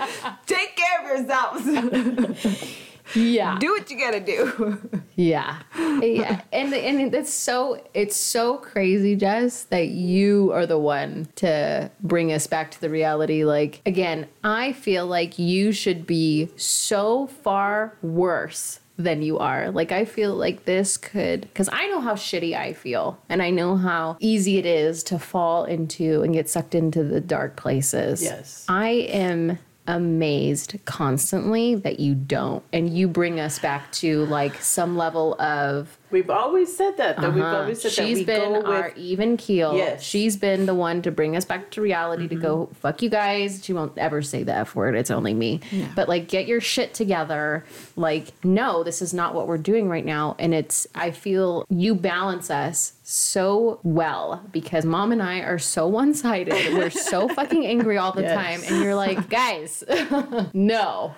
Take 0.45 0.75
care 0.75 1.01
of 1.01 1.17
yourselves. 1.17 2.75
yeah. 3.15 3.57
do 3.59 3.71
what 3.71 3.89
you 3.89 3.97
gotta 3.97 4.19
do. 4.19 4.89
Yeah. 5.15 5.57
yeah. 6.01 6.41
And 6.53 6.73
and 6.73 7.15
it's 7.15 7.33
so 7.33 7.83
it's 7.95 8.15
so 8.15 8.57
crazy, 8.57 9.15
Jess, 9.15 9.63
that 9.63 9.87
you 9.87 10.51
are 10.53 10.67
the 10.67 10.77
one 10.77 11.27
to 11.37 11.89
bring 12.01 12.31
us 12.31 12.45
back 12.45 12.69
to 12.71 12.81
the 12.81 12.89
reality. 12.89 13.43
Like 13.43 13.81
again, 13.85 14.27
I 14.43 14.73
feel 14.73 15.07
like 15.07 15.39
you 15.39 15.71
should 15.71 16.05
be 16.05 16.49
so 16.55 17.25
far 17.27 17.97
worse 18.03 18.79
than 18.97 19.21
you 19.21 19.37
are. 19.39 19.71
Like 19.71 19.91
I 19.91 20.05
feel 20.05 20.33
like 20.33 20.65
this 20.65 20.97
could 20.97 21.47
cuz 21.53 21.69
I 21.71 21.87
know 21.87 22.01
how 22.01 22.15
shitty 22.15 22.57
I 22.57 22.73
feel 22.73 23.19
and 23.29 23.41
I 23.41 23.49
know 23.49 23.77
how 23.77 24.17
easy 24.19 24.57
it 24.57 24.65
is 24.65 25.03
to 25.03 25.19
fall 25.19 25.65
into 25.65 26.23
and 26.23 26.33
get 26.33 26.49
sucked 26.49 26.75
into 26.75 27.03
the 27.03 27.21
dark 27.21 27.55
places. 27.55 28.23
Yes. 28.23 28.65
I 28.67 28.89
am 28.89 29.59
amazed 29.87 30.77
constantly 30.83 31.73
that 31.73 31.99
you 31.99 32.13
don't 32.13 32.61
and 32.73 32.89
you 32.89 33.07
bring 33.07 33.39
us 33.39 33.57
back 33.57 33.89
to 33.93 34.25
like 34.25 34.55
some 34.61 34.97
level 34.97 35.39
of 35.39 35.97
We've 36.09 36.29
always 36.29 36.75
said 36.75 36.95
that. 36.97 37.17
That 37.19 37.33
we've 37.33 37.43
uh-huh. 37.43 37.57
always 37.61 37.81
said 37.81 37.91
she's 37.91 38.25
that 38.25 38.41
we 38.41 38.51
been 38.53 38.61
go 38.61 38.71
our 38.71 38.83
with. 38.89 38.97
even 38.97 39.35
keel 39.37 39.75
Yes. 39.75 40.01
she's 40.03 40.37
been 40.37 40.65
the 40.65 40.73
one 40.75 41.01
to 41.01 41.11
bring 41.11 41.35
us 41.35 41.43
back 41.45 41.69
to 41.71 41.81
reality 41.81 42.27
to 42.29 42.35
go 42.35 42.69
fuck 42.75 43.01
you 43.01 43.09
guys 43.09 43.61
she 43.63 43.73
won't 43.73 43.97
ever 43.97 44.21
say 44.21 44.43
the 44.43 44.53
f 44.53 44.73
word 44.75 44.95
it's 44.95 45.11
only 45.11 45.33
me 45.33 45.59
but 45.95 46.07
like 46.07 46.27
get 46.29 46.47
your 46.47 46.61
shit 46.61 46.93
together 46.93 47.65
like 47.97 48.27
no 48.45 48.83
this 48.83 49.01
is 49.01 49.13
not 49.13 49.33
what 49.33 49.47
we're 49.47 49.57
doing 49.57 49.89
right 49.89 50.05
now 50.05 50.35
and 50.39 50.53
it's 50.53 50.87
i 50.95 51.11
feel 51.11 51.65
you 51.69 51.93
balance 51.93 52.49
us 52.49 52.93
so 53.03 53.79
well 53.83 54.41
because 54.51 54.85
mom 54.85 55.11
and 55.11 55.21
i 55.21 55.39
are 55.39 55.59
so 55.59 55.87
one-sided 55.87 56.73
we're 56.73 56.89
so 56.89 57.27
fucking 57.37 57.65
angry 57.65 57.97
all 57.97 58.11
the 58.13 58.21
Yes. 58.21 58.35
time 58.35 58.73
and 58.73 58.83
you're 58.83 58.95
like 58.95 59.29
guys 59.29 59.83
no 60.53 61.13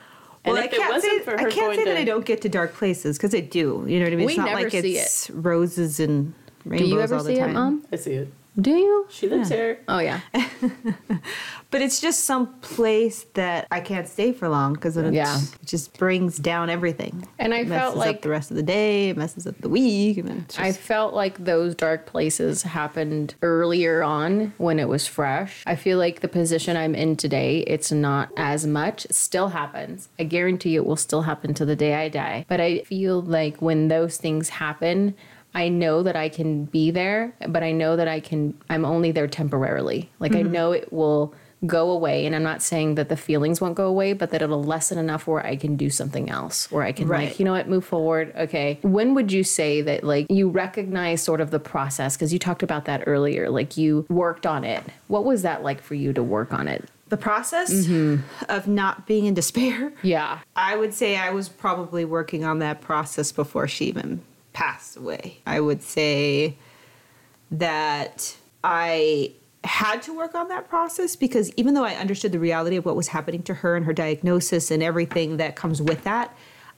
And 0.45 0.53
well, 0.53 0.63
if 0.63 0.73
I 0.73 0.77
can't 0.77 0.93
wasn't 0.93 1.11
say 1.11 1.19
for 1.25 1.33
I 1.39 1.43
can't 1.43 1.55
going 1.55 1.77
say 1.79 1.83
that 1.85 1.93
to- 1.95 1.99
I 1.99 2.03
don't 2.05 2.25
get 2.25 2.41
to 2.43 2.49
dark 2.49 2.73
places 2.73 3.17
because 3.17 3.35
I 3.35 3.41
do. 3.41 3.83
You 3.87 3.99
know 3.99 4.05
what 4.05 4.13
I 4.13 4.15
mean? 4.15 4.25
We 4.25 4.33
it's 4.33 4.37
not 4.37 4.45
never 4.47 4.61
like 4.63 4.71
see 4.71 4.97
it's 4.97 5.29
roses 5.31 5.99
and 5.99 6.33
rainbows 6.65 6.65
do 6.65 6.69
rainbows 6.69 6.89
you 6.91 6.99
ever 7.01 7.15
all 7.15 7.23
the 7.23 7.33
see 7.35 7.39
time. 7.39 7.49
it 7.49 7.53
mom 7.53 7.85
I 7.91 7.95
see 7.97 8.13
it. 8.13 8.33
Do 8.59 8.71
you 8.71 9.05
She 9.09 9.27
lives 9.29 9.49
here. 9.49 9.79
oh 9.87 9.99
yeah 9.99 10.19
But 11.71 11.83
it's 11.83 12.01
just 12.01 12.25
some 12.25 12.47
place 12.61 13.27
that 13.35 13.67
I 13.69 13.79
can't 13.79 14.07
stay 14.07 14.31
for 14.33 14.49
long 14.49 14.73
because 14.73 14.97
it, 14.97 15.13
Yeah. 15.13 15.37
it 15.39 15.65
just 15.67 15.95
brings 15.99 16.37
down 16.37 16.67
everything. 16.67 17.27
And 17.37 17.53
I 17.53 17.59
It 17.59 17.67
felt 17.67 17.95
messes 17.95 17.99
like- 18.07 18.15
up 18.17 18.21
the 18.23 18.29
rest 18.29 18.49
of 18.49 18.57
the 18.57 18.63
day. 18.63 19.09
It 19.09 19.17
messes 19.17 19.45
up 19.45 19.55
the 19.61 19.69
week. 19.69 20.17
And 20.17 20.47
just, 20.47 20.59
I 20.59 20.71
felt 20.71 21.13
like 21.13 21.43
those 21.45 21.75
dark 21.75 22.07
places 22.07 22.63
happened 22.63 23.35
earlier 23.43 24.01
on 24.01 24.53
when 24.57 24.79
it 24.79 24.87
was 24.89 25.05
fresh. 25.05 25.61
I 25.67 25.75
feel 25.75 25.99
like 25.99 26.21
the 26.21 26.27
position 26.27 26.75
I'm 26.75 26.95
in 26.95 27.15
today, 27.15 27.59
it's 27.67 27.91
not 27.91 28.29
as 28.35 28.65
much. 28.65 29.05
It 29.05 29.13
still 29.13 29.49
happens. 29.49 30.09
I 30.17 30.23
guarantee 30.23 30.71
you 30.71 30.81
it 30.81 30.87
will 30.87 30.95
still 30.95 31.21
happen 31.21 31.53
to 31.53 31.65
the 31.65 31.75
day 31.75 31.93
I 31.93 32.09
die. 32.09 32.45
But 32.47 32.59
I 32.59 32.79
feel 32.79 33.21
like 33.21 33.61
when 33.61 33.89
those 33.89 34.17
things 34.17 34.49
happen, 34.49 35.13
I 35.53 35.69
know 35.69 36.03
that 36.03 36.15
I 36.15 36.29
can 36.29 36.65
be 36.65 36.91
there, 36.91 37.33
but 37.47 37.63
I 37.63 37.71
know 37.71 37.95
that 37.95 38.07
I 38.07 38.19
can, 38.19 38.55
I'm 38.69 38.85
only 38.85 39.11
there 39.11 39.27
temporarily. 39.27 40.09
Like 40.19 40.35
I 40.35 40.43
mm-hmm. 40.43 40.51
know 40.51 40.71
it 40.71 40.93
will 40.93 41.33
go 41.65 41.91
away. 41.91 42.25
And 42.25 42.35
I'm 42.35 42.43
not 42.43 42.61
saying 42.61 42.95
that 42.95 43.09
the 43.09 43.17
feelings 43.17 43.59
won't 43.59 43.75
go 43.75 43.87
away, 43.87 44.13
but 44.13 44.31
that 44.31 44.41
it'll 44.41 44.63
lessen 44.63 44.97
enough 44.97 45.27
where 45.27 45.45
I 45.45 45.55
can 45.55 45.75
do 45.75 45.89
something 45.89 46.29
else, 46.29 46.71
where 46.71 46.83
I 46.83 46.91
can, 46.91 47.07
Right. 47.07 47.29
like, 47.29 47.39
you 47.39 47.45
know 47.45 47.51
what, 47.51 47.67
move 47.67 47.85
forward. 47.85 48.33
Okay. 48.37 48.79
When 48.81 49.13
would 49.13 49.31
you 49.31 49.43
say 49.43 49.81
that, 49.81 50.03
like, 50.03 50.27
you 50.29 50.49
recognize 50.49 51.21
sort 51.21 51.41
of 51.41 51.51
the 51.51 51.59
process? 51.59 52.15
Because 52.15 52.31
you 52.31 52.39
talked 52.39 52.63
about 52.63 52.85
that 52.85 53.03
earlier. 53.07 53.49
Like, 53.49 53.77
you 53.77 54.05
worked 54.09 54.45
on 54.45 54.63
it. 54.63 54.83
What 55.07 55.25
was 55.25 55.41
that 55.41 55.63
like 55.63 55.81
for 55.81 55.95
you 55.95 56.13
to 56.13 56.23
work 56.23 56.53
on 56.53 56.67
it? 56.67 56.89
the 57.09 57.17
process 57.17 57.73
mm-hmm. 57.73 58.21
of 58.49 58.67
not 58.67 59.07
being 59.07 59.25
in 59.25 59.33
despair. 59.33 59.91
Yeah. 60.03 60.41
I 60.55 60.75
would 60.75 60.93
say 60.93 61.17
I 61.17 61.31
was 61.31 61.49
probably 61.49 62.05
working 62.05 62.43
on 62.43 62.59
that 62.59 62.81
process 62.81 63.31
before 63.31 63.67
she 63.67 63.85
even 63.85 64.21
passed 64.53 64.97
away. 64.97 65.39
I 65.45 65.59
would 65.59 65.81
say 65.81 66.57
that 67.51 68.35
I 68.63 69.33
had 69.63 70.01
to 70.03 70.15
work 70.15 70.35
on 70.35 70.47
that 70.49 70.69
process 70.69 71.15
because 71.15 71.51
even 71.57 71.73
though 71.73 71.83
I 71.83 71.95
understood 71.95 72.31
the 72.31 72.39
reality 72.39 72.77
of 72.77 72.85
what 72.85 72.95
was 72.95 73.09
happening 73.09 73.43
to 73.43 73.53
her 73.55 73.75
and 73.75 73.85
her 73.85 73.93
diagnosis 73.93 74.71
and 74.71 74.81
everything 74.81 75.37
that 75.37 75.55
comes 75.55 75.81
with 75.81 76.03
that, 76.03 76.35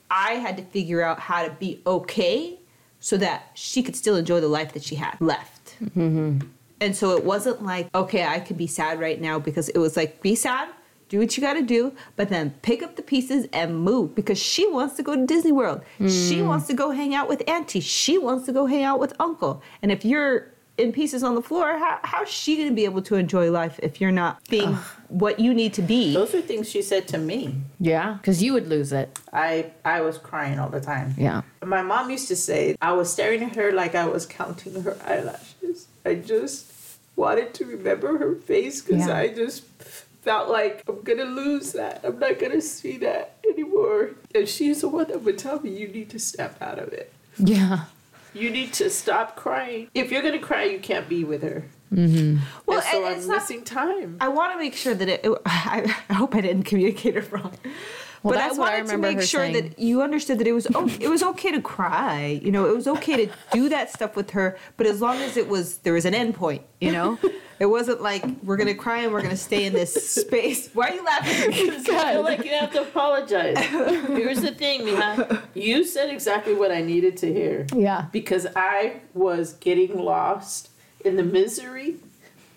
I 0.09 0.33
had 0.33 0.57
to 0.57 0.63
figure 0.63 1.01
out 1.01 1.19
how 1.19 1.45
to 1.45 1.51
be 1.51 1.81
okay 1.85 2.59
so 2.99 3.17
that 3.17 3.51
she 3.53 3.81
could 3.81 3.95
still 3.95 4.15
enjoy 4.15 4.39
the 4.41 4.47
life 4.47 4.73
that 4.73 4.83
she 4.83 4.95
had 4.95 5.19
left. 5.19 5.75
Mm-hmm. 5.81 6.39
And 6.79 6.95
so 6.95 7.15
it 7.15 7.23
wasn't 7.23 7.63
like, 7.63 7.93
okay, 7.93 8.25
I 8.25 8.39
could 8.39 8.57
be 8.57 8.67
sad 8.67 8.99
right 8.99 9.21
now 9.21 9.37
because 9.39 9.69
it 9.69 9.77
was 9.77 9.95
like, 9.95 10.21
be 10.21 10.35
sad, 10.35 10.69
do 11.11 11.19
what 11.19 11.35
you 11.35 11.41
gotta 11.41 11.61
do, 11.61 11.93
but 12.15 12.29
then 12.29 12.51
pick 12.61 12.81
up 12.81 12.95
the 12.95 13.01
pieces 13.01 13.45
and 13.51 13.77
move 13.77 14.15
because 14.15 14.41
she 14.41 14.65
wants 14.69 14.95
to 14.95 15.03
go 15.03 15.13
to 15.13 15.25
Disney 15.25 15.51
World. 15.51 15.81
She 15.99 16.39
hmm. 16.39 16.47
wants 16.47 16.67
to 16.67 16.73
go 16.73 16.91
hang 16.91 17.13
out 17.13 17.27
with 17.27 17.43
Auntie. 17.49 17.81
She 17.81 18.17
wants 18.17 18.45
to 18.45 18.53
go 18.53 18.65
hang 18.65 18.85
out 18.85 18.97
with 18.97 19.13
Uncle. 19.19 19.61
And 19.81 19.91
if 19.91 20.05
you're 20.05 20.47
in 20.77 20.93
pieces 20.93 21.21
on 21.21 21.35
the 21.35 21.41
floor, 21.41 21.77
how, 21.77 21.99
how's 22.03 22.29
she 22.29 22.55
gonna 22.55 22.71
be 22.71 22.85
able 22.85 23.01
to 23.01 23.15
enjoy 23.15 23.51
life 23.51 23.77
if 23.83 23.99
you're 23.99 24.09
not 24.09 24.39
being 24.49 24.73
what 25.09 25.37
you 25.37 25.53
need 25.53 25.73
to 25.73 25.81
be? 25.81 26.13
Those 26.13 26.33
are 26.33 26.41
things 26.41 26.69
she 26.69 26.81
said 26.81 27.09
to 27.09 27.17
me. 27.17 27.57
Yeah, 27.81 28.13
because 28.13 28.41
you 28.41 28.53
would 28.53 28.69
lose 28.69 28.93
it. 28.93 29.19
I 29.33 29.71
I 29.83 29.99
was 29.99 30.17
crying 30.17 30.59
all 30.59 30.69
the 30.69 30.79
time. 30.79 31.13
Yeah. 31.17 31.41
My 31.61 31.81
mom 31.81 32.09
used 32.09 32.29
to 32.29 32.37
say 32.37 32.77
I 32.81 32.93
was 32.93 33.11
staring 33.11 33.43
at 33.43 33.57
her 33.57 33.73
like 33.73 33.95
I 33.95 34.07
was 34.07 34.25
counting 34.25 34.81
her 34.81 34.97
eyelashes. 35.05 35.89
I 36.05 36.15
just 36.15 36.71
wanted 37.17 37.53
to 37.55 37.65
remember 37.65 38.17
her 38.17 38.35
face 38.35 38.81
because 38.81 39.07
Yeah. 39.07 39.17
I 39.17 39.27
just 39.27 39.65
felt 40.21 40.49
like 40.49 40.83
I'm 40.87 41.01
gonna 41.01 41.25
lose 41.25 41.73
that. 41.73 42.01
I'm 42.03 42.19
not 42.19 42.39
gonna 42.39 42.61
see 42.61 42.97
that 42.99 43.37
anymore. 43.49 44.11
And 44.33 44.47
she's 44.47 44.81
the 44.81 44.87
one 44.89 45.07
that 45.07 45.21
would 45.23 45.37
tell 45.37 45.59
me 45.59 45.69
you 45.71 45.87
need 45.87 46.09
to 46.11 46.19
step 46.19 46.61
out 46.61 46.79
of 46.79 46.89
it. 46.93 47.11
Yeah. 47.37 47.85
You 48.33 48.49
need 48.49 48.71
to 48.73 48.89
stop 48.89 49.35
crying. 49.35 49.89
If 49.93 50.11
you're 50.11 50.21
gonna 50.21 50.39
cry, 50.39 50.63
you 50.65 50.79
can't 50.79 51.09
be 51.09 51.23
with 51.23 51.43
her. 51.43 51.65
Mm-hmm. 51.93 52.37
Well, 52.65 52.77
and 52.79 52.87
so 52.87 52.97
and 52.97 53.05
I'm 53.07 53.17
it's 53.17 53.27
not- 53.27 53.35
missing 53.37 53.63
time. 53.63 54.17
I 54.21 54.29
want 54.29 54.53
to 54.53 54.57
make 54.59 54.75
sure 54.75 54.93
that 54.93 55.09
it. 55.09 55.25
I, 55.45 55.93
I 56.09 56.13
hope 56.13 56.35
I 56.35 56.41
didn't 56.41 56.63
communicate 56.63 57.17
it 57.17 57.29
wrong. 57.31 57.53
Well, 58.23 58.35
but 58.35 58.39
that's 58.39 58.57
I 58.57 58.61
what 58.61 58.71
I 58.73 58.77
wanted 58.77 58.91
to 58.91 58.97
make 58.99 59.21
sure 59.21 59.41
saying. 59.41 59.53
that 59.53 59.79
you 59.79 60.03
understood 60.03 60.37
that 60.39 60.47
it 60.47 60.51
was 60.51 60.67
oh, 60.75 60.87
it 60.99 61.09
was 61.09 61.23
okay 61.23 61.51
to 61.51 61.61
cry. 61.61 62.39
You 62.41 62.51
know, 62.51 62.67
it 62.67 62.75
was 62.75 62.87
okay 62.87 63.25
to 63.25 63.33
do 63.51 63.67
that 63.69 63.91
stuff 63.91 64.15
with 64.15 64.29
her, 64.31 64.57
but 64.77 64.85
as 64.85 65.01
long 65.01 65.17
as 65.17 65.35
it 65.37 65.47
was 65.49 65.77
there 65.77 65.93
was 65.93 66.05
an 66.05 66.13
end 66.13 66.35
point. 66.35 66.61
You 66.79 66.91
know, 66.91 67.17
it 67.61 67.69
wasn't 67.69 68.01
like 68.01 68.25
we're 68.41 68.57
gonna 68.57 68.73
cry 68.73 69.03
and 69.03 69.13
we're 69.13 69.21
gonna 69.21 69.37
stay 69.37 69.65
in 69.65 69.73
this 69.73 70.15
space. 70.15 70.71
Why 70.73 70.89
are 70.89 70.95
you 70.95 71.05
laughing? 71.05 71.53
I 71.95 72.13
feel 72.13 72.23
like 72.23 72.43
you 72.43 72.49
have 72.59 72.71
to 72.71 72.81
apologize. 72.81 73.55
Here's 73.59 74.41
the 74.41 74.51
thing, 74.51 74.81
Mija. 74.81 75.43
You 75.53 75.85
said 75.85 76.09
exactly 76.09 76.55
what 76.55 76.71
I 76.71 76.81
needed 76.81 77.17
to 77.17 77.31
hear. 77.31 77.67
Yeah. 77.75 78.07
Because 78.11 78.47
I 78.55 79.01
was 79.13 79.53
getting 79.53 79.95
lost 79.95 80.71
in 81.05 81.17
the 81.17 81.23
misery 81.23 81.97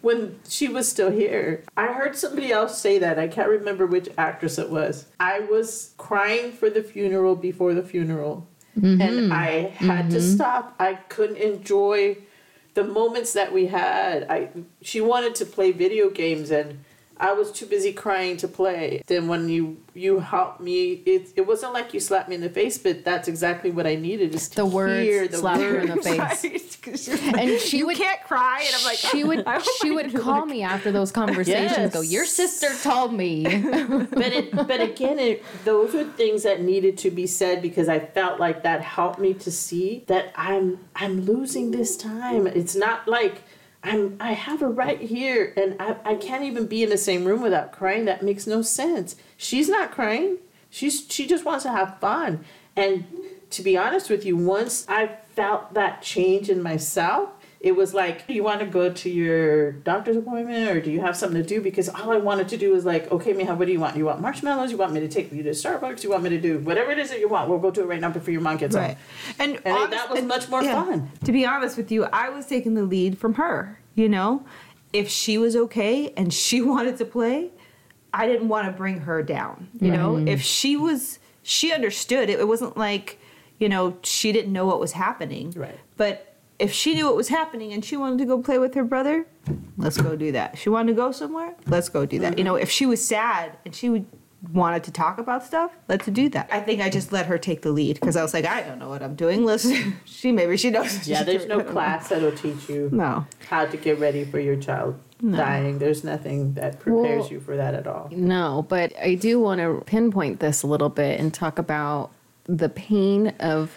when 0.00 0.38
she 0.48 0.68
was 0.68 0.88
still 0.88 1.10
here. 1.10 1.64
I 1.76 1.88
heard 1.88 2.16
somebody 2.16 2.50
else 2.50 2.80
say 2.80 2.98
that. 2.98 3.18
I 3.18 3.28
can't 3.28 3.50
remember 3.50 3.84
which 3.84 4.08
actress 4.16 4.58
it 4.58 4.70
was. 4.70 5.04
I 5.20 5.40
was 5.40 5.92
crying 5.98 6.50
for 6.50 6.70
the 6.70 6.82
funeral 6.82 7.36
before 7.36 7.74
the 7.74 7.82
funeral. 7.82 8.48
Mm-hmm. 8.78 9.02
And 9.02 9.34
I 9.34 9.68
had 9.68 10.08
to 10.12 10.16
mm-hmm. 10.16 10.34
stop. 10.34 10.74
I 10.78 10.94
couldn't 10.94 11.36
enjoy 11.36 12.16
the 12.74 12.84
moments 12.84 13.32
that 13.32 13.52
we 13.52 13.66
had. 13.66 14.26
I 14.28 14.50
she 14.82 15.00
wanted 15.00 15.34
to 15.36 15.46
play 15.46 15.72
video 15.72 16.10
games 16.10 16.50
and 16.50 16.84
I 17.18 17.32
was 17.32 17.52
too 17.52 17.66
busy 17.66 17.92
crying 17.92 18.36
to 18.38 18.48
play. 18.48 19.02
Then 19.06 19.28
when 19.28 19.48
you 19.48 19.76
you 19.94 20.18
helped 20.20 20.60
me, 20.60 21.02
it 21.06 21.32
it 21.36 21.46
wasn't 21.46 21.72
like 21.72 21.94
you 21.94 22.00
slapped 22.00 22.28
me 22.28 22.34
in 22.34 22.40
the 22.40 22.50
face, 22.50 22.76
but 22.78 23.04
that's 23.04 23.28
exactly 23.28 23.70
what 23.70 23.86
I 23.86 23.94
needed 23.94 24.34
is 24.34 24.48
to 24.50 24.56
The 24.56 24.66
words 24.66 25.04
hear 25.06 25.28
the 25.28 25.36
slap 25.38 25.60
you 25.60 25.76
in 25.76 25.88
the 25.90 26.02
face. 26.02 26.78
and 27.10 27.38
And 27.38 27.60
she 27.60 27.78
you 27.78 27.86
would 27.86 27.96
can't 27.96 28.20
cry, 28.24 28.62
and 28.66 28.74
I'm 28.76 28.84
like, 28.84 28.98
she 28.98 29.22
would 29.24 29.44
she 29.80 29.90
I 29.90 29.94
would 29.94 30.14
call 30.14 30.40
look- 30.40 30.48
me 30.48 30.62
after 30.62 30.90
those 30.90 31.12
conversations. 31.20 31.92
Go, 31.92 32.00
your 32.00 32.24
sister 32.26 32.68
told 32.82 33.12
me. 33.14 33.44
but 33.44 34.32
it 34.32 34.50
but 34.54 34.80
again 34.80 35.18
it 35.18 35.42
those 35.64 35.94
are 35.94 36.04
things 36.04 36.42
that 36.42 36.60
needed 36.62 36.98
to 36.98 37.10
be 37.10 37.26
said 37.26 37.62
because 37.62 37.88
I 37.88 38.00
felt 38.00 38.40
like 38.40 38.62
that 38.64 38.80
helped 38.82 39.18
me 39.20 39.34
to 39.34 39.50
see 39.52 40.04
that 40.08 40.32
I'm 40.36 40.78
I'm 40.96 41.20
losing 41.24 41.70
this 41.70 41.96
time. 41.96 42.46
It's 42.46 42.74
not 42.74 43.06
like 43.06 43.42
I'm 43.84 44.16
I 44.18 44.32
have 44.32 44.60
her 44.60 44.68
right 44.68 45.00
here 45.00 45.52
and 45.56 45.76
I, 45.80 45.96
I 46.04 46.14
can't 46.16 46.44
even 46.44 46.66
be 46.66 46.82
in 46.82 46.90
the 46.90 46.98
same 46.98 47.24
room 47.24 47.42
without 47.42 47.70
crying. 47.70 48.06
That 48.06 48.22
makes 48.22 48.46
no 48.46 48.62
sense. 48.62 49.14
She's 49.36 49.68
not 49.68 49.92
crying. 49.92 50.38
She's 50.70 51.06
she 51.08 51.26
just 51.26 51.44
wants 51.44 51.64
to 51.64 51.70
have 51.70 52.00
fun. 52.00 52.44
And 52.74 53.04
to 53.50 53.62
be 53.62 53.76
honest 53.76 54.10
with 54.10 54.24
you, 54.24 54.36
once 54.36 54.86
I 54.88 55.06
felt 55.34 55.74
that 55.74 56.02
change 56.02 56.50
in 56.50 56.62
myself, 56.62 57.30
it 57.64 57.74
was 57.74 57.94
like, 57.94 58.26
do 58.26 58.34
you 58.34 58.42
want 58.44 58.60
to 58.60 58.66
go 58.66 58.92
to 58.92 59.08
your 59.08 59.72
doctor's 59.72 60.18
appointment 60.18 60.68
or 60.70 60.82
do 60.82 60.90
you 60.90 61.00
have 61.00 61.16
something 61.16 61.42
to 61.42 61.48
do? 61.48 61.62
Because 61.62 61.88
all 61.88 62.12
I 62.12 62.18
wanted 62.18 62.46
to 62.50 62.58
do 62.58 62.70
was 62.74 62.84
like, 62.84 63.10
okay, 63.10 63.32
Mija, 63.32 63.56
what 63.56 63.64
do 63.66 63.72
you 63.72 63.80
want? 63.80 63.96
You 63.96 64.04
want 64.04 64.20
marshmallows? 64.20 64.70
You 64.70 64.76
want 64.76 64.92
me 64.92 65.00
to 65.00 65.08
take 65.08 65.32
you 65.32 65.42
to 65.42 65.50
Starbucks? 65.50 66.04
You 66.04 66.10
want 66.10 66.24
me 66.24 66.28
to 66.28 66.38
do 66.38 66.58
whatever 66.58 66.90
it 66.92 66.98
is 66.98 67.08
that 67.08 67.20
you 67.20 67.28
want? 67.28 67.48
We'll 67.48 67.58
go 67.58 67.70
do 67.70 67.80
it 67.80 67.86
right 67.86 68.00
now 68.02 68.10
before 68.10 68.32
your 68.32 68.42
mom 68.42 68.58
gets 68.58 68.76
Right. 68.76 68.88
home. 68.88 69.34
And, 69.38 69.56
And 69.64 69.74
honest- 69.76 69.90
that 69.92 70.10
was 70.10 70.18
and- 70.18 70.28
much 70.28 70.46
more 70.50 70.62
fun. 70.62 71.10
To 71.24 71.32
be 71.32 71.46
honest 71.46 71.78
with 71.78 71.90
you, 71.90 72.04
I 72.12 72.28
was 72.28 72.44
taking 72.44 72.74
the 72.74 72.82
lead 72.82 73.16
from 73.16 73.34
her, 73.34 73.80
you 73.94 74.10
know? 74.10 74.44
If 74.92 75.08
she 75.08 75.38
was 75.38 75.56
okay 75.56 76.12
and 76.18 76.34
she 76.34 76.60
wanted 76.72 76.98
to 76.98 77.06
play, 77.06 77.50
I 78.12 78.26
didn't 78.26 78.48
want 78.48 78.66
to 78.66 78.72
bring 78.72 79.00
her 79.00 79.22
down, 79.22 79.68
you 79.80 79.90
know? 79.90 80.18
If 80.18 80.42
she 80.42 80.76
was 80.76 81.18
she 81.42 81.72
understood 81.72 82.28
it, 82.28 82.40
it 82.40 82.46
wasn't 82.46 82.76
like, 82.76 83.18
you 83.58 83.70
know, 83.70 83.96
she 84.02 84.32
didn't 84.32 84.52
know 84.52 84.66
what 84.66 84.80
was 84.80 84.92
happening. 84.92 85.50
Right. 85.56 85.78
But 85.96 86.33
if 86.58 86.72
she 86.72 86.94
knew 86.94 87.06
what 87.06 87.16
was 87.16 87.28
happening 87.28 87.72
and 87.72 87.84
she 87.84 87.96
wanted 87.96 88.18
to 88.18 88.24
go 88.26 88.38
play 88.42 88.58
with 88.58 88.74
her 88.74 88.84
brother, 88.84 89.26
let's 89.76 89.96
go 90.00 90.14
do 90.16 90.32
that. 90.32 90.56
She 90.58 90.68
wanted 90.68 90.92
to 90.92 90.96
go 90.96 91.10
somewhere, 91.12 91.54
let's 91.66 91.88
go 91.88 92.06
do 92.06 92.18
that. 92.20 92.38
You 92.38 92.44
know, 92.44 92.54
if 92.56 92.70
she 92.70 92.86
was 92.86 93.04
sad 93.06 93.56
and 93.64 93.74
she 93.74 93.90
would 93.90 94.06
wanted 94.52 94.84
to 94.84 94.90
talk 94.90 95.16
about 95.16 95.42
stuff, 95.42 95.72
let's 95.88 96.04
do 96.06 96.28
that. 96.28 96.50
I 96.52 96.60
think 96.60 96.82
I 96.82 96.90
just 96.90 97.12
let 97.12 97.24
her 97.26 97.38
take 97.38 97.62
the 97.62 97.70
lead 97.72 97.94
because 97.98 98.14
I 98.14 98.22
was 98.22 98.34
like, 98.34 98.44
I 98.44 98.60
don't 98.60 98.78
know 98.78 98.90
what 98.90 99.02
I'm 99.02 99.14
doing. 99.14 99.44
Let's 99.44 99.66
she 100.04 100.32
maybe 100.32 100.56
she 100.58 100.68
knows. 100.70 101.08
Yeah, 101.08 101.22
there's 101.22 101.46
no 101.46 101.54
I 101.54 101.58
don't 101.58 101.66
know. 101.68 101.72
class 101.72 102.08
that'll 102.10 102.30
teach 102.32 102.68
you 102.68 102.90
No. 102.92 103.26
how 103.48 103.64
to 103.64 103.76
get 103.78 103.98
ready 103.98 104.24
for 104.24 104.38
your 104.38 104.56
child 104.56 105.00
dying. 105.22 105.78
There's 105.78 106.04
nothing 106.04 106.52
that 106.54 106.78
prepares 106.78 107.22
Well- 107.22 107.32
you 107.32 107.40
for 107.40 107.56
that 107.56 107.72
at 107.74 107.86
all. 107.86 108.10
No, 108.12 108.66
but 108.68 108.92
I 109.00 109.14
do 109.14 109.40
want 109.40 109.60
to 109.62 109.82
pinpoint 109.86 110.40
this 110.40 110.62
a 110.62 110.66
little 110.66 110.90
bit 110.90 111.18
and 111.18 111.32
talk 111.32 111.58
about 111.58 112.10
the 112.44 112.68
pain 112.68 113.28
of 113.40 113.74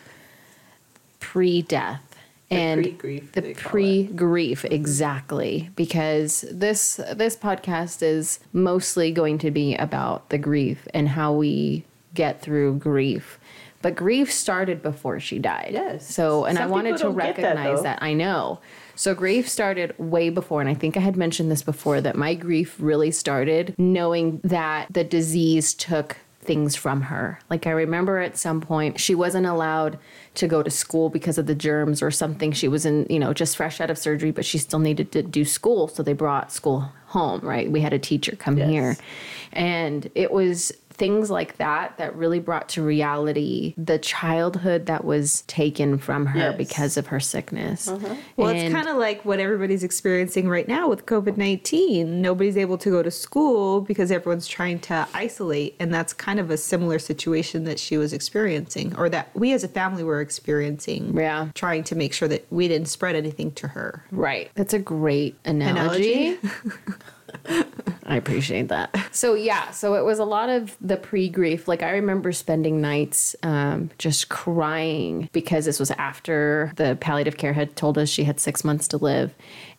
pre-death 1.22 2.02
and 2.50 2.82
pre-grief, 2.84 3.32
the 3.34 3.42
call 3.42 3.50
it. 3.52 3.58
pre-grief 3.58 4.66
exactly 4.66 5.70
because 5.76 6.46
this 6.52 6.96
this 7.14 7.36
podcast 7.36 8.02
is 8.02 8.40
mostly 8.54 9.12
going 9.12 9.38
to 9.40 9.52
be 9.52 9.76
about 9.76 10.30
the 10.30 10.38
grief 10.38 10.88
and 10.94 11.10
how 11.10 11.34
we 11.34 11.84
get 12.14 12.42
through 12.42 12.76
grief 12.78 13.38
but 13.82 13.96
grief 13.96 14.32
started 14.32 14.82
before 14.82 15.20
she 15.20 15.38
died 15.40 15.70
Yes. 15.74 16.08
so 16.14 16.46
and 16.46 16.58
i 16.58 16.66
wanted 16.66 16.98
to 16.98 17.04
don't 17.04 17.16
that, 17.18 17.24
recognize 17.38 17.84
that 17.84 18.02
I 18.02 18.14
know. 18.14 18.60
So 18.96 19.14
grief 19.14 19.48
started 19.48 19.94
way 20.00 20.30
before, 20.32 20.60
and 20.60 20.68
I 20.68 20.74
think 20.74 20.98
I 20.98 21.02
had 21.02 21.16
mentioned 21.16 21.52
this 21.52 21.62
before 21.62 22.02
that 22.02 22.16
my 22.16 22.34
grief 22.34 22.78
really 22.80 23.12
started 23.12 23.76
knowing 23.78 24.42
that 24.44 24.88
the 24.92 25.04
disease 25.04 25.76
took 25.76 26.18
things 26.48 26.76
from 26.76 27.02
her. 27.04 27.38
Like 27.50 27.68
I 27.68 27.72
remember 27.72 28.18
at 28.20 28.38
some 28.38 28.62
point 28.62 29.00
she 29.00 29.14
wasn't 29.14 29.46
allowed 29.46 30.00
to 30.36 30.48
go 30.48 30.64
to 30.64 30.70
school 30.72 31.10
because 31.10 31.38
of 31.38 31.46
the 31.46 31.54
germs 31.54 32.02
or 32.02 32.10
something. 32.10 32.52
She 32.54 32.68
was 32.68 32.86
in, 32.86 33.06
you 33.10 33.20
know, 33.20 33.34
just 33.34 33.58
fresh 33.58 33.80
out 33.82 33.90
of 33.92 33.98
surgery, 33.98 34.32
but 34.32 34.46
she 34.46 34.58
still 34.58 34.80
needed 34.80 35.12
to 35.12 35.22
do 35.22 35.46
school. 35.46 35.88
So 35.88 36.02
they 36.02 36.14
brought 36.14 36.52
school 36.52 36.90
home, 37.08 37.42
right? 37.42 37.70
We 37.70 37.82
had 37.82 37.94
a 37.94 38.00
teacher 38.00 38.36
come 38.36 38.58
Yes. 38.58 38.70
here. 38.70 38.98
And 39.54 40.10
it 40.16 40.32
was 40.32 40.72
things 40.98 41.30
like 41.30 41.58
that 41.58 41.98
that 41.98 42.16
really 42.16 42.40
brought 42.40 42.68
to 42.70 42.82
reality 42.84 43.74
the 43.78 44.00
childhood 44.00 44.88
that 44.88 45.06
was 45.06 45.42
taken 45.44 45.98
from 45.98 46.26
her 46.28 46.40
Yes. 46.40 46.58
because 46.58 46.98
of 46.98 47.08
her 47.08 47.20
sickness. 47.20 47.88
Uh-huh. 47.88 48.16
Well, 48.36 48.50
And- 48.50 48.60
it's 48.60 48.74
kind 48.74 48.88
of 48.88 48.98
like 48.98 49.24
what 49.24 49.40
everybody's 49.40 49.84
experiencing 49.84 50.50
right 50.50 50.68
now 50.68 50.90
with 50.90 51.06
COVID 51.06 51.38
19. 51.38 52.22
Nobody's 52.22 52.58
able 52.58 52.78
to 52.80 52.90
go 52.90 53.04
to 53.04 53.12
school 53.12 53.82
because 53.82 54.12
everyone's 54.12 54.48
trying 54.48 54.80
to 54.80 55.08
isolate. 55.14 55.76
And 55.80 55.94
that's 55.94 56.14
kind 56.14 56.40
of 56.40 56.50
a 56.50 56.58
similar 56.58 57.00
situation 57.00 57.64
that 57.66 57.80
she 57.80 57.98
was 57.98 58.12
experiencing, 58.14 58.96
or 58.98 59.08
that 59.10 59.30
we 59.36 59.54
as 59.54 59.64
a 59.64 59.68
family 59.68 60.04
were 60.04 60.22
experiencing. 60.22 61.16
Yeah. 61.18 61.50
Trying 61.54 61.84
to 61.86 61.96
make 61.96 62.14
sure 62.14 62.28
that 62.28 62.46
we 62.50 62.68
didn't 62.68 62.88
spread 62.88 63.16
anything 63.16 63.52
to 63.52 63.68
her. 63.70 64.04
Right. 64.12 64.50
That's 64.56 64.74
a 64.74 64.80
great 64.80 65.36
analogy. 65.46 66.38
I 68.06 68.16
appreciate 68.16 68.70
that. 68.70 68.96
So 69.12 69.34
yeah, 69.34 69.72
so 69.72 69.96
it 69.96 70.06
was 70.06 70.20
a 70.20 70.26
lot 70.26 70.50
of 70.50 70.78
the 70.80 70.96
pre-grief. 70.96 71.68
Like 71.68 71.84
I 71.84 71.92
remember 71.92 72.32
spending 72.32 72.80
nights 72.80 73.36
um, 73.44 73.90
just 73.98 74.30
crying 74.30 75.30
because 75.34 75.66
this 75.66 75.80
was 75.80 75.92
after 75.92 76.72
the 76.78 76.98
palliative 77.02 77.38
care 77.38 77.54
had 77.54 77.76
told 77.76 77.98
us 77.98 78.10
she 78.10 78.24
had 78.24 78.40
six 78.40 78.64
months 78.64 78.88
to 78.90 78.98
live, 78.98 79.34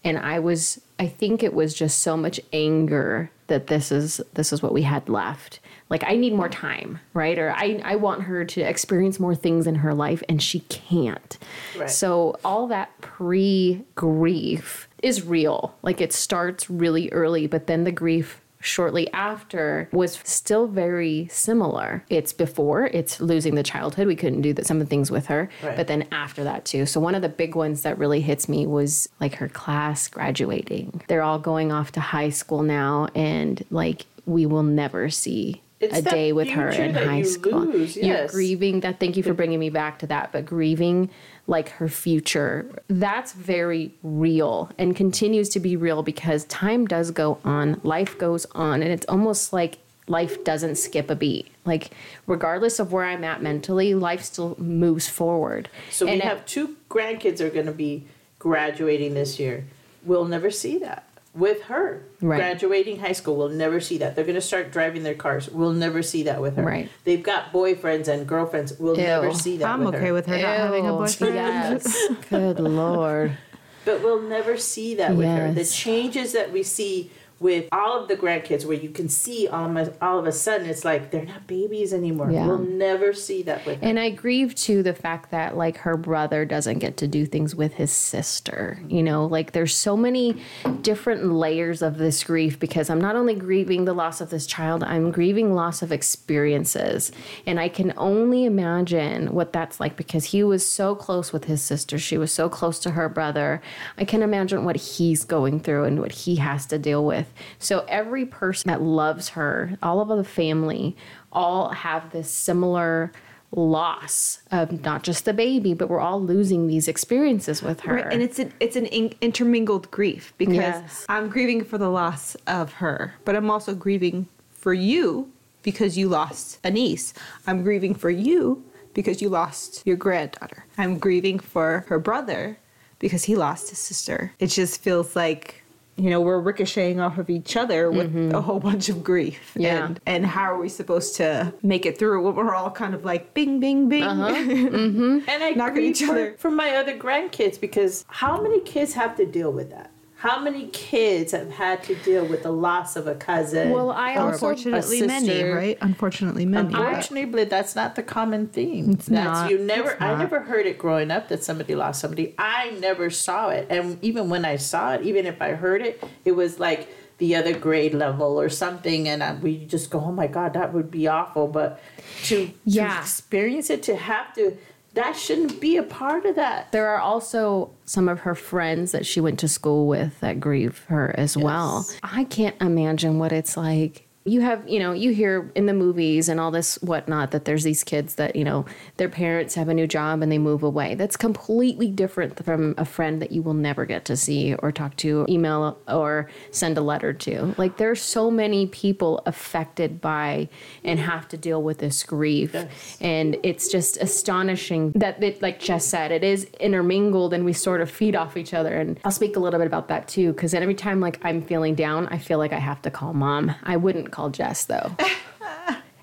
and 0.04 0.18
I 0.18 0.38
was. 0.40 0.80
I 1.00 1.06
think 1.06 1.44
it 1.44 1.54
was 1.54 1.74
just 1.74 2.00
so 2.00 2.16
much 2.16 2.40
anger 2.52 3.30
that 3.48 3.66
this 3.66 3.90
is 3.90 4.20
this 4.34 4.52
is 4.52 4.62
what 4.62 4.72
we 4.72 4.82
had 4.82 5.08
left. 5.08 5.60
like 5.90 6.04
I 6.04 6.16
need 6.16 6.34
more 6.34 6.48
time, 6.48 7.00
right? 7.14 7.38
Or 7.38 7.52
I, 7.52 7.80
I 7.84 7.96
want 7.96 8.22
her 8.22 8.44
to 8.44 8.60
experience 8.60 9.18
more 9.18 9.34
things 9.34 9.66
in 9.66 9.76
her 9.76 9.94
life 9.94 10.22
and 10.28 10.42
she 10.42 10.60
can't. 10.60 11.38
Right. 11.76 11.90
So 11.90 12.38
all 12.44 12.66
that 12.68 13.00
pre 13.00 13.84
grief 13.94 14.87
is 15.02 15.24
real. 15.24 15.74
Like 15.82 16.00
it 16.00 16.12
starts 16.12 16.68
really 16.70 17.10
early, 17.12 17.46
but 17.46 17.66
then 17.66 17.84
the 17.84 17.92
grief 17.92 18.40
shortly 18.60 19.08
after 19.12 19.88
was 19.92 20.18
still 20.24 20.66
very 20.66 21.28
similar. 21.30 22.04
It's 22.10 22.32
before, 22.32 22.86
it's 22.86 23.20
losing 23.20 23.54
the 23.54 23.62
childhood. 23.62 24.08
We 24.08 24.16
couldn't 24.16 24.40
do 24.42 24.52
that, 24.54 24.66
some 24.66 24.80
of 24.80 24.86
the 24.86 24.90
things 24.90 25.12
with 25.12 25.26
her, 25.26 25.48
Right. 25.62 25.76
but 25.76 25.86
then 25.86 26.08
after 26.10 26.42
that 26.42 26.64
too. 26.64 26.84
So 26.84 26.98
one 26.98 27.14
of 27.14 27.22
the 27.22 27.28
big 27.28 27.54
ones 27.54 27.82
that 27.82 27.96
really 27.98 28.20
hits 28.20 28.48
me 28.48 28.66
was 28.66 29.08
like 29.20 29.34
her 29.36 29.48
class 29.48 30.08
graduating. 30.08 31.02
They're 31.06 31.22
all 31.22 31.38
going 31.38 31.70
off 31.70 31.92
to 31.92 32.00
high 32.00 32.30
school 32.30 32.62
now 32.64 33.06
and 33.14 33.64
like 33.70 34.06
we 34.26 34.44
will 34.44 34.64
never 34.64 35.08
see 35.08 35.62
It's 35.78 35.96
a 35.98 36.02
day 36.02 36.32
with 36.32 36.48
her 36.50 36.68
in 36.70 36.94
high 36.94 37.18
you 37.18 37.24
school. 37.24 37.60
lose, 37.64 37.96
You're 37.96 38.26
grieving 38.26 38.80
that 38.80 38.98
thank 38.98 39.16
you 39.16 39.22
for 39.22 39.34
bringing 39.34 39.60
me 39.60 39.70
back 39.70 40.00
to 40.00 40.08
that, 40.08 40.32
but 40.32 40.44
grieving 40.44 41.10
like 41.48 41.70
her 41.70 41.88
future. 41.88 42.64
That's 42.88 43.32
very 43.32 43.92
real 44.04 44.70
and 44.78 44.94
continues 44.94 45.48
to 45.50 45.60
be 45.60 45.76
real 45.76 46.02
because 46.04 46.44
time 46.44 46.86
does 46.86 47.10
go 47.10 47.38
on, 47.44 47.80
life 47.82 48.16
goes 48.18 48.44
on, 48.54 48.82
and 48.82 48.92
it's 48.92 49.06
almost 49.08 49.52
like 49.52 49.78
life 50.06 50.44
doesn't 50.44 50.76
skip 50.76 51.10
a 51.10 51.16
beat. 51.16 51.48
Like 51.64 51.90
regardless 52.26 52.78
of 52.78 52.92
where 52.92 53.04
I'm 53.04 53.24
at 53.24 53.42
mentally, 53.42 53.94
life 53.94 54.22
still 54.22 54.54
moves 54.58 55.08
forward. 55.08 55.68
So 55.90 56.04
we 56.06 56.12
And 56.12 56.20
it- 56.20 56.24
have 56.26 56.44
two 56.46 56.76
grandkids 56.90 57.40
are 57.40 57.50
going 57.50 57.66
to 57.66 57.72
be 57.72 58.04
graduating 58.38 59.14
this 59.14 59.40
year. 59.40 59.64
We'll 60.04 60.26
never 60.26 60.50
see 60.50 60.78
that 60.78 61.07
with 61.38 61.62
her. 61.62 62.04
Right. 62.20 62.38
Graduating 62.38 62.98
high 62.98 63.12
school, 63.12 63.36
we'll 63.36 63.48
never 63.48 63.80
see 63.80 63.98
that. 63.98 64.16
They're 64.16 64.24
going 64.24 64.34
to 64.34 64.40
start 64.40 64.72
driving 64.72 65.04
their 65.04 65.14
cars. 65.14 65.48
We'll 65.48 65.72
never 65.72 66.02
see 66.02 66.24
that 66.24 66.40
with 66.42 66.56
her. 66.56 66.64
Right. 66.64 66.90
They've 67.04 67.22
got 67.22 67.52
boyfriends 67.52 68.08
and 68.08 68.26
girlfriends. 68.26 68.78
We'll 68.78 68.96
never 68.96 69.32
see 69.32 69.56
that 69.58 69.68
I'm 69.68 69.84
with 69.84 69.94
okay 69.94 70.08
her. 70.08 70.12
with 70.12 70.26
her 70.26 70.36
not 70.36 70.56
having 70.56 70.86
a 70.86 70.92
Ew, 70.92 70.98
boyfriend. 70.98 71.34
Yes. 71.34 72.08
Good 72.30 72.60
lord. 72.60 73.36
But 73.84 74.02
we'll 74.02 74.22
never 74.22 74.58
see 74.58 74.96
that 74.96 75.16
with 75.16 75.26
her. 75.26 75.52
The 75.52 75.64
changes 75.64 76.32
that 76.32 76.52
we 76.52 76.62
see 76.62 77.10
with 77.40 77.68
all 77.72 78.00
of 78.02 78.08
the 78.08 78.16
grandkids, 78.16 78.64
where 78.64 78.76
you 78.76 78.90
can 78.90 79.08
see 79.08 79.46
all, 79.48 79.76
of- 79.76 79.96
all 80.02 80.18
of 80.18 80.26
a 80.26 80.32
sudden 80.32 80.68
it's 80.68 80.84
like 80.84 81.10
they're 81.10 81.24
not 81.24 81.46
babies 81.46 81.92
anymore. 81.92 82.30
Yeah. 82.30 82.46
We'll 82.46 82.58
never 82.58 83.12
see 83.12 83.42
that 83.44 83.64
with. 83.64 83.78
And 83.82 83.98
I 83.98 84.10
grieve 84.10 84.54
too 84.54 84.82
the 84.82 84.94
fact 84.94 85.30
that 85.30 85.56
like 85.56 85.78
her 85.78 85.96
brother 85.96 86.44
doesn't 86.44 86.78
get 86.78 86.96
to 86.98 87.06
do 87.08 87.26
things 87.26 87.54
with 87.54 87.74
his 87.74 87.92
sister. 87.92 88.80
You 88.88 89.02
know, 89.02 89.26
like 89.26 89.52
there's 89.52 89.76
so 89.76 89.96
many 89.96 90.42
different 90.82 91.32
layers 91.32 91.82
of 91.82 91.98
this 91.98 92.24
grief 92.24 92.58
because 92.58 92.90
I'm 92.90 93.00
not 93.00 93.16
only 93.16 93.34
grieving 93.34 93.84
the 93.84 93.92
loss 93.94 94.20
of 94.20 94.30
this 94.30 94.46
child, 94.46 94.82
I'm 94.82 95.10
grieving 95.10 95.54
loss 95.54 95.82
of 95.82 95.92
experiences. 95.92 97.12
And 97.46 97.58
I 97.60 97.68
can 97.68 97.92
only 97.96 98.44
imagine 98.44 99.32
what 99.32 99.52
that's 99.52 99.80
like 99.80 99.96
because 99.96 100.26
he 100.26 100.42
was 100.42 100.68
so 100.68 100.94
close 100.94 101.32
with 101.32 101.44
his 101.44 101.62
sister. 101.62 101.98
She 101.98 102.18
was 102.18 102.32
so 102.32 102.48
close 102.48 102.78
to 102.80 102.90
her 102.92 103.08
brother. 103.08 103.60
I 103.96 104.04
can 104.04 104.22
imagine 104.22 104.64
what 104.64 104.76
he's 104.76 105.24
going 105.24 105.60
through 105.60 105.84
and 105.84 106.00
what 106.00 106.12
he 106.12 106.36
has 106.36 106.66
to 106.66 106.78
deal 106.78 107.04
with. 107.04 107.27
So 107.58 107.84
every 107.88 108.26
person 108.26 108.68
that 108.68 108.82
loves 108.82 109.30
her, 109.30 109.78
all 109.82 110.00
of 110.00 110.08
the 110.08 110.24
family, 110.24 110.96
all 111.32 111.70
have 111.70 112.10
this 112.12 112.30
similar 112.30 113.12
loss 113.50 114.42
of 114.50 114.82
not 114.84 115.02
just 115.02 115.24
the 115.24 115.32
baby, 115.32 115.72
but 115.74 115.88
we're 115.88 116.00
all 116.00 116.20
losing 116.20 116.66
these 116.66 116.86
experiences 116.88 117.62
with 117.62 117.80
her. 117.80 117.94
Right, 117.94 118.12
and 118.12 118.22
it's 118.22 118.38
an 118.38 118.52
it's 118.60 118.76
an 118.76 118.86
in, 118.86 119.14
intermingled 119.20 119.90
grief 119.90 120.34
because 120.36 120.56
Yes. 120.56 121.06
I'm 121.08 121.28
grieving 121.28 121.64
for 121.64 121.78
the 121.78 121.88
loss 121.88 122.36
of 122.46 122.74
her, 122.74 123.14
but 123.24 123.34
I'm 123.36 123.50
also 123.50 123.74
grieving 123.74 124.28
for 124.50 124.74
you 124.74 125.32
because 125.62 125.96
you 125.96 126.08
lost 126.08 126.58
a 126.62 126.70
niece. 126.70 127.14
I'm 127.46 127.62
grieving 127.62 127.94
for 127.94 128.10
you 128.10 128.64
because 128.94 129.22
you 129.22 129.28
lost 129.28 129.86
your 129.86 129.96
granddaughter. 129.96 130.66
I'm 130.76 130.98
grieving 130.98 131.38
for 131.38 131.84
her 131.88 131.98
brother 131.98 132.58
because 132.98 133.24
he 133.24 133.36
lost 133.36 133.70
his 133.70 133.78
sister. 133.78 134.32
It 134.38 134.48
just 134.48 134.82
feels 134.82 135.14
like 135.16 135.62
you 135.98 136.10
know 136.10 136.20
we're 136.20 136.40
ricocheting 136.40 137.00
off 137.00 137.18
of 137.18 137.28
each 137.28 137.56
other 137.56 137.90
with 137.90 138.14
mm-hmm. 138.14 138.34
a 138.34 138.40
whole 138.40 138.60
bunch 138.60 138.88
of 138.88 139.02
grief. 139.02 139.52
Yeah. 139.56 139.86
And, 139.86 140.00
and 140.06 140.26
how 140.26 140.42
are 140.42 140.58
we 140.58 140.68
supposed 140.68 141.16
to 141.16 141.52
make 141.62 141.84
it 141.86 141.98
through 141.98 142.24
when 142.24 142.34
we're 142.34 142.54
all 142.54 142.70
kind 142.70 142.94
of 142.94 143.04
like 143.04 143.34
bing, 143.34 143.60
bing, 143.60 143.88
bing? 143.88 144.04
Uh-huh. 144.04 144.28
Mm-hmm. 144.78 145.28
And 145.28 145.44
I 145.44 145.50
Knock 145.50 145.68
at 145.68 145.74
grieve 145.74 145.90
each 145.90 146.02
other. 146.02 146.34
for 146.38 146.50
my 146.50 146.76
other 146.76 146.96
grandkids 146.96 147.60
because 147.60 148.04
how 148.08 148.40
many 148.40 148.60
kids 148.60 148.92
have 148.94 149.16
to 149.16 149.26
deal 149.26 149.52
with 149.52 149.70
that? 149.70 149.90
How 150.18 150.40
many 150.40 150.66
kids 150.72 151.30
have 151.30 151.48
had 151.52 151.84
to 151.84 151.94
deal 151.94 152.24
with 152.26 152.42
the 152.42 152.50
loss 152.50 152.96
of 152.96 153.06
a 153.06 153.14
cousin? 153.14 153.70
Well, 153.70 153.92
I 153.92 154.16
also- 154.16 154.32
Unfortunately, 154.32 155.06
many, 155.06 155.42
right? 155.44 155.78
Unfortunately, 155.80 156.44
many. 156.44 156.70
but- 156.72 156.80
Unfortunately, 156.80 157.44
that's 157.44 157.76
not 157.76 157.94
the 157.94 158.02
common 158.02 158.48
theme. 158.48 158.90
It's 158.90 159.06
that's 159.06 159.24
not. 159.42 159.50
you 159.50 159.58
never. 159.58 159.96
I 160.02 160.18
never 160.18 160.40
heard 160.40 160.66
it 160.66 160.76
growing 160.76 161.12
up 161.12 161.28
that 161.28 161.44
somebody 161.44 161.76
lost 161.76 162.00
somebody. 162.00 162.34
I 162.36 162.70
never 162.80 163.10
saw 163.10 163.50
it, 163.50 163.68
and 163.70 163.96
even 164.02 164.28
when 164.28 164.44
I 164.44 164.56
saw 164.56 164.94
it, 164.94 165.02
even 165.02 165.24
if 165.24 165.40
I 165.40 165.50
heard 165.52 165.82
it, 165.82 166.02
it 166.24 166.32
was 166.32 166.58
like 166.58 166.88
the 167.18 167.36
other 167.36 167.56
grade 167.56 167.94
level 167.94 168.40
or 168.40 168.48
something, 168.48 169.08
and 169.08 169.22
I, 169.22 169.34
we 169.34 169.66
just 169.66 169.88
go, 169.88 170.00
"Oh 170.00 170.10
my 170.12 170.26
God, 170.26 170.52
that 170.54 170.72
would 170.74 170.90
be 170.90 171.06
awful." 171.06 171.46
But 171.46 171.80
to 172.24 172.50
Yeah. 172.64 172.92
to 172.94 173.00
experience 173.00 173.70
it, 173.70 173.84
to 173.84 173.94
have 173.94 174.34
to, 174.34 174.56
that 174.98 175.16
shouldn't 175.16 175.60
be 175.60 175.76
a 175.76 175.82
part 175.82 176.26
of 176.26 176.34
that. 176.34 176.72
there 176.72 176.88
are 176.88 177.00
also 177.00 177.70
some 177.84 178.08
of 178.08 178.20
her 178.20 178.34
friends 178.34 178.92
that 178.92 179.06
she 179.06 179.20
went 179.20 179.38
to 179.38 179.48
school 179.48 179.86
with 179.86 180.18
that 180.20 180.40
grieve 180.40 180.84
her 180.88 181.14
as 181.16 181.36
well. 181.36 181.86
I 182.02 182.24
can't 182.24 182.60
imagine 182.60 183.18
what 183.18 183.32
it's 183.32 183.56
like. 183.56 184.07
You 184.24 184.42
have, 184.42 184.68
you 184.68 184.78
know, 184.78 184.92
you 184.92 185.12
hear 185.12 185.50
in 185.54 185.64
the 185.64 185.72
movies 185.72 186.28
and 186.28 186.38
all 186.38 186.50
this 186.50 186.74
whatnot 186.82 187.30
that 187.30 187.46
there's 187.46 187.62
these 187.62 187.82
kids 187.82 188.16
that, 188.16 188.36
you 188.36 188.44
know, 188.44 188.66
their 188.98 189.08
parents 189.08 189.54
have 189.54 189.68
a 189.68 189.74
new 189.74 189.86
job 189.86 190.20
and 190.20 190.30
they 190.30 190.36
move 190.36 190.62
away. 190.62 190.96
That's 190.96 191.16
completely 191.16 191.90
different 191.90 192.44
from 192.44 192.74
a 192.76 192.84
friend 192.84 193.22
that 193.22 193.32
you 193.32 193.40
will 193.40 193.54
never 193.54 193.86
get 193.86 194.04
to 194.06 194.16
see 194.18 194.54
or 194.54 194.70
talk 194.70 194.96
to, 194.96 195.24
email 195.30 195.78
or 195.88 196.28
send 196.50 196.76
a 196.76 196.82
letter 196.82 197.14
to. 197.14 197.54
Like 197.56 197.78
there's 197.78 198.02
so 198.02 198.30
many 198.30 198.66
people 198.66 199.22
affected 199.24 200.00
by 200.00 200.50
and 200.84 200.98
have 200.98 201.26
to 201.28 201.38
deal 201.38 201.62
with 201.62 201.78
this 201.78 202.02
grief. 202.02 202.50
Yes. 202.52 202.98
And 203.00 203.38
it's 203.42 203.70
just 203.70 203.96
astonishing 203.96 204.92
that 204.92 205.22
it, 205.22 205.40
like 205.40 205.58
Jess 205.58 205.86
said, 205.86 206.12
it 206.12 206.22
is 206.22 206.44
intermingled 206.60 207.32
and 207.32 207.46
we 207.46 207.54
sort 207.54 207.80
of 207.80 207.90
feed 207.90 208.14
off 208.14 208.36
each 208.36 208.52
other. 208.52 208.76
And 208.76 209.00
I'll 209.06 209.10
speak 209.10 209.36
a 209.36 209.40
little 209.40 209.58
bit 209.58 209.66
about 209.66 209.88
that 209.88 210.06
too, 210.06 210.34
because 210.34 210.52
every 210.52 210.74
time 210.74 211.00
like 211.00 211.18
I'm 211.24 211.40
feeling 211.40 211.74
down, 211.74 212.08
I 212.08 212.18
feel 212.18 212.36
like 212.36 212.52
I 212.52 212.58
have 212.58 212.82
to 212.82 212.90
call 212.90 213.14
mom. 213.14 213.54
I 213.62 213.78
wouldn't 213.78 214.07
call 214.10 214.30
Jess 214.30 214.64
though. 214.64 214.96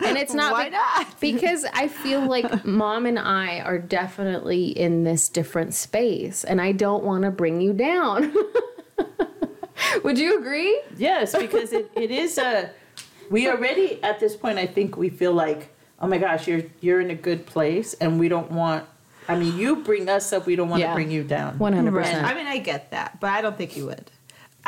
And 0.05 0.17
it's 0.17 0.33
not, 0.35 0.51
Why 0.51 0.65
be- 0.65 0.71
not? 0.71 1.19
because 1.19 1.65
I 1.73 1.87
feel 1.87 2.21
like 2.27 2.63
mom 2.65 3.05
and 3.07 3.17
I 3.17 3.61
are 3.61 3.79
definitely 3.79 4.65
in 4.67 5.03
this 5.03 5.29
different 5.29 5.73
space, 5.73 6.43
and 6.43 6.61
I 6.61 6.73
don't 6.73 7.03
want 7.03 7.23
to 7.23 7.31
bring 7.31 7.59
you 7.59 7.73
down. 7.73 8.31
Would 10.03 10.19
you 10.19 10.37
agree? 10.37 10.79
Yes, 10.97 11.35
because 11.35 11.73
it, 11.73 11.89
it 11.95 12.11
is 12.11 12.37
a. 12.37 12.69
We 13.31 13.49
already 13.49 14.01
at 14.03 14.19
this 14.19 14.35
point, 14.35 14.59
I 14.59 14.67
think 14.67 14.95
we 14.97 15.09
feel 15.09 15.33
like, 15.33 15.73
oh 15.99 16.07
my 16.07 16.17
gosh, 16.17 16.47
you're 16.47 16.63
you're 16.81 17.01
in 17.01 17.09
a 17.09 17.15
good 17.15 17.45
place, 17.45 17.93
and 17.95 18.19
we 18.19 18.27
don't 18.27 18.51
want. 18.51 18.85
I 19.27 19.35
mean, 19.39 19.57
you 19.57 19.77
bring 19.77 20.07
us 20.07 20.31
up, 20.33 20.45
we 20.45 20.55
don't 20.55 20.69
want 20.69 20.81
Yeah. 20.81 20.89
to 20.89 20.93
bring 20.95 21.09
you 21.09 21.23
down. 21.23 21.57
One 21.57 21.73
hundred 21.73 21.93
Right. 21.93 22.05
percent. 22.05 22.25
I 22.27 22.35
mean, 22.35 22.45
I 22.47 22.57
get 22.59 22.91
that, 22.91 23.19
but 23.19 23.31
I 23.31 23.41
don't 23.41 23.57
think 23.57 23.75
you 23.75 23.87
would. 23.87 24.11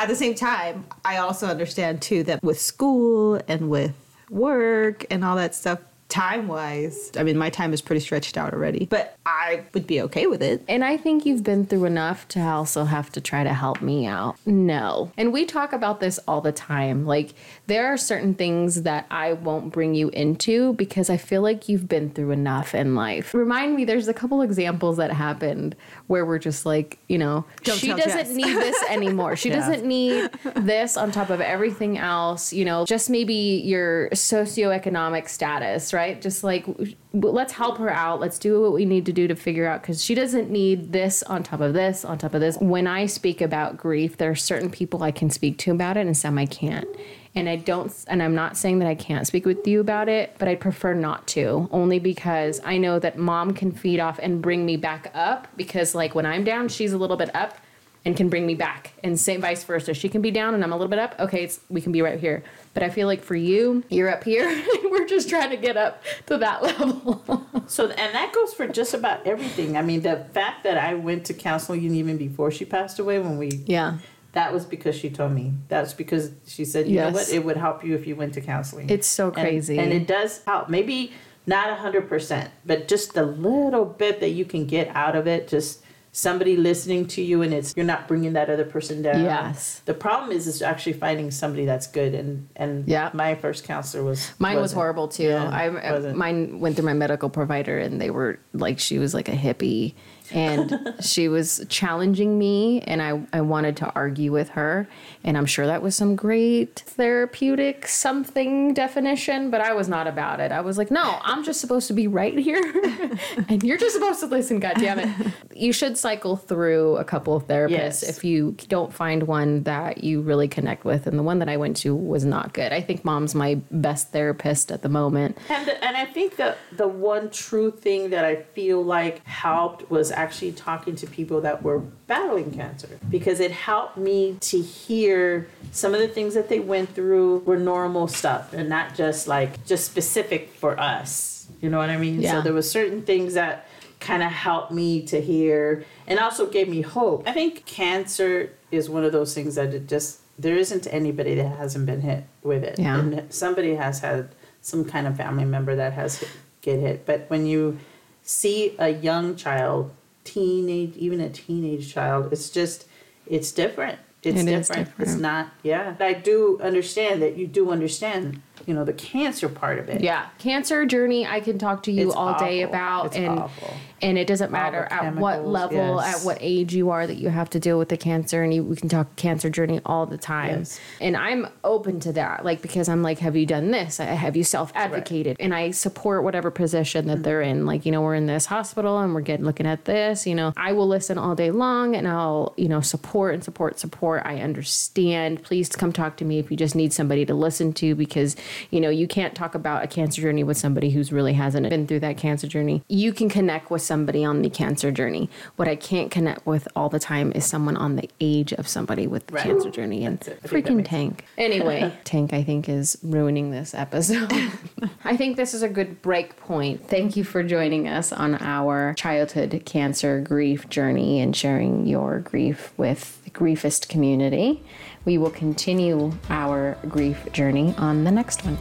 At 0.00 0.06
the 0.08 0.14
same 0.14 0.36
time, 0.36 0.86
I 1.04 1.16
also 1.16 1.48
understand 1.48 2.00
too 2.00 2.22
that 2.24 2.40
with 2.42 2.60
school 2.60 3.40
and 3.48 3.68
with 3.68 3.94
work 4.30 5.04
and 5.10 5.24
all 5.24 5.34
that 5.36 5.56
stuff, 5.56 5.80
time 6.08 6.48
wise, 6.48 7.12
I 7.18 7.22
mean, 7.22 7.36
my 7.36 7.50
time 7.50 7.74
is 7.74 7.82
pretty 7.82 8.00
stretched 8.00 8.38
out 8.38 8.54
already, 8.54 8.86
but 8.86 9.16
I 9.26 9.64
would 9.74 9.86
be 9.86 10.00
okay 10.02 10.26
with 10.26 10.42
it. 10.42 10.64
And 10.66 10.82
I 10.82 10.96
think 10.96 11.26
you've 11.26 11.42
been 11.42 11.66
through 11.66 11.84
enough 11.84 12.26
to 12.28 12.40
also 12.40 12.84
have 12.84 13.12
to 13.12 13.20
try 13.20 13.44
to 13.44 13.52
help 13.52 13.82
me 13.82 14.06
out. 14.06 14.36
No. 14.46 15.12
And 15.18 15.34
we 15.34 15.44
talk 15.44 15.74
about 15.74 16.00
this 16.00 16.18
all 16.26 16.40
the 16.40 16.50
time. 16.52 17.04
Like, 17.04 17.34
there 17.66 17.86
are 17.92 17.98
certain 17.98 18.32
things 18.34 18.84
that 18.84 19.04
I 19.10 19.34
won't 19.34 19.70
bring 19.70 19.94
you 19.94 20.08
into 20.08 20.72
because 20.74 21.10
I 21.10 21.18
feel 21.18 21.42
like 21.42 21.68
you've 21.68 21.88
been 21.88 22.08
through 22.08 22.30
enough 22.30 22.74
in 22.74 22.94
life. 22.94 23.34
Remind 23.34 23.76
me, 23.76 23.84
there's 23.84 24.08
a 24.08 24.14
couple 24.14 24.40
examples 24.40 24.96
that 24.96 25.12
happened 25.12 25.76
where 26.06 26.24
we're 26.24 26.38
just 26.38 26.64
like, 26.64 26.98
you 27.08 27.18
know, 27.18 27.44
Don't 27.64 27.76
she 27.78 27.88
doesn't 27.88 28.04
Jess. 28.04 28.30
need 28.30 28.56
this 28.56 28.82
anymore. 28.88 29.36
She 29.36 29.50
Yeah. 29.50 29.56
doesn't 29.56 29.84
need 29.86 30.30
this 30.56 30.96
on 30.96 31.12
top 31.12 31.28
of 31.28 31.42
everything 31.42 31.98
else, 31.98 32.50
you 32.52 32.64
know, 32.64 32.86
just 32.86 33.10
maybe 33.10 33.34
your 33.34 34.08
socioeconomic 34.10 35.28
status, 35.28 35.92
right? 35.92 35.97
Just 36.20 36.44
like, 36.44 36.66
let's 37.12 37.52
help 37.52 37.78
her 37.78 37.90
out. 37.90 38.20
Let's 38.20 38.38
do 38.38 38.60
what 38.60 38.72
we 38.72 38.84
need 38.84 39.06
to 39.06 39.12
do 39.12 39.28
to 39.28 39.34
figure 39.34 39.66
out 39.66 39.82
because 39.82 40.02
she 40.02 40.14
doesn't 40.14 40.50
need 40.50 40.92
this 40.92 41.22
on 41.24 41.42
top 41.42 41.60
of 41.60 41.74
this, 41.74 42.04
on 42.04 42.18
top 42.18 42.34
of 42.34 42.40
this. 42.40 42.56
When 42.58 42.86
I 42.86 43.06
speak 43.06 43.40
about 43.40 43.76
grief, 43.76 44.16
there 44.16 44.30
are 44.30 44.36
certain 44.36 44.70
people 44.70 45.02
I 45.02 45.10
can 45.10 45.30
speak 45.30 45.58
to 45.58 45.72
about 45.72 45.96
it 45.96 46.06
and 46.06 46.16
some 46.16 46.38
I 46.38 46.46
can't. 46.46 46.88
And 47.34 47.48
I 47.48 47.56
don't, 47.56 47.92
and 48.08 48.22
I'm 48.22 48.34
not 48.34 48.56
saying 48.56 48.78
that 48.80 48.88
I 48.88 48.94
can't 48.94 49.26
speak 49.26 49.44
with 49.46 49.66
you 49.66 49.80
about 49.80 50.08
it, 50.08 50.34
but 50.38 50.48
I 50.48 50.54
prefer 50.54 50.94
not 50.94 51.26
to, 51.28 51.68
only 51.70 51.98
because 51.98 52.60
I 52.64 52.78
know 52.78 52.98
that 52.98 53.18
mom 53.18 53.54
can 53.54 53.70
feed 53.70 54.00
off 54.00 54.18
and 54.20 54.42
bring 54.42 54.66
me 54.66 54.76
back 54.76 55.10
up. 55.14 55.46
Because, 55.56 55.94
like, 55.94 56.14
when 56.14 56.26
I'm 56.26 56.42
down, 56.42 56.68
she's 56.68 56.92
a 56.92 56.98
little 56.98 57.16
bit 57.16 57.34
up 57.36 57.58
and 58.04 58.16
can 58.16 58.28
bring 58.28 58.46
me 58.46 58.54
back. 58.54 58.92
And 59.02 59.18
same 59.18 59.40
vice 59.40 59.64
versa. 59.64 59.94
She 59.94 60.08
can 60.08 60.22
be 60.22 60.30
down 60.30 60.54
and 60.54 60.64
i'm 60.64 60.72
a 60.72 60.76
little 60.76 60.90
bit 60.90 60.98
up. 60.98 61.14
Okay 61.18 61.44
it's, 61.44 61.60
we 61.68 61.80
can 61.80 61.92
be 61.92 62.02
right 62.02 62.18
here. 62.18 62.42
But 62.74 62.82
i 62.82 62.90
feel 62.90 63.06
like 63.06 63.22
for 63.22 63.36
you 63.36 63.84
you're 63.88 64.08
up 64.08 64.24
here. 64.24 64.48
We're 64.90 65.06
just 65.06 65.28
trying 65.28 65.50
to 65.50 65.56
get 65.56 65.76
up 65.76 66.02
to 66.26 66.38
that 66.38 66.62
level. 66.62 67.46
So, 67.68 67.88
and 67.88 68.14
that 68.14 68.32
goes 68.32 68.54
for 68.54 68.66
just 68.66 68.94
about 68.94 69.26
everything. 69.26 69.76
I 69.76 69.82
mean, 69.82 70.00
the 70.00 70.26
fact 70.32 70.64
that 70.64 70.78
I 70.78 70.94
went 70.94 71.26
to 71.26 71.34
counseling 71.34 71.94
even 71.94 72.16
before 72.16 72.50
she 72.50 72.64
passed 72.64 72.98
away, 72.98 73.18
when 73.18 73.36
we, 73.36 73.62
yeah. 73.66 73.98
that 74.32 74.52
was 74.52 74.64
because 74.64 74.96
she 74.96 75.10
told 75.10 75.32
me. 75.32 75.52
That's 75.68 75.92
because 75.92 76.32
she 76.46 76.64
said, 76.64 76.88
you 76.88 76.96
know 76.96 77.10
what, 77.10 77.28
it 77.28 77.44
would 77.44 77.56
help 77.56 77.84
you 77.84 77.94
if 77.94 78.06
you 78.06 78.16
went 78.16 78.34
to 78.34 78.40
counseling. 78.40 78.88
it's 78.88 79.06
so 79.06 79.30
crazy. 79.30 79.78
And, 79.78 79.92
it 79.92 80.06
does 80.06 80.42
help. 80.44 80.68
Maybe 80.68 81.12
not 81.46 81.70
a 81.70 81.74
hundred 81.74 82.08
percent, 82.08 82.50
but 82.64 82.88
just 82.88 83.14
the 83.14 83.24
little 83.24 83.84
bit 83.84 84.20
that 84.20 84.30
you 84.30 84.44
can 84.44 84.66
get 84.66 84.88
out 84.88 85.14
of 85.14 85.26
it, 85.26 85.48
just 85.48 85.82
somebody 86.12 86.56
listening 86.56 87.06
to 87.06 87.22
you 87.22 87.42
and 87.42 87.52
it's 87.54 87.74
you're 87.76 87.84
not 87.86 88.08
bringing 88.08 88.32
that 88.32 88.48
other 88.50 88.64
person 88.64 89.02
down. 89.02 89.22
Yes. 89.22 89.82
The 89.84 89.94
problem 89.94 90.32
is 90.32 90.46
is 90.46 90.62
actually 90.62 90.94
finding 90.94 91.30
somebody 91.30 91.64
that's 91.66 91.86
good 91.86 92.14
and 92.14 92.48
and 92.56 92.88
Yeah. 92.88 93.10
my 93.12 93.34
first 93.34 93.64
counselor 93.64 94.02
was 94.04 94.32
Mine 94.38 94.60
was 94.60 94.72
horrible 94.72 95.08
too. 95.08 95.24
Yeah, 95.24 95.48
I 95.48 95.92
wasn't. 95.92 96.16
mine 96.16 96.60
went 96.60 96.76
through 96.76 96.86
my 96.86 96.94
medical 96.94 97.28
provider, 97.30 97.78
and 97.78 98.00
they 98.00 98.10
were 98.10 98.38
like, 98.52 98.78
she 98.78 98.98
was 98.98 99.14
like 99.14 99.28
a 99.28 99.32
hippie, 99.32 99.94
and 100.32 100.94
she 101.00 101.28
was 101.28 101.64
challenging 101.68 102.38
me, 102.38 102.80
and 102.82 103.02
I 103.02 103.20
I 103.32 103.40
wanted 103.40 103.76
to 103.78 103.92
argue 103.94 104.32
with 104.32 104.50
her, 104.50 104.88
and 105.24 105.36
I'm 105.36 105.46
sure 105.46 105.66
that 105.66 105.82
was 105.82 105.94
some 105.96 106.16
great 106.16 106.80
therapeutic 106.86 107.86
something 107.86 108.74
definition, 108.74 109.50
but 109.50 109.60
I 109.60 109.72
was 109.72 109.88
not 109.88 110.06
about 110.06 110.40
it. 110.40 110.52
I 110.52 110.60
was 110.60 110.78
like, 110.78 110.90
no, 110.90 111.18
I'm 111.22 111.44
just 111.44 111.60
supposed 111.60 111.88
to 111.88 111.92
be 111.94 112.06
right 112.06 112.38
here, 112.38 112.62
and 113.48 113.62
you're 113.62 113.78
just 113.78 113.94
supposed 113.94 114.20
to 114.20 114.26
listen. 114.26 114.60
God 114.60 114.74
damn 114.78 114.98
it! 114.98 115.08
You 115.54 115.72
should 115.72 115.96
cycle 115.98 116.36
through 116.36 116.96
a 116.96 117.04
couple 117.04 117.34
of 117.36 117.46
therapists 117.46 117.68
Yes. 117.68 118.02
if 118.02 118.24
you 118.24 118.56
don't 118.68 118.92
find 118.92 119.24
one 119.24 119.62
that 119.64 120.04
you 120.04 120.20
really 120.20 120.48
connect 120.48 120.84
with, 120.84 121.06
and 121.06 121.18
the 121.18 121.22
one 121.22 121.38
that 121.40 121.48
I 121.48 121.56
went 121.56 121.76
to 121.78 121.94
was 121.94 122.24
not 122.24 122.52
good. 122.52 122.72
I 122.72 122.80
think 122.80 123.04
mom's 123.04 123.34
my 123.34 123.60
best 123.70 124.12
therapist 124.12 124.70
at 124.70 124.82
the 124.82 124.88
moment. 124.88 125.36
And 125.48 125.66
the, 125.66 125.84
and 125.84 125.96
I 125.96 126.04
think 126.04 126.36
that 126.36 126.58
the 126.76 126.88
one 126.88 127.30
true 127.30 127.70
thing 127.70 128.10
that 128.10 128.24
I 128.24 128.36
feel 128.36 128.82
like 128.82 129.24
helped 129.26 129.90
was 129.90 130.10
actually 130.18 130.52
talking 130.52 130.96
to 130.96 131.06
people 131.06 131.40
that 131.42 131.62
were 131.62 131.78
battling 131.78 132.50
cancer 132.50 132.98
because 133.08 133.38
it 133.38 133.52
helped 133.52 133.96
me 133.96 134.36
to 134.40 134.60
hear 134.60 135.48
some 135.70 135.94
of 135.94 136.00
the 136.00 136.08
things 136.08 136.34
that 136.34 136.48
they 136.48 136.58
went 136.58 136.94
through 136.94 137.38
were 137.40 137.56
normal 137.56 138.08
stuff 138.08 138.52
and 138.52 138.68
not 138.68 138.96
just 138.96 139.28
like 139.28 139.64
just 139.64 139.84
specific 139.86 140.50
for 140.50 140.78
us. 140.78 141.46
You 141.62 141.70
know 141.70 141.78
what 141.78 141.88
I 141.88 141.96
mean? 141.96 142.20
Yeah. 142.20 142.32
So 142.32 142.42
there 142.42 142.52
was 142.52 142.70
certain 142.70 143.02
things 143.02 143.34
that 143.34 143.68
kind 144.00 144.22
of 144.22 144.30
helped 144.30 144.72
me 144.72 145.02
to 145.06 145.20
hear 145.20 145.84
and 146.06 146.18
also 146.18 146.46
gave 146.46 146.68
me 146.68 146.82
hope. 146.82 147.26
I 147.26 147.32
think 147.32 147.64
cancer 147.64 148.52
is 148.70 148.90
one 148.90 149.04
of 149.04 149.12
those 149.12 149.34
things 149.34 149.54
that 149.54 149.72
it 149.72 149.88
just 149.88 150.20
there 150.38 150.56
isn't 150.56 150.86
anybody 150.90 151.34
that 151.36 151.56
hasn't 151.56 151.86
been 151.86 152.00
hit 152.00 152.24
with 152.42 152.64
it. 152.64 152.78
Yeah. 152.78 152.98
And 152.98 153.32
somebody 153.32 153.74
has 153.74 154.00
had 154.00 154.34
some 154.62 154.84
kind 154.84 155.06
of 155.06 155.16
family 155.16 155.44
member 155.44 155.74
that 155.76 155.92
has 155.94 156.18
hit, 156.18 156.30
get 156.60 156.78
hit. 156.78 157.06
But 157.06 157.26
when 157.28 157.46
you 157.46 157.78
see 158.22 158.76
a 158.78 158.88
young 158.90 159.34
child, 159.36 159.90
teenage, 160.24 160.96
even 160.96 161.20
a 161.20 161.30
teenage 161.30 161.92
child, 161.92 162.32
it's 162.32 162.50
just, 162.50 162.86
it's 163.26 163.52
different. 163.52 163.98
It's 164.22 164.40
It 164.40 164.48
is 164.48 164.68
different. 164.68 164.90
It's 164.98 165.14
not, 165.14 165.50
yeah. 165.62 165.94
I 166.00 166.12
do 166.12 166.58
understand 166.62 167.22
that 167.22 167.36
you 167.36 167.46
do 167.46 167.70
understand, 167.70 168.42
you 168.68 168.74
know, 168.74 168.84
the 168.84 168.92
cancer 168.92 169.48
part 169.48 169.78
of 169.78 169.88
it. 169.88 170.02
Yeah, 170.02 170.26
cancer 170.36 170.84
journey. 170.84 171.26
I 171.26 171.40
can 171.40 171.58
talk 171.58 171.84
to 171.84 171.90
you 171.90 172.08
It's 172.08 172.14
all 172.14 172.38
day 172.38 172.60
about, 172.60 173.06
It's 173.06 173.16
and 173.16 173.38
awful. 173.38 173.74
and 174.02 174.18
it 174.18 174.26
doesn't 174.26 174.52
matter 174.52 174.86
at 174.90 175.14
what 175.14 175.46
level, 175.46 175.96
yes. 175.96 176.20
at 176.20 176.26
what 176.26 176.36
age 176.42 176.74
you 176.74 176.90
are 176.90 177.06
that 177.06 177.16
you 177.16 177.30
have 177.30 177.48
to 177.50 177.58
deal 177.58 177.78
with 177.78 177.88
the 177.88 177.96
cancer, 177.96 178.42
and 178.42 178.52
you, 178.52 178.62
we 178.62 178.76
can 178.76 178.90
talk 178.90 179.16
cancer 179.16 179.48
journey 179.48 179.80
all 179.86 180.04
the 180.04 180.18
time. 180.18 180.58
Yes. 180.58 180.78
And 181.00 181.16
I'm 181.16 181.48
open 181.64 181.98
to 182.00 182.12
that, 182.12 182.44
like 182.44 182.60
because 182.60 182.90
I'm 182.90 183.02
like, 183.02 183.20
have 183.20 183.36
you 183.36 183.46
done 183.46 183.70
this? 183.70 183.96
Have 183.96 184.36
you 184.36 184.44
self 184.44 184.70
advocated? 184.74 185.38
And 185.40 185.54
I 185.54 185.70
support 185.70 186.22
whatever 186.22 186.50
position 186.50 187.06
that 187.06 187.14
mm-hmm. 187.14 187.22
they're 187.22 187.40
in. 187.40 187.64
Like 187.64 187.86
you 187.86 187.92
know, 187.92 188.02
we're 188.02 188.16
in 188.16 188.26
this 188.26 188.44
hospital 188.44 188.98
and 188.98 189.14
we're 189.14 189.22
getting 189.22 189.46
looking 189.46 189.66
at 189.66 189.86
this. 189.86 190.26
You 190.26 190.34
know, 190.34 190.52
I 190.58 190.72
will 190.72 190.88
listen 190.88 191.16
all 191.16 191.34
day 191.34 191.52
long, 191.52 191.96
and 191.96 192.06
I'll 192.06 192.52
you 192.58 192.68
know 192.68 192.82
support 192.82 193.32
and 193.32 193.42
support 193.42 193.78
support. 193.78 194.24
I 194.26 194.40
understand. 194.40 195.42
Please 195.42 195.70
come 195.70 195.90
talk 195.90 196.18
to 196.18 196.26
me 196.26 196.38
if 196.38 196.50
you 196.50 196.56
just 196.58 196.74
need 196.74 196.92
somebody 196.92 197.24
to 197.24 197.32
listen 197.32 197.72
to 197.72 197.94
because 197.94 198.36
you 198.70 198.80
know 198.80 198.90
you 198.90 199.06
can't 199.08 199.34
talk 199.34 199.54
about 199.54 199.82
a 199.84 199.86
cancer 199.86 200.20
journey 200.22 200.44
with 200.44 200.56
somebody 200.56 200.90
who's 200.90 201.12
really 201.12 201.34
hasn't 201.34 201.68
been 201.68 201.86
through 201.86 202.00
that 202.00 202.16
cancer 202.16 202.46
journey. 202.46 202.82
You 202.88 203.12
can 203.12 203.28
connect 203.28 203.70
with 203.70 203.82
somebody 203.82 204.24
on 204.24 204.42
the 204.42 204.50
cancer 204.50 204.90
journey. 204.90 205.28
What 205.56 205.68
I 205.68 205.76
can't 205.76 206.10
connect 206.10 206.46
with 206.46 206.68
all 206.76 206.88
the 206.88 206.98
time 206.98 207.32
is 207.34 207.44
someone 207.46 207.76
on 207.76 207.96
the 207.96 208.08
age 208.20 208.52
of 208.52 208.66
somebody 208.68 209.06
with 209.06 209.26
the 209.26 209.34
Right. 209.34 209.44
cancer 209.44 209.70
journey 209.70 210.04
and 210.04 210.18
That's 210.18 210.28
it. 210.28 210.40
I 210.44 210.48
think 210.48 210.64
that 210.66 210.72
freaking 210.72 210.84
Tank. 210.84 211.24
Anyway, 211.36 211.92
Tank 212.04 212.32
I 212.32 212.42
think 212.42 212.68
is 212.68 212.98
ruining 213.02 213.50
this 213.50 213.74
episode. 213.74 214.32
I 215.04 215.16
think 215.16 215.36
this 215.36 215.54
is 215.54 215.62
a 215.62 215.68
good 215.68 216.02
break 216.02 216.36
point. 216.38 216.86
Thank 216.88 217.16
you 217.16 217.24
for 217.24 217.42
joining 217.42 217.88
us 217.88 218.12
on 218.12 218.34
our 218.40 218.94
childhood 218.94 219.62
cancer 219.64 220.20
grief 220.20 220.68
journey 220.68 221.20
and 221.20 221.34
sharing 221.36 221.86
your 221.86 222.20
grief 222.20 222.72
with 222.76 223.22
the 223.24 223.30
griefist 223.30 223.88
community. 223.88 224.62
We 225.08 225.16
will 225.16 225.30
continue 225.30 226.12
our 226.28 226.76
grief 226.86 227.32
journey 227.32 227.74
on 227.78 228.04
the 228.04 228.10
next 228.10 228.44
one. 228.44 228.58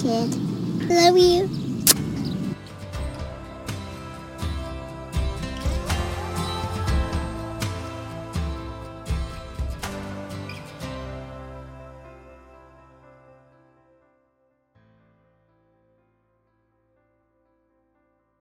Kid. 0.00 0.34
Love 0.88 1.18
you. 1.18 1.71